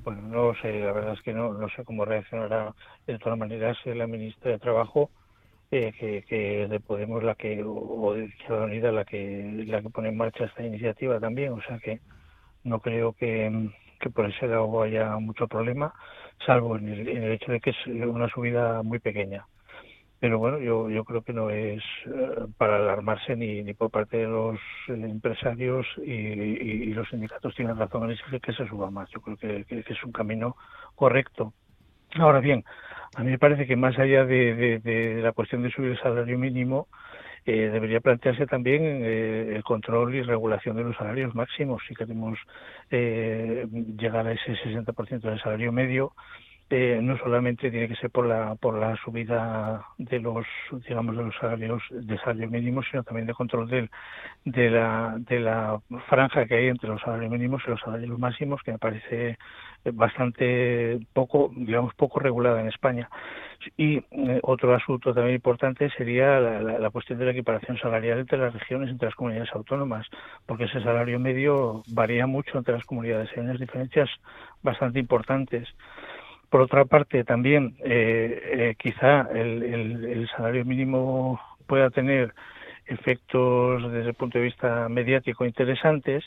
[0.04, 2.74] Bueno, no sé, la verdad es que no, no sé cómo reaccionará
[3.06, 5.12] de todas maneras la ministra de Trabajo
[5.72, 9.90] eh, que, que de Podemos la que o de Izquierda Unida la que la que
[9.90, 12.02] pone en marcha esta iniciativa también o sea que
[12.64, 13.70] no creo que,
[14.00, 15.94] que por ese lado haya mucho problema
[16.46, 19.46] salvo en el, en el hecho de que es una subida muy pequeña.
[20.20, 24.18] Pero bueno yo yo creo que no es eh, para alarmarse ni, ni por parte
[24.18, 29.10] de los empresarios y, y, los sindicatos tienen razón en exigir que se suba más.
[29.12, 30.58] Yo creo que, que es un camino
[30.96, 31.54] correcto.
[32.18, 32.66] Ahora bien
[33.20, 36.88] a mí me parece que más allá de, la cuestión de subir el salario mínimo,
[37.46, 41.82] eh, debería plantearse también eh, el control y regulación de los salarios máximos.
[41.86, 42.40] Si queremos
[42.90, 43.68] eh,
[44.00, 46.14] llegar a ese 60% del salario medio,
[46.70, 50.46] eh, no solamente tiene que ser por la por la subida de los
[50.88, 53.90] digamos de los salarios de salario mínimo sino también de control del,
[54.46, 58.62] de la de la franja que hay entre los salarios mínimos y los salarios máximos
[58.62, 59.40] que me parece
[59.94, 63.10] bastante poco digamos poco regulada en España.
[63.76, 68.54] Y eh, otro asunto también importante sería la, cuestión de la equiparación salarial entre las
[68.54, 70.08] regiones entre las comunidades autónomas
[70.46, 73.30] porque ese salario medio varía mucho entre las comunidades.
[73.36, 74.10] Hay unas diferencias
[74.64, 75.68] bastante importantes.
[76.50, 82.34] Por otra parte, también eh, eh, quizá el, salario mínimo pueda tener
[82.88, 86.24] efectos desde el punto de vista mediático interesantes,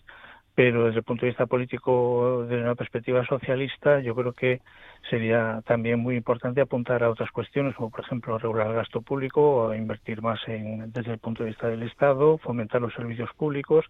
[0.54, 4.60] pero desde el punto de vista político, desde una perspectiva socialista, yo creo que
[5.08, 9.40] sería también muy importante apuntar a otras cuestiones, como por ejemplo regular el gasto público,
[9.40, 13.84] o invertir más en, desde el punto de vista del Estado, fomentar los servicios públicos,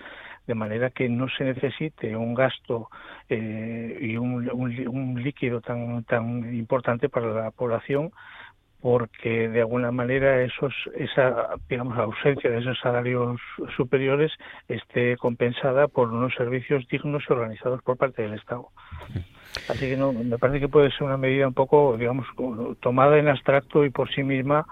[0.46, 2.88] de manera que no se necesite un gasto
[3.28, 8.12] eh, y un, un líquido tan, tan importante para la población
[8.82, 13.40] porque de alguna manera esos, esa digamos ausencia de esos salarios
[13.76, 14.32] superiores
[14.66, 18.68] esté compensada por unos servicios dignos y organizados por parte del Estado.
[19.68, 22.26] Así que no, me parece que puede ser una medida un poco, digamos,
[22.80, 24.66] tomada en abstracto y por sí misma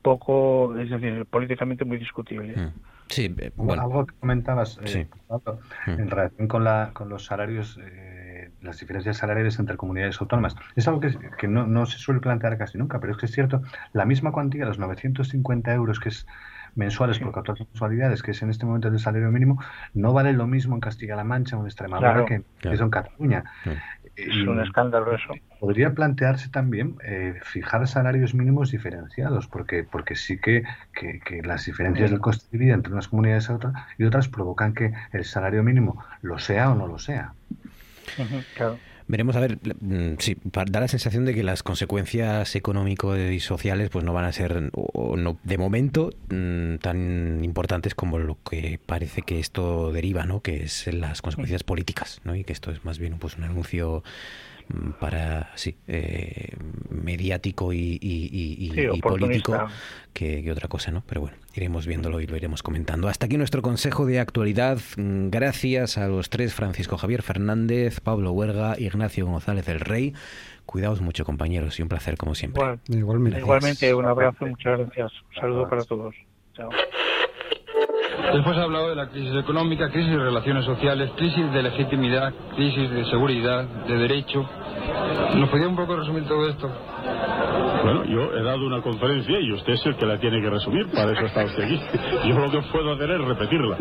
[0.00, 2.56] poco, es decir, políticamente muy discutible.
[2.56, 2.72] Mm.
[3.08, 3.82] Sí, eh, bueno.
[3.82, 5.90] Algo que comentabas, eh, mm.
[5.90, 8.19] en relación con, la, con los salarios eh,
[8.62, 10.56] las diferencias salariales entre comunidades autónomas.
[10.76, 13.32] Es algo que, que no, no, se suele plantear casi nunca, pero es que es
[13.32, 13.62] cierto,
[13.92, 16.26] la misma cuantía, los 950 euros que es
[16.74, 19.62] mensuales por 14 mensualidades, que es en este momento el salario mínimo,
[19.94, 23.44] no vale lo mismo en Castilla-La Mancha o en Extremadura que, eso en Cataluña.
[24.16, 25.32] Es un escándalo eso.
[25.60, 31.64] Podría plantearse también eh, fijar salarios mínimos diferenciados, porque, porque sí que, que, que las
[31.64, 33.50] diferencias del coste de vida entre unas comunidades
[33.98, 37.34] y otras provocan que el salario mínimo lo sea o no lo sea.
[38.54, 38.78] Claro.
[39.10, 43.90] Veremos, a ver, mm, sí, da la sensación de que las consecuencias económicas y sociales
[43.90, 48.78] pues no van a ser, o no, de momento, mm, tan importantes como lo que
[48.86, 50.42] parece que esto deriva, ¿no?
[50.42, 52.36] Que es las consecuencias políticas, ¿no?
[52.36, 54.04] Y que esto es más bien pues un anuncio
[54.98, 56.54] para sí eh,
[56.90, 59.52] mediático y, y, y, Sí, y político
[60.12, 61.02] que otra cosa, ¿no?
[61.06, 63.08] Pero bueno, iremos viéndolo y lo iremos comentando.
[63.08, 64.78] Hasta aquí nuestro consejo de actualidad.
[64.96, 70.14] Mm, Gracias a los tres, Francisco Javier Fernández, Pablo Huerga, Ignacio González el Rey.
[70.66, 72.62] Cuidaos mucho, compañeros, y un placer como siempre.
[72.62, 73.38] Igual- Igualmente.
[73.40, 75.12] Igualmente, un abrazo, muchas gracias.
[75.30, 76.14] Un saludo para todos.
[76.54, 76.70] Chao.
[78.32, 82.90] Después ha hablado de la crisis económica, crisis de relaciones sociales, crisis de legitimidad, crisis
[82.90, 84.48] de seguridad, de derecho.
[85.34, 86.70] ¿Nos podría un poco resumir todo esto?
[87.82, 90.86] Bueno, yo he dado una conferencia y usted es el que la tiene que resumir,
[90.92, 91.80] para eso está usted aquí.
[92.28, 93.78] Yo lo que puedo hacer es repetirla.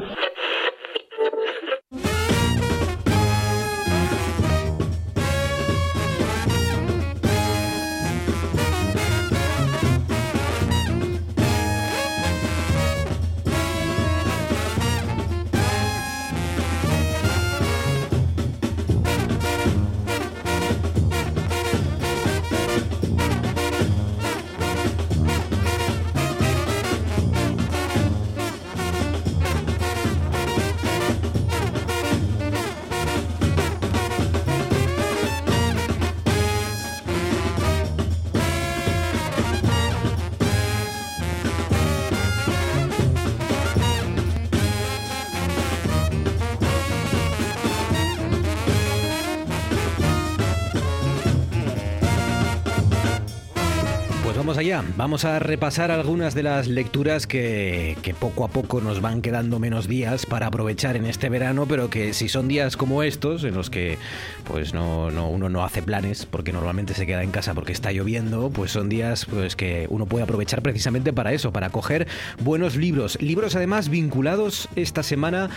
[54.97, 59.87] Vamos a repasar algunas de las lecturas que, poco a poco nos van quedando menos
[59.87, 63.69] días para aprovechar en este verano, pero que si son días como estos, en los
[63.69, 63.97] que
[64.45, 67.91] pues no, no- uno no hace planes, porque normalmente se queda en casa porque está
[67.91, 72.07] lloviendo, pues son días pues que uno puede aprovechar precisamente para eso, para coger
[72.41, 73.21] buenos libros.
[73.21, 75.49] Libros además vinculados esta semana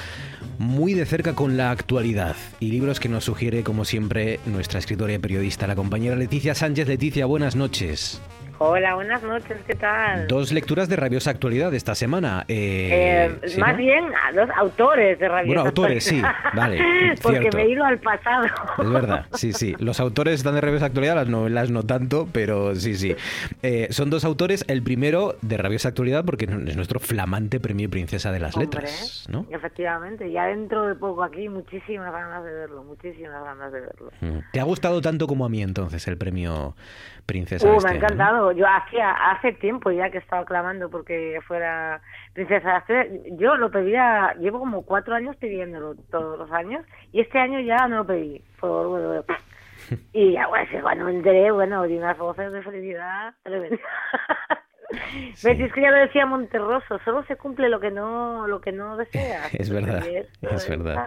[0.58, 2.36] muy de cerca con la actualidad.
[2.60, 6.86] Y libros que nos sugiere, como siempre, nuestra escritora y periodista, la compañera Leticia Sánchez.
[6.88, 8.20] Leticia, buenas noches.
[8.64, 10.28] Hola, buenas noches, ¿qué tal?
[10.28, 12.44] Dos lecturas de rabiosa actualidad esta semana.
[12.46, 13.78] Eh, Eh, ¿sí, más no?
[13.78, 16.22] bien a dos autores de Rabiosa Bueno, autores, sí,
[16.54, 16.78] vale,
[17.22, 17.56] Porque cierto.
[17.56, 18.44] me he ido al pasado.
[18.78, 19.74] Es verdad, sí, sí.
[19.80, 23.16] Los autores están de rabiosa actualidad, las novelas no tanto, pero sí, sí.
[23.64, 24.64] Eh, son dos autores.
[24.68, 29.26] El primero de rabiosa actualidad porque es nuestro flamante premio Princesa de las Hombre, Letras,
[29.28, 29.44] ¿no?
[29.50, 34.10] Efectivamente, ya dentro de poco aquí, muchísimas ganas de verlo, muchísimas ganas de verlo.
[34.20, 34.38] Mm.
[34.52, 36.76] ¿Te ha gustado tanto como a mí entonces el premio
[37.26, 38.04] Princesa Uh, este me ha año?
[38.04, 38.51] encantado.
[38.52, 42.00] Yo hacía hace tiempo ya que estaba clamando porque fuera
[42.34, 42.76] princesa.
[42.76, 47.60] Hace- Yo lo pedía, llevo como cuatro años pidiéndolo todos los años y este año
[47.60, 48.42] ya no lo pedí.
[48.60, 49.24] Por, bueno,
[50.12, 53.34] y ya, bueno, cuando me enteré, bueno, di unas voces de felicidad
[55.00, 55.42] tremendas.
[55.42, 55.60] ¿Ves?
[55.60, 58.96] Es que ya lo decía Monterroso, solo se cumple lo que no lo que no
[58.96, 59.52] deseas.
[59.62, 61.06] Es verdad, es verdad.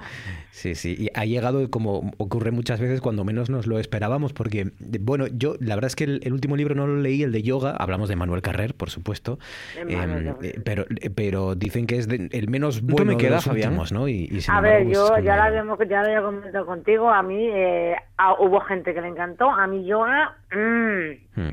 [0.52, 0.96] Sí, sí.
[0.98, 4.72] Y ha llegado como ocurre muchas veces cuando menos nos lo esperábamos, porque,
[5.02, 7.44] bueno, yo la verdad es que el, el último libro no lo leí, el de
[7.44, 9.38] yoga, hablamos de Manuel Carrer, por supuesto,
[9.76, 10.56] De Manuel em, Carrer.
[10.56, 10.86] eh, pero,
[11.16, 13.70] pero dicen que es de- el menos ¿Cuánto bueno me queda, de los Fabián?
[13.70, 14.08] últimos, ¿no?
[14.08, 17.10] Y, y A ver, embargo, yo pues, ya lo habíamos ya lo había comentado contigo.
[17.10, 17.96] A mí eh,
[18.40, 19.50] hubo gente que le encantó.
[19.50, 20.36] A mí yoga.
[20.52, 21.40] mm.
[21.42, 21.52] Hmm.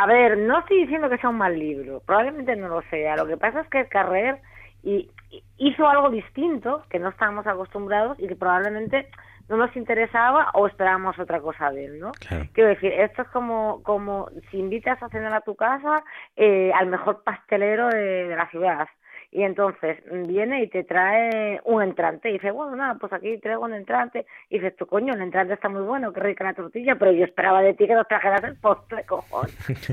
[0.00, 2.00] A ver, no estoy diciendo que sea un mal libro.
[2.06, 3.16] Probablemente no lo sea.
[3.16, 4.38] Lo que pasa es que Carrer
[4.84, 9.08] y, y- hizo algo distinto que no estábamos acostumbrados y que probablemente
[9.48, 12.12] no nos interesaba o esperábamos otra cosa de él, ¿no?
[12.52, 16.04] Quiero decir, esto es como, como si invitas a cenar a tu casa
[16.36, 18.86] eh, al mejor pastelero de, de la ciudad.
[19.30, 23.64] Y entonces viene y te trae un entrante y dice, bueno, nada, pues aquí traigo
[23.64, 24.24] un entrante.
[24.48, 27.24] Y dices, tu coño, el entrante está muy bueno, qué rica la tortilla, pero yo
[27.24, 29.48] esperaba de ti que nos trajeras el postre, cojón.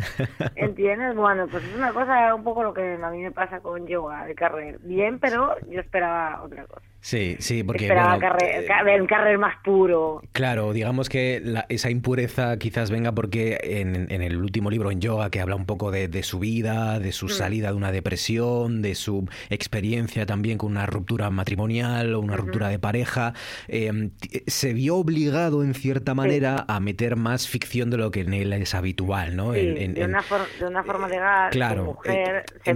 [0.55, 1.15] ¿Entiendes?
[1.15, 4.25] Bueno, pues es una cosa, un poco lo que a mí me pasa con yoga
[4.25, 4.77] de carrera.
[4.81, 6.94] Bien, pero yo esperaba otra cosa.
[7.05, 10.23] Sí, sí, porque Esperaba bueno, Carrer- eh, un Carrer más puro.
[10.31, 15.01] Claro, digamos que la- esa impureza quizás venga porque en, en el último libro en
[15.01, 17.29] yoga que habla un poco de, de su vida, de su Mm.
[17.29, 22.69] salida de una depresión, de su experiencia también con una ruptura matrimonial o una ruptura
[22.69, 23.33] de pareja,
[23.67, 28.21] eh, t- se vio obligado en cierta manera a meter más ficción de lo que
[28.21, 29.53] en él es habitual, ¿no?
[29.53, 30.23] Sí, En- en- de, en- una
[30.59, 32.71] de una forma legal, Claro, mujer, eh, se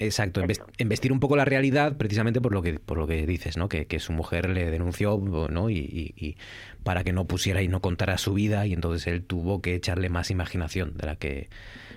[0.00, 3.51] exacto, inves- investir un poco la realidad precisamente por lo que por lo que dices,
[3.56, 3.68] ¿no?
[3.68, 5.18] Que, que su mujer le denunció,
[5.50, 5.70] ¿no?
[5.70, 6.36] Y, y- y
[6.84, 10.08] para que no pusiera y no contara su vida y entonces él tuvo que echarle
[10.08, 11.48] más imaginación de la que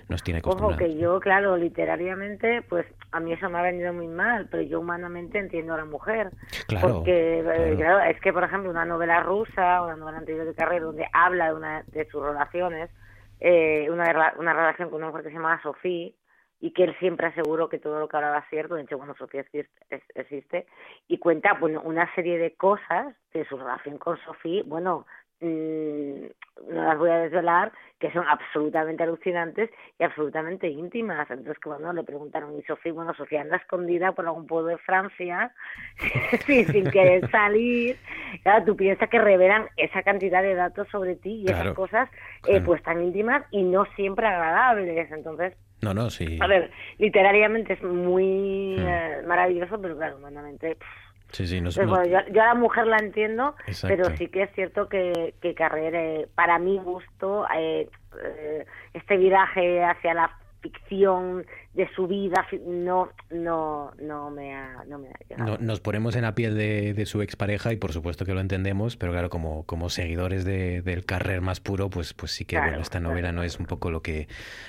[0.08, 0.78] nos tiene Ojo, acostumbrados.
[0.78, 4.78] que yo, claro, literariamente, pues a mí eso me ha venido muy mal, pero yo
[4.80, 6.30] humanamente entiendo a la mujer.
[6.68, 7.76] Claro, Porque, eh, claro.
[7.76, 11.48] claro, es que, por ejemplo, una novela rusa, una novela anterior de Carrera, donde habla
[11.48, 12.90] de una de sus relaciones,
[13.40, 16.10] eh, una, una relación con una mujer que se llama Sofía,
[16.60, 19.14] y que él siempre aseguró que todo lo que hablaba es cierto, de hecho, bueno,
[19.16, 19.44] Sofía
[20.14, 20.66] existe,
[21.08, 25.06] y cuenta bueno, una serie de cosas de su relación con Sofía, bueno,
[25.40, 26.24] mm,
[26.72, 31.30] no las voy a desvelar, que son absolutamente alucinantes y absolutamente íntimas.
[31.30, 35.52] Entonces, bueno, le preguntaron, y Sofía, bueno, Sofía anda escondida por algún pueblo de Francia,
[36.46, 37.98] sin, sin querer salir.
[38.42, 42.10] Claro, tú piensas que revelan esa cantidad de datos sobre ti y Claro, esas cosas,
[42.12, 42.64] eh, claro.
[42.64, 45.10] pues tan íntimas y no siempre agradables.
[45.12, 46.38] Entonces, No, no, sí.
[46.40, 48.86] a ver, literariamente es muy Hmm.
[48.86, 50.74] eh, maravilloso, pero claro, humanamente...
[50.76, 50.86] pff,
[51.32, 53.96] Sí, sí, nos- entonces, nos- bueno, yo, yo a la mujer la entiendo, Exacto.
[53.96, 57.88] pero sí que es cierto que, que Carrer, eh, para mi gusto, eh,
[58.22, 60.30] eh, este viraje hacia la
[60.60, 61.44] ficción
[61.76, 65.58] de su vida no no no me ha, no me ha llegado.
[65.58, 68.40] no- nos ponemos en la piel de, de su expareja y por supuesto que lo
[68.40, 72.56] entendemos, pero claro, como, como seguidores de- del carrer más puro, pues, pues sí que
[72.56, 74.26] Claro, bueno, esta novela no es un poco lo que,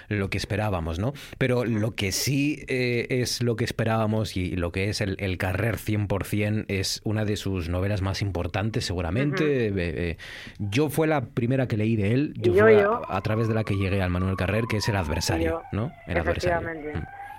[0.10, 1.14] lo que esperábamos, ¿no?
[1.38, 5.38] Pero lo que sí eh, es lo que esperábamos y lo que es el, el
[5.38, 9.68] carrer 100% es una de sus novelas más importantes seguramente.
[9.68, 10.18] Eh, eh,
[10.60, 13.02] yo fue la primera que leí de él, yo, fue a- yo.
[13.10, 15.92] A, través de la que llegué al Manuel Carrer, que es El Adversario, ¿no?
[16.06, 16.68] El Adversario.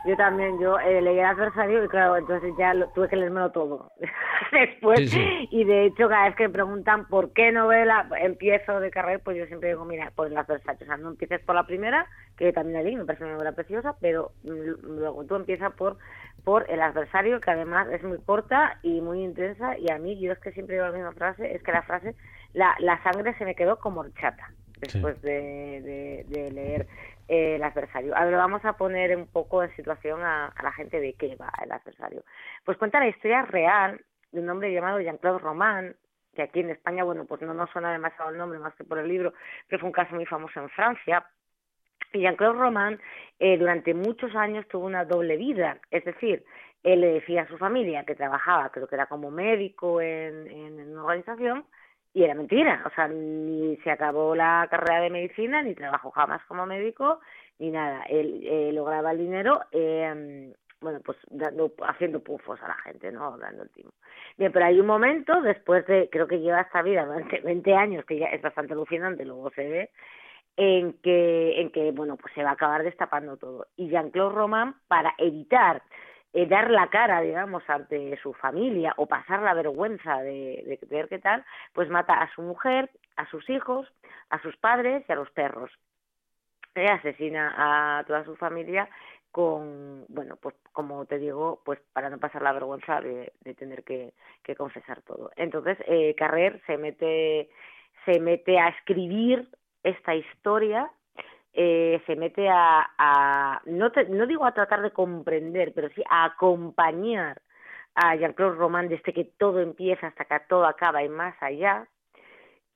[0.04, 3.50] Yo también, yo eh, leí el adversario y claro, entonces ya lo- tuve que leérmelo
[3.50, 3.90] todo
[4.52, 5.00] después.
[5.00, 5.48] Sí, sí.
[5.50, 9.36] Y de hecho, cada vez que me preguntan por qué novela empiezo de carrera, pues
[9.36, 10.78] yo siempre digo, mira, por el adversario.
[10.82, 12.06] O sea, no empieces por la primera,
[12.36, 15.98] que también la leí, me parece una novela preciosa, pero mm, luego tú empiezas por
[16.44, 19.76] por el adversario, que además es muy corta y muy intensa.
[19.76, 22.14] Y a mí, yo es que siempre digo la misma frase, es que la frase,
[22.54, 24.48] la, la sangre se me quedó como horchata
[24.80, 26.86] después de, de, de leer
[27.28, 28.16] el adversario.
[28.16, 31.36] A ver, vamos a poner un poco en situación a, a la gente de qué
[31.36, 32.24] va el adversario.
[32.64, 34.00] Pues cuenta la historia real
[34.32, 35.94] de un hombre llamado Jean-Claude Roman,
[36.34, 38.98] que aquí en España, bueno, pues no nos suena demasiado el nombre más que por
[38.98, 39.34] el libro,
[39.66, 41.26] pero fue un caso muy famoso en Francia.
[42.12, 43.00] Y Jean-Claude Roman
[43.38, 46.44] eh, durante muchos años tuvo una doble vida, es decir,
[46.82, 50.92] él le decía a su familia que trabajaba, creo que era como médico en, en
[50.92, 51.66] una organización,
[52.14, 56.42] y era mentira, o sea, ni se acabó la carrera de medicina, ni trabajó jamás
[56.46, 57.20] como médico,
[57.58, 58.02] ni nada.
[58.08, 63.36] Él eh, lograba el dinero, eh, bueno, pues dando, haciendo pufos a la gente, ¿no?
[63.36, 63.90] Dando el timo.
[64.36, 68.04] Bien, pero hay un momento, después de, creo que lleva esta vida durante 20 años,
[68.04, 69.90] que ya es bastante alucinante, luego se ve,
[70.56, 73.66] en que, en que bueno, pues se va a acabar destapando todo.
[73.76, 75.82] Y Jean-Claude Roman, para evitar
[76.32, 81.08] eh, dar la cara, digamos, ante su familia o pasar la vergüenza de, de ver
[81.08, 83.86] qué tal, pues mata a su mujer, a sus hijos,
[84.30, 85.70] a sus padres y a los perros.
[86.74, 87.54] Eh, asesina
[87.98, 88.88] a toda su familia
[89.32, 94.14] con, bueno, pues como te digo, pues para no pasar la vergüenza de, tener que,
[94.44, 95.30] que confesar todo.
[95.36, 97.50] Entonces, eh, Carrer se mete,
[98.04, 99.48] se mete a escribir
[99.82, 100.90] esta historia
[101.52, 106.24] eh, se mete a, a no, no digo a tratar de comprender, pero sí a
[106.24, 107.40] acompañar
[107.94, 111.88] a Jean-Claude Roman desde que todo empieza hasta que todo acaba y más allá.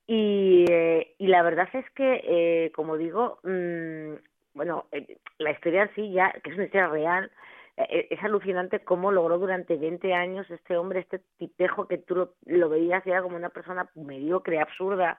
[0.05, 4.15] Y, eh, y la verdad es que, eh, como digo, mmm,
[4.53, 7.31] bueno, eh, la historia en sí ya, que es una historia real,
[7.77, 12.33] eh, es alucinante cómo logró durante 20 años este hombre, este tipejo que tú lo,
[12.45, 15.17] lo veías ya como una persona mediocre, absurda,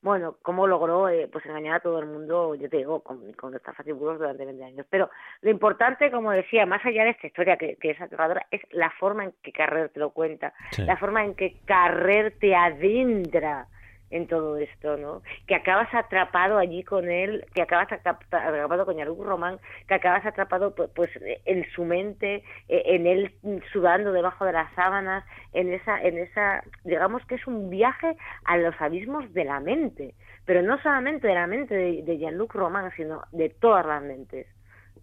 [0.00, 3.54] bueno, cómo logró eh, pues engañar a todo el mundo, yo te digo, con, con
[3.54, 4.86] estafas y burros durante 20 años.
[4.88, 5.10] Pero
[5.42, 8.90] lo importante, como decía, más allá de esta historia que, que es aterradora, es la
[8.90, 10.84] forma en que Carrer te lo cuenta, Sí.
[10.84, 13.66] la forma en que Carrer te adentra
[14.10, 15.22] en todo esto, ¿no?
[15.46, 20.74] Que acabas atrapado allí con él, que acabas atrapado con Yaruc Román, que acabas atrapado
[20.74, 21.10] pu- pues
[21.44, 23.32] en su mente, eh, en él
[23.72, 28.56] sudando debajo de las sábanas, en esa, en esa, digamos que es un viaje a
[28.56, 30.14] los abismos de la mente,
[30.44, 34.46] pero no solamente de la mente de, de Jean-Luc Roman, sino de todas las mentes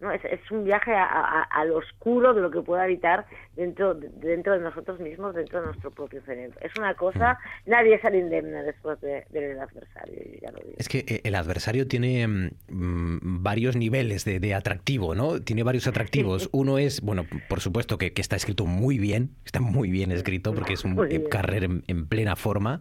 [0.00, 0.10] ¿no?
[0.12, 4.52] Es, es un viaje a, a- al oscuro de lo que puede habitar dentro, dentro
[4.54, 6.58] de nosotros mismos, dentro de nuestro propio cerebro.
[6.60, 10.74] Es una cosa, nadie sale indemne después de- del adversario, ya lo digo.
[10.78, 15.40] Es que eh, el adversario tiene mm, mm, varios niveles de, de atractivo, ¿no?
[15.40, 16.48] Tiene varios atractivos.
[16.52, 20.52] Uno es, bueno, por supuesto que, que está escrito muy bien, está muy bien escrito
[20.54, 20.96] porque es un
[21.30, 22.78] carrer en, en plena forma.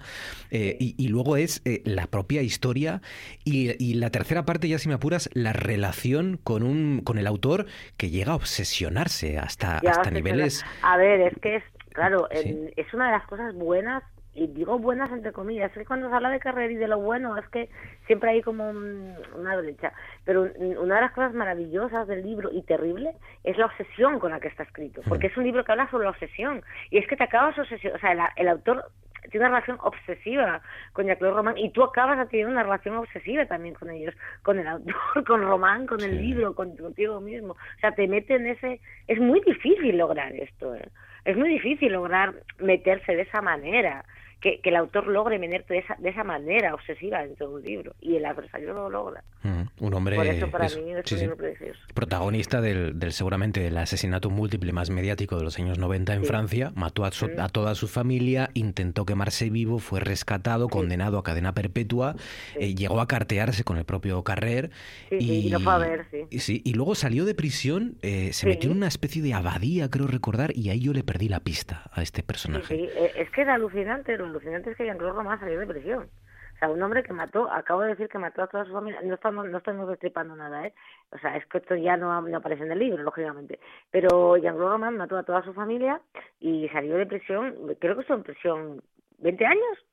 [0.52, 3.02] Eh, y, y luego es eh, la propia historia.
[3.44, 7.28] Y, y la tercera parte, ya si me apuras, la relación con, un, con el
[7.28, 7.66] autor
[7.98, 10.66] que llega a obsesionarse hasta, Ya, hasta sí, niveles...
[10.82, 11.64] A ver, es que es,
[11.94, 14.04] claro, en- es una de las cosas buenas,
[14.34, 17.00] y digo buenas entre comillas, es que cuando se habla de carrera y de lo
[17.00, 17.70] bueno, es que
[18.06, 19.94] siempre hay como un- una brecha.
[20.26, 23.14] Pero un- una de las cosas maravillosas del libro y terrible
[23.46, 26.04] es la obsesión con la que está escrito, porque es un libro que habla sobre
[26.04, 28.84] la obsesión, y es que te acabas obsesión, o sea, el, el autor
[29.30, 30.62] tiene una relación obsesiva
[30.94, 34.68] con Jacques Román y tú acabas teniendo una relación obsesiva también con ellos, con el
[34.68, 34.96] autor,
[35.28, 37.54] con Román, con el libro, con, contigo mismo.
[37.54, 38.82] O sea, te mete en ese...
[39.08, 40.90] Es muy difícil lograr esto, ¿eh?
[41.26, 44.06] Es muy difícil lograr meterse de esa manera,
[44.42, 47.62] que, que el autor logre meterte de esa, de esa manera obsesiva dentro de un
[47.64, 49.24] libro y el adversario lo logra.
[49.44, 51.28] Mm, un hombre Por eso para eso, mí es sí, un sí.
[51.38, 51.80] precioso.
[51.94, 56.28] protagonista del, del seguramente del asesinato múltiple más mediático de los años 90 en Sí.
[56.28, 61.24] Francia, mató a, su- a toda su familia, intentó quemarse vivo, fue rescatado, condenado a
[61.24, 62.16] cadena perpetua,
[62.60, 64.70] eh, llegó a cartearse con el propio Carrer
[65.12, 66.06] y, fue a ver,
[66.40, 66.62] sí.
[66.64, 70.52] y luego salió de prisión, eh, se metió en una especie de abadía, creo recordar,
[70.56, 72.76] y ahí yo le perdí la pista a este personaje.
[72.76, 76.10] eh, es que era alucinante, lo alucinante es que Jean-Claude Román salió de prisión.
[76.56, 79.02] O sea, un hombre que mató, acabo de decir que mató a toda su familia,
[79.04, 80.74] no estamos, no estamos destripando nada, ¿eh?
[81.12, 83.60] O sea, es que esto ya no, no aparece en el libro, lógicamente.
[83.92, 86.00] Pero Jean-Claude Román mató a toda su familia
[86.40, 88.82] y salió de prisión, creo que estuvo en prisión
[89.18, 89.86] 20 años,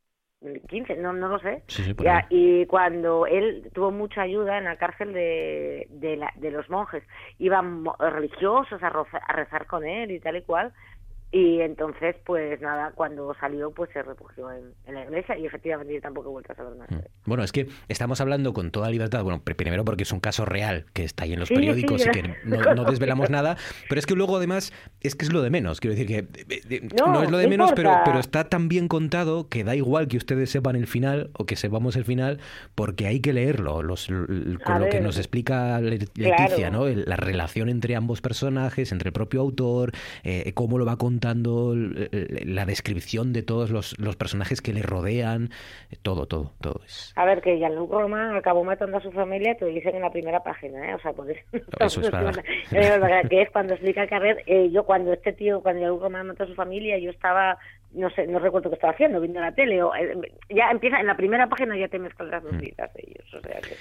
[0.68, 1.62] 15, no, no lo sé.
[1.68, 6.32] Sí, sí, Ya, y cuando él tuvo mucha ayuda en la cárcel de, de, la-
[6.36, 7.04] de los monjes,
[7.38, 10.72] iban religiosos a, roza- a rezar con él y tal y cual,
[11.32, 15.94] y entonces, pues nada, cuando salió, pues se refugió en, en la iglesia y efectivamente
[15.94, 16.86] yo tampoco he vuelto a saber nada.
[16.90, 17.09] él.
[17.24, 20.44] Bueno, es que estamos hablando con toda libertad, bueno, pr- primero porque es un caso
[20.44, 23.56] real que está ahí en los Sí, periódicos sí, y que no, no desvelamos nada,
[23.88, 26.18] pero es que luego además es que es lo de menos, quiero decir que
[26.54, 28.04] eh, eh, No, no, es lo de no menos, pero, importa.
[28.04, 31.56] pero está tan bien contado que da igual que ustedes sepan el final o que
[31.56, 32.40] sepamos el final,
[32.74, 36.86] porque hay que leerlo, los, con A lo que nos explica Le- Leticia, Claro.
[36.90, 37.02] ¿no?
[37.06, 39.92] La relación entre ambos personajes, entre el propio autor,
[40.24, 44.82] eh, cómo lo va contando, l- la descripción de todos los, los personajes que le
[44.82, 45.50] rodean,
[46.02, 47.12] todo, todo, todo es.
[47.16, 50.10] A ver, que Jean-Luc Romain acabó matando a su familia, te lo dicen en la
[50.12, 50.94] primera página, ¿eh?
[50.94, 51.36] O sea, pues...
[51.80, 52.32] Eso es para-
[53.28, 56.46] que es cuando explica Carrer, eh, yo cuando este tío, cuando Jean-Luc Romain mató a
[56.46, 57.58] su familia, yo estaba,
[57.94, 61.06] no sé, no recuerdo qué estaba haciendo, viendo la tele, o eh, ya empieza, en
[61.06, 63.77] la primera página ya te mezclan las noticias de ellos, o sea que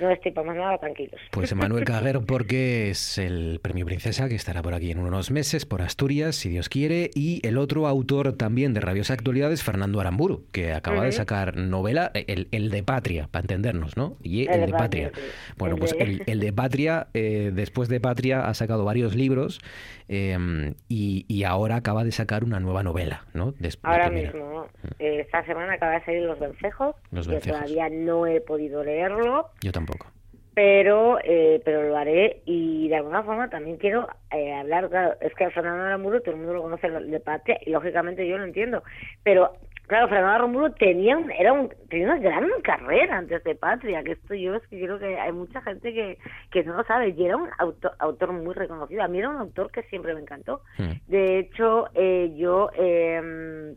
[0.00, 1.20] no destripamos nada, tranquilos.
[1.30, 5.66] Pues Emanuel Caguer, porque es el premio Princesa que estará por aquí en unos meses,
[5.66, 7.10] por Asturias, si Dios quiere.
[7.14, 11.56] Y el otro autor también de Rabiosa Actualidad es Fernando Aramburu, que acaba de sacar
[11.56, 14.16] novela, el, el de Patria, para entendernos, ¿no?
[14.22, 15.12] Y el, de Patria.
[15.56, 19.60] Bueno, pues el, el de Patria, eh, después de Patria, ha sacado varios libros
[20.08, 23.52] eh, y, y ahora acaba de sacar una nueva novela, ¿no?
[23.58, 24.66] Des- la Ahora mismo,
[24.98, 29.48] eh, esta semana acaba de salir Los Vencejos, Los yo todavía no he podido leerlo,
[29.62, 30.06] Yo tampoco.
[30.54, 35.34] pero eh, pero lo haré y de alguna forma también quiero eh, hablar claro es
[35.34, 38.44] que a Fernando Aramburu todo el mundo lo conoce de patria y lógicamente yo lo
[38.44, 38.84] entiendo
[39.24, 39.52] pero
[39.86, 44.12] claro Fernando Aramburu tenía un, era un, tenía una gran carrera antes de patria que
[44.12, 46.18] esto yo es que creo que hay mucha gente que
[46.50, 49.02] que no lo sabe y era un autor, autor muy reconocido.
[49.02, 50.62] A mí era un autor que siempre me encantó.
[51.06, 53.74] De hecho eh, yo eh,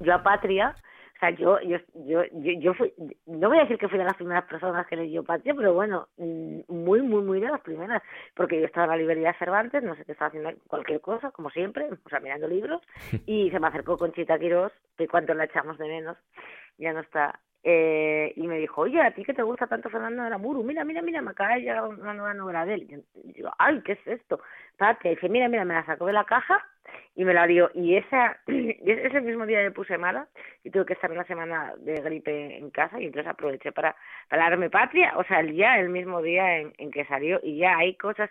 [0.00, 0.74] yo a Patria,
[1.22, 2.92] sea, yo, yo, yo, yo, yo fui,
[3.26, 6.08] no voy a decir que fui de las primeras personas que leyó Patria, pero bueno,
[6.16, 8.02] mm, muy, muy, muy de las primeras,
[8.34, 11.30] porque yo estaba en la librería de Cervantes, no sé qué estaba haciendo, cualquier cosa,
[11.30, 12.82] como siempre, o sea, mirando libros,
[13.26, 16.16] y se me acercó Conchita Quirós, que cuánto la echamos de menos,
[16.78, 20.22] ya no está, eh, y me dijo, oye, ¿a ti que te gusta tanto Fernando
[20.22, 20.64] Aramburu?
[20.64, 23.04] Mira, mira, mira, me acaba de llegar una nueva novela de él.
[23.22, 24.40] Y yo ay, ¿qué es esto?
[24.76, 26.66] Patria, y dice, mira, mira, me la sacó de la caja
[27.14, 27.70] y me la dio.
[27.74, 30.28] Y esa, ese mismo día me puse mala
[30.64, 33.96] y tuve que estar una semana de gripe en casa y entonces aproveché para,
[34.28, 37.58] para darme patria, o sea, el día, el mismo día en, en que salió y
[37.58, 38.30] ya hay cosas,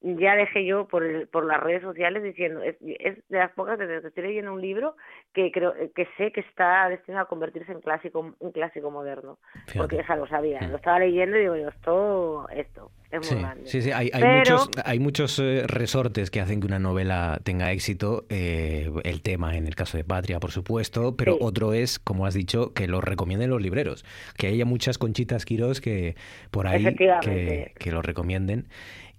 [0.00, 3.78] ya dejé yo por el, por las redes sociales diciendo, es, es de las pocas
[3.78, 4.96] veces que estoy leyendo un libro
[5.34, 9.38] que creo que sé que está destinado a convertirse en clásico, un clásico moderno,
[9.76, 13.34] porque ya lo sabía, lo estaba leyendo y digo, yo, esto, esto, es muy Sí,
[13.42, 13.66] grande.
[13.66, 17.40] sí, sí, hay, hay Pero- muchos, hay muchos eh, resortes que hacen que una novela
[17.42, 18.24] tenga éxito.
[18.28, 21.38] eh, el tema, en el caso de Patria, por supuesto, pero Sí.
[21.42, 24.04] otro es, como has dicho, que lo recomienden los libreros.
[24.36, 26.14] Que haya muchas conchitas Quirós que
[26.50, 28.66] por ahí que, que lo recomienden.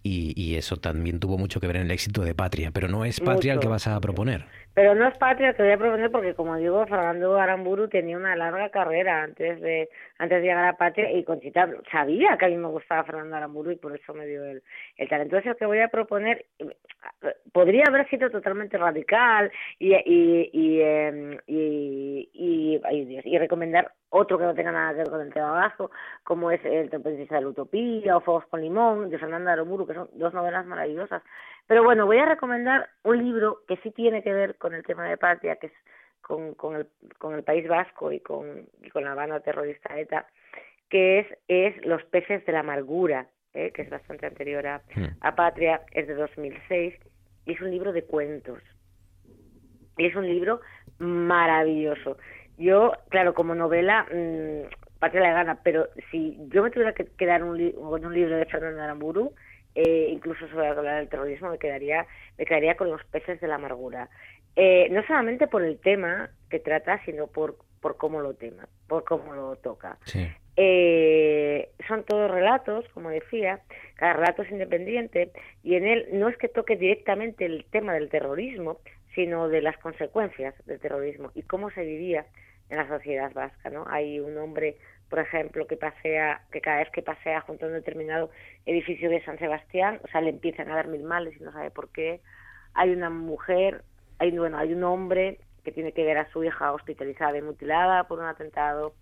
[0.09, 3.05] Y, y eso también tuvo mucho que ver en el éxito de Patria, pero no
[3.05, 4.45] es Patria el que vas a proponer.
[4.79, 8.33] Pero no es patria que voy a proponer porque, como digo, Fernando Aramburu tenía una
[8.37, 12.55] larga carrera antes de antes de llegar a patria y Conchita sabía que a mí
[12.55, 14.63] me gustaba Fernando Aramburu y por eso me dio el,
[14.95, 15.35] el talento.
[15.35, 21.37] Entonces, que voy a proponer eh, podría haber sido totalmente radical y y y, em,
[21.45, 25.91] y, y, recomendar otro que no tenga nada que ver con el tema vasco,
[26.23, 29.93] como es El Tempestista de la Utopía o Fuegos con Limón, de Fernando Aramburu, que
[29.93, 31.21] son dos novelas maravillosas.
[31.69, 35.07] Pero bueno, voy a recomendar un libro que sí tiene que ver con el tema
[35.07, 35.73] de patria, que es
[36.19, 36.87] con, con, el,
[37.19, 40.25] con el País Vasco y con, y con la banda terrorista ETA,
[40.89, 43.71] que es, es Los peces de la amargura, ¿eh?
[43.71, 44.81] que es bastante anterior a,
[45.21, 46.95] a Patria, es de 2006,
[47.45, 48.63] y es un libro de cuentos.
[49.95, 50.61] Y es un libro
[50.97, 52.17] maravilloso.
[52.57, 57.43] Yo, claro, como novela, mmm, Patria la gana, pero si yo me tuviera que quedar
[57.43, 59.35] un li con un libro de Fernando Aramburu,
[59.81, 62.05] eh, incluso sobre hablar del terrorismo, me quedaría,
[62.37, 64.09] me quedaría con los peces de la amargura.
[64.57, 69.05] Eh, no solamente por el tema que trata, sino por, por cómo lo tema, por
[69.05, 69.97] cómo lo toca.
[70.57, 73.61] Eh, son todos relatos, como decía,
[73.95, 75.31] cada relato es independiente
[75.63, 78.79] y en él no es que toque directamente el tema del terrorismo,
[79.15, 82.25] sino de las consecuencias del terrorismo y cómo se vivía
[82.69, 83.85] en la sociedad vasca, ¿no?
[83.87, 84.75] Hay un hombre,
[85.09, 88.29] por ejemplo, que pasea, que cada vez que pasea junto a un determinado
[88.65, 91.71] edificio de San Sebastián, o sea, le empiezan a dar mil males y no sabe
[91.71, 92.21] por qué.
[92.75, 93.83] Hay una mujer,
[94.19, 98.03] hay bueno, hay un hombre que tiene que ver a su hija hospitalizada y mutilada
[98.05, 98.93] por un atentado.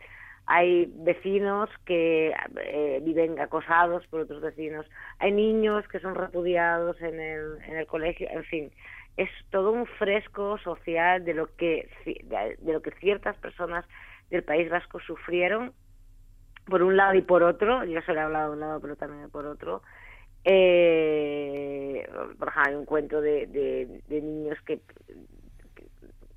[0.45, 4.85] Hay vecinos que eh, viven acosados por otros vecinos.
[5.19, 8.29] Hay niños que son repudiados en el, en el colegio.
[8.31, 8.71] En fin,
[9.17, 13.85] es todo un fresco social de lo que de lo que ciertas personas
[14.29, 15.73] del País Vasco sufrieron
[16.69, 19.29] por un lado y por otro yo solo he hablado de un lado pero también
[19.29, 19.81] por otro
[20.43, 22.07] eh,
[22.39, 24.81] por ejemplo hay un cuento de, de, de niños que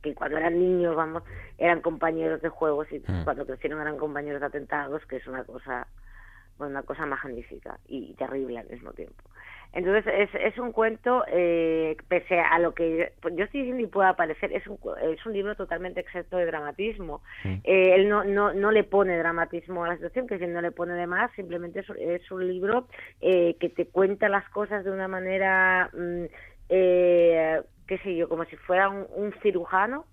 [0.03, 1.23] que cuando eran niños vamos
[1.59, 3.25] eran compañeros de juegos y Mm.
[3.25, 5.87] cuando crecieron eran compañeros de atentados que es una cosa
[6.59, 9.23] bueno, una cosa magnífica y terrible al mismo tiempo
[9.73, 14.17] entonces es, es un cuento, eh, pese a lo que yo estoy diciendo y pueda
[14.17, 17.23] parecer, es un, es un libro totalmente exento de dramatismo.
[17.45, 20.73] Eh, él no, no, no le pone dramatismo a la situación, que si no le
[20.73, 22.89] pone de más, simplemente es, es un libro
[23.21, 26.25] eh, que te cuenta las cosas de una manera, mm,
[26.69, 30.05] eh, qué sé yo, como si fuera un, un cirujano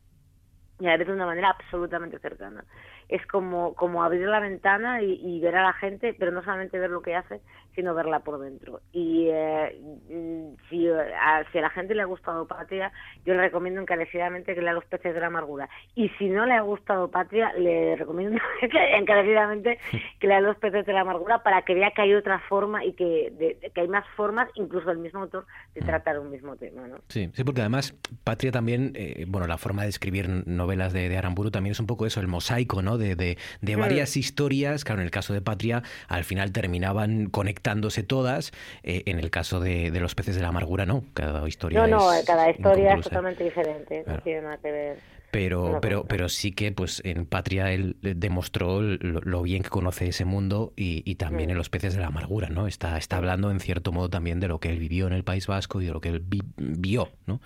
[0.80, 2.64] y a vez de una manera absolutamente cercana.
[3.10, 6.78] Es como, como abrir la ventana y, y ver a la gente, pero no solamente
[6.80, 7.40] ver lo que hace,
[7.76, 8.82] sino verla por dentro.
[8.92, 9.80] Y eh,
[10.10, 12.92] mm, si, a, si a la gente le ha gustado Patria,
[13.26, 15.70] yo le recomiendo encarecidamente que lea Los peces de la amargura.
[15.96, 19.80] Y si no le ha gustado Patria, le recomiendo encarecidamente
[20.20, 22.94] que lea Los peces de la amargura para que vea que hay otra forma y
[22.94, 26.56] que, de- de- que hay más formas, incluso del mismo autor, de tratar un mismo
[26.56, 26.88] tema.
[26.88, 26.98] ¿no?
[27.10, 31.18] Sí, sí, porque además Patria también, eh, bueno, la forma de escribir novelas de, de
[31.18, 32.97] Aramburu también es un poco eso, el mosaico, ¿no?
[32.98, 33.80] De, de, de Mm.
[33.80, 38.52] varias historias, claro, en el caso de Patria, al final terminaban conectándose todas,
[38.84, 41.88] eh, en el caso de, de Los peces de la amargura, no, cada historia No,
[41.88, 43.10] no, es cada historia es inconclusa.
[43.10, 44.22] totalmente diferente, no Claro.
[44.24, 44.98] tiene nada que ver.
[45.30, 50.08] Pero, pero, pero sí que pues en Patria él demostró lo, lo bien que conoce
[50.08, 51.52] ese mundo y, y también Mm.
[51.52, 52.66] en los peces de la amargura, ¿no?
[52.66, 55.46] Está, está hablando en cierto modo también de lo que él vivió en el País
[55.46, 57.42] Vasco y de lo que él vi- vio, ¿no?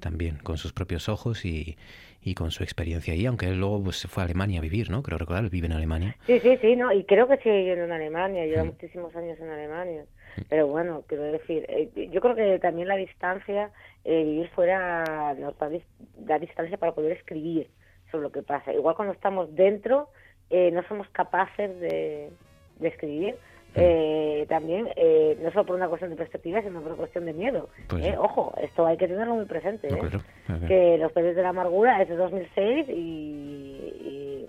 [0.00, 1.76] También con sus propios ojos y,
[2.24, 4.90] y con su experiencia ahí, aunque él luego pues, se fue a Alemania a vivir,
[4.90, 5.02] ¿no?
[5.02, 6.16] Creo recordar, vive en Alemania.
[6.26, 8.48] Sí, sí, sí, no, y creo que sigue viviendo en Alemania, Mm.
[8.48, 10.04] lleva muchísimos años en Alemania.
[10.48, 13.70] Pero bueno, quiero decir, eh, yo creo que también la distancia,
[14.04, 15.84] eh, vivir fuera nos da, dis-
[16.16, 17.68] da distancia para poder escribir
[18.10, 18.72] sobre lo que pasa.
[18.72, 20.08] Igual cuando estamos dentro,
[20.50, 22.30] eh, no somos capaces de,
[22.80, 23.36] de escribir.
[23.74, 23.80] Mm.
[23.80, 27.32] Eh, también, eh, no solo por una cuestión de perspectiva, sino por una cuestión de
[27.32, 27.68] miedo.
[27.88, 28.14] Pues Eh.
[28.16, 29.88] Ojo, esto hay que tenerlo muy presente.
[29.90, 30.00] No, ¿eh?
[30.00, 30.20] claro,
[30.68, 34.48] que Los peces de la amargura es de 2006 y, y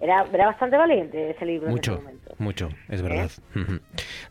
[0.00, 2.29] era, era bastante valiente ese libro en ese momento.
[2.40, 3.30] Mucho, es verdad.
[3.54, 3.80] Ujú.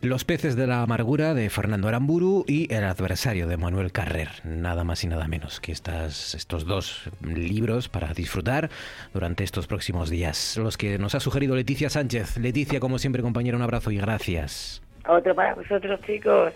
[0.00, 4.28] Los peces de la amargura de Fernando Aramburu y El adversario de Manuel Carrer.
[4.44, 8.70] Nada más y nada menos que estas, estos dos libros para disfrutar
[9.12, 10.56] durante estos próximos días.
[10.56, 12.36] Los que nos ha sugerido Leticia Sánchez.
[12.36, 14.82] Leticia, como siempre, compañera, un abrazo y gracias.
[15.08, 16.52] Otro para vosotros, chicos.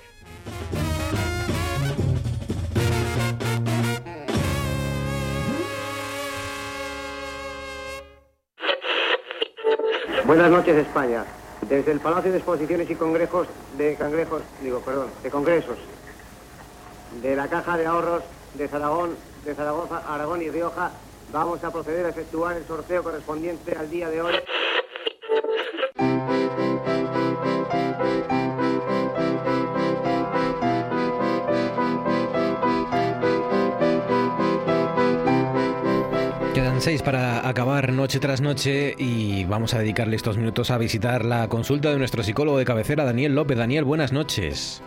[10.27, 11.23] Buenas noches, España.
[11.69, 13.47] Desde el Palacio de Exposiciones y Congresos
[13.79, 15.79] de Cangrejos, digo, perdón, de Congresos,
[17.23, 18.23] de la Caja de Ahorros
[18.55, 18.69] de
[19.45, 20.93] de Zaragoza, Aragón y Rioja,
[21.33, 24.35] vamos a proceder a efectuar el sorteo correspondiente al día de hoy.
[36.85, 41.49] Seis para acabar noche tras noche y vamos a dedicarle estos minutos a visitar la
[41.49, 43.57] consulta de nuestro psicólogo de cabecera, Daniel López.
[43.57, 44.83] Daniel, buenas noches.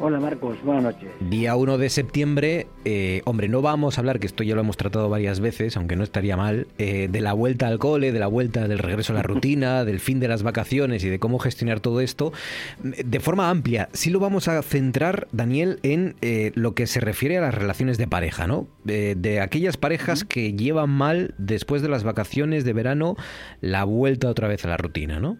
[0.00, 1.10] Hola Marcos, buenas noches.
[1.18, 4.76] Día 1 de septiembre, eh, hombre, no vamos a hablar, que esto ya lo hemos
[4.76, 8.28] tratado varias veces, aunque no estaría mal, eh, de la vuelta al cole, de la
[8.28, 11.80] vuelta del regreso a la rutina, del fin de las vacaciones y de cómo gestionar
[11.80, 12.32] todo esto,
[12.80, 13.88] de forma amplia.
[13.92, 17.98] Sí lo vamos a centrar, Daniel, en eh, lo que se refiere a las relaciones
[17.98, 18.68] de pareja, ¿no?
[18.84, 23.16] de aquellas parejas que llevan mal después de las vacaciones de verano
[23.60, 25.36] la vuelta otra vez a la rutina, ¿no?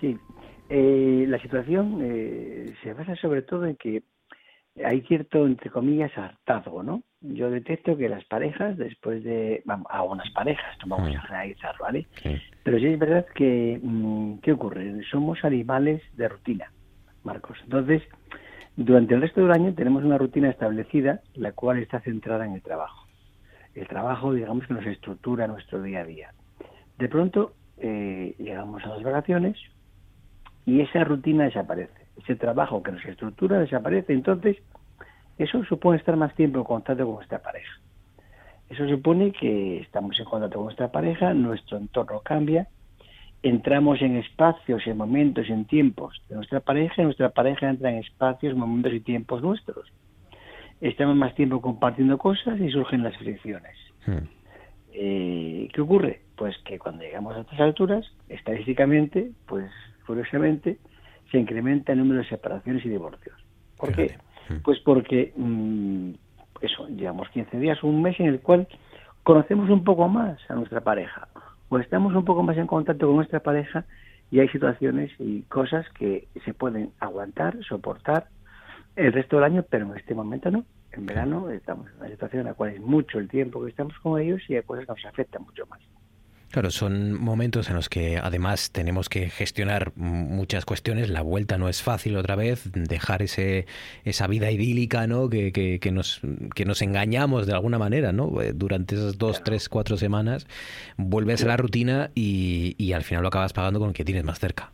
[0.00, 0.18] Sí,
[0.76, 4.02] eh, la situación eh, se basa sobre todo en que
[4.84, 7.04] hay cierto, entre comillas, hartazgo, ¿no?
[7.20, 11.76] Yo detecto que las parejas, después de, vamos, a unas parejas, no vamos a generalizar,
[11.78, 12.08] ¿vale?
[12.64, 15.00] Pero sí es verdad que, mm, ¿qué ocurre?
[15.12, 16.72] Somos animales de rutina,
[17.22, 17.56] Marcos.
[17.62, 18.02] Entonces,
[18.74, 22.62] durante el resto del año tenemos una rutina establecida, la cual está centrada en el
[22.62, 23.06] trabajo.
[23.76, 26.34] El trabajo, digamos, que nos estructura nuestro día a día.
[26.98, 29.56] De pronto, eh, llegamos a las vacaciones,
[30.66, 32.06] y esa rutina desaparece.
[32.22, 34.12] Ese trabajo que nos estructura desaparece.
[34.12, 34.56] Entonces,
[35.38, 37.72] eso supone estar más tiempo en contacto con nuestra pareja.
[38.70, 42.68] Eso supone que estamos en contacto con nuestra pareja, nuestro entorno cambia,
[43.42, 47.98] entramos en espacios, en momentos, en tiempos de nuestra pareja, y nuestra pareja entra en
[47.98, 49.92] espacios, momentos y tiempos nuestros.
[50.80, 53.76] Estamos más tiempo compartiendo cosas y surgen las fricciones.
[54.06, 54.26] Hmm.
[54.92, 56.22] Eh, ¿Qué ocurre?
[56.36, 59.70] Pues que cuando llegamos a estas alturas, estadísticamente, pues
[60.06, 60.78] curiosamente,
[61.30, 63.36] se incrementa el número de separaciones y divorcios.
[63.76, 64.16] ¿Por qué?
[64.48, 64.56] Mm.
[64.62, 66.10] Pues porque, mm,
[66.60, 68.68] eso, llevamos 15 días, un mes en el cual
[69.22, 71.28] conocemos un poco más a nuestra pareja,
[71.68, 73.84] o estamos un poco más en contacto con nuestra pareja
[74.30, 78.28] y hay situaciones y cosas que se pueden aguantar, soportar
[78.96, 80.64] el resto del año, pero en este momento no.
[80.92, 83.98] En verano estamos en una situación en la cual es mucho el tiempo que estamos
[83.98, 85.80] con ellos y hay cosas que nos afectan mucho más.
[86.54, 91.10] Claro, son momentos en los que además tenemos que gestionar muchas cuestiones.
[91.10, 93.66] La vuelta no es fácil otra vez, dejar ese,
[94.04, 95.28] esa vida idílica, ¿no?
[95.28, 96.20] Que, que, nos,
[96.54, 98.40] que nos engañamos de alguna manera, ¿no?
[98.40, 100.46] Eh, durante esas dos, tres, cuatro semanas,
[100.96, 104.22] vuelves a la rutina y, y al final lo acabas pagando con lo que tienes
[104.22, 104.70] más cerca.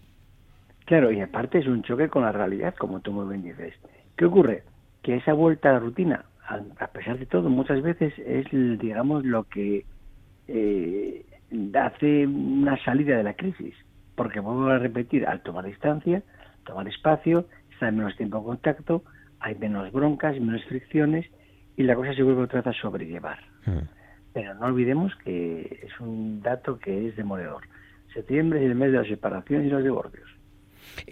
[0.85, 3.73] Claro, y aparte es un choque con la realidad, como tú muy bien dices.
[4.19, 4.65] ¿Qué ocurre?
[5.03, 9.45] Que esa vuelta a la rutina, a pesar de todo, muchas veces es, digamos, lo
[9.45, 9.87] que
[10.47, 11.25] eh,
[11.75, 13.75] hace una salida de la crisis,
[14.15, 16.23] porque vuelvo a repetir, al tomar distancia,
[16.65, 19.03] tomar espacio, estar menos tiempo en contacto,
[19.41, 21.27] hay menos broncas, menos fricciones
[21.77, 23.39] y la cosa se vuelve otra vez a sobrellevar.
[23.65, 23.89] Hmm.
[24.33, 27.63] Pero no olvidemos que es un dato que es demoledor.
[28.15, 30.29] Septiembre es el mes de las separaciones y los divorcios.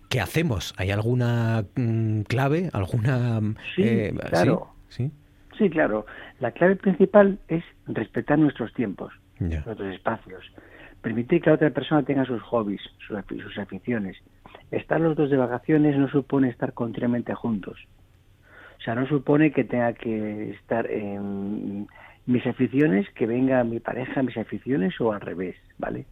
[0.09, 0.75] ¿Qué hacemos?
[0.77, 2.71] ¿Hay alguna mm, clave?
[2.73, 3.41] ¿Alguna...?
[3.75, 4.69] Sí, eh, claro.
[4.89, 5.11] ¿sí?
[5.57, 5.71] ¿sí?
[5.71, 6.07] claro.
[6.41, 10.45] La clave principal es respetar nuestros tiempos nuestros espacios.
[11.01, 14.17] Permitir que la otra persona tenga sus hobbies, sus, aficiones.
[14.71, 17.79] Estar los dos de vacaciones no supone estar continuamente juntos.
[18.79, 21.87] O sea, no supone que tenga que estar en
[22.27, 26.07] mis aficiones, que venga mi pareja mis aficiones o al revés, ¿vale?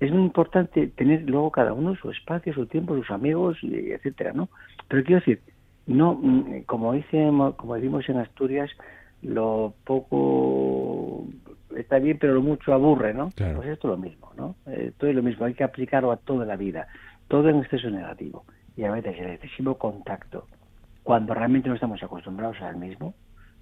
[0.00, 4.48] Es muy importante tener luego cada uno su espacio, su tiempo, sus amigos, etcétera, ¿no?
[4.88, 5.40] Pero quiero decir,
[5.86, 8.70] no, mm, como dice, como decimos en Asturias,
[9.22, 11.26] lo poco
[11.80, 13.30] está bien, pero lo mucho aburre, ¿no?
[13.36, 14.56] Pues esto es lo mismo, ¿no?
[14.66, 16.88] Eh, todo es lo mismo, hay que aplicarlo a toda la vida.
[17.28, 18.44] Todo en exceso negativo.
[18.76, 20.46] Y a veces el excesivo contacto,
[21.02, 23.14] cuando realmente no estamos acostumbrados al mismo,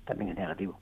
[0.05, 0.79] también es negativo.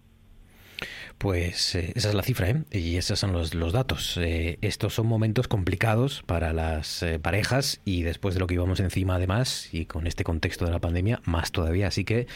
[1.19, 2.63] Pues eh, esa es la cifra, ¿eh?
[2.71, 4.17] Y esos son los, los datos.
[4.19, 8.81] Eh, estos son momentos complicados para las eh, parejas y después de lo que íbamos
[8.81, 11.89] encima además y con este contexto de la pandemia, más todavía.
[11.89, 12.27] Así que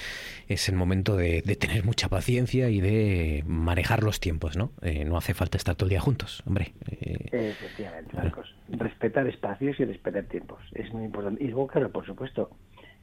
[0.48, 4.72] es el momento de, tener mucha paciencia y de manejar los tiempos, ¿no?
[5.06, 6.72] no hace falta estar todo el día juntos, hombre.
[6.86, 8.54] Efectivamente, Marcos.
[8.68, 10.60] Respetar espacios y respetar tiempos.
[10.72, 11.42] Es muy importante.
[11.42, 12.50] Y luego, claro, por supuesto,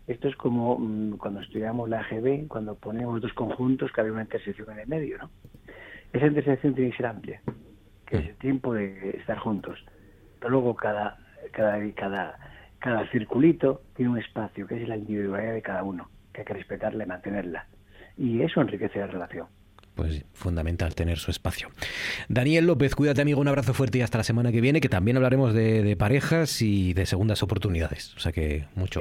[0.08, 4.22] esto es como mm, cuando estudiamos la AGB, cuando ponemos dos conjuntos que hay una
[4.22, 5.30] intersección en el medio, ¿no?
[6.14, 7.42] Esa intersección tiene que ser amplia,
[8.06, 9.84] que es el tiempo de estar juntos.
[10.40, 11.18] Pero luego cada,
[11.52, 12.40] cada, cada,
[12.80, 16.54] cada circulito tiene un espacio, que es la individualidad de cada uno, que hay que
[16.54, 17.68] respetarla y mantenerla.
[18.18, 19.48] Y eso enriquece la relación
[19.96, 21.70] pues fundamental tener su espacio.
[22.28, 25.18] Daniel López, cuídate amigo, un abrazo fuerte y hasta la semana que viene, que también
[25.18, 28.14] hablaremos de, parejas y de segundas oportunidades.
[28.16, 29.00] O sea que mucho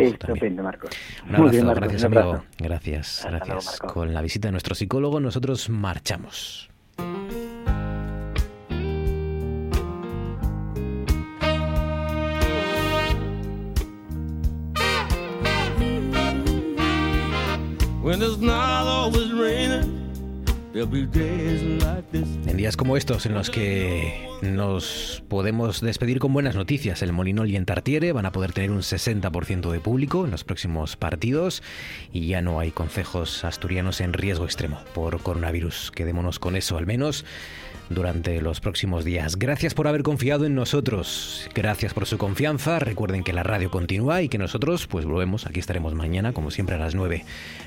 [0.62, 0.90] Marcos.
[1.28, 2.44] Un abrazo, gracias amigo.
[2.58, 3.78] Gracias, gracias.
[3.80, 6.70] Con la visita de nuestro psicólogo nosotros marchamos.
[20.74, 27.48] En días como estos en los que nos podemos despedir con buenas noticias, el Molinol
[27.48, 31.62] y Entartiere van a poder tener un 60% de público en los próximos partidos
[32.12, 35.92] y ya no hay concejos asturianos en riesgo extremo por coronavirus.
[35.92, 37.24] Quedémonos con eso al menos
[37.94, 39.36] durante los próximos días.
[39.36, 41.48] Gracias por haber confiado en nosotros.
[41.54, 42.78] Gracias por su confianza.
[42.78, 45.46] Recuerden que la radio continúa y que nosotros pues volvemos.
[45.46, 47.24] Aquí estaremos mañana como siempre a las 9.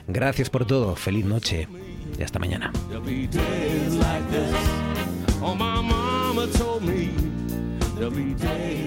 [0.08, 0.96] Gracias por todo.
[0.96, 1.68] Feliz noche
[2.20, 2.72] y hasta mañana.
[7.98, 8.87] There'll be days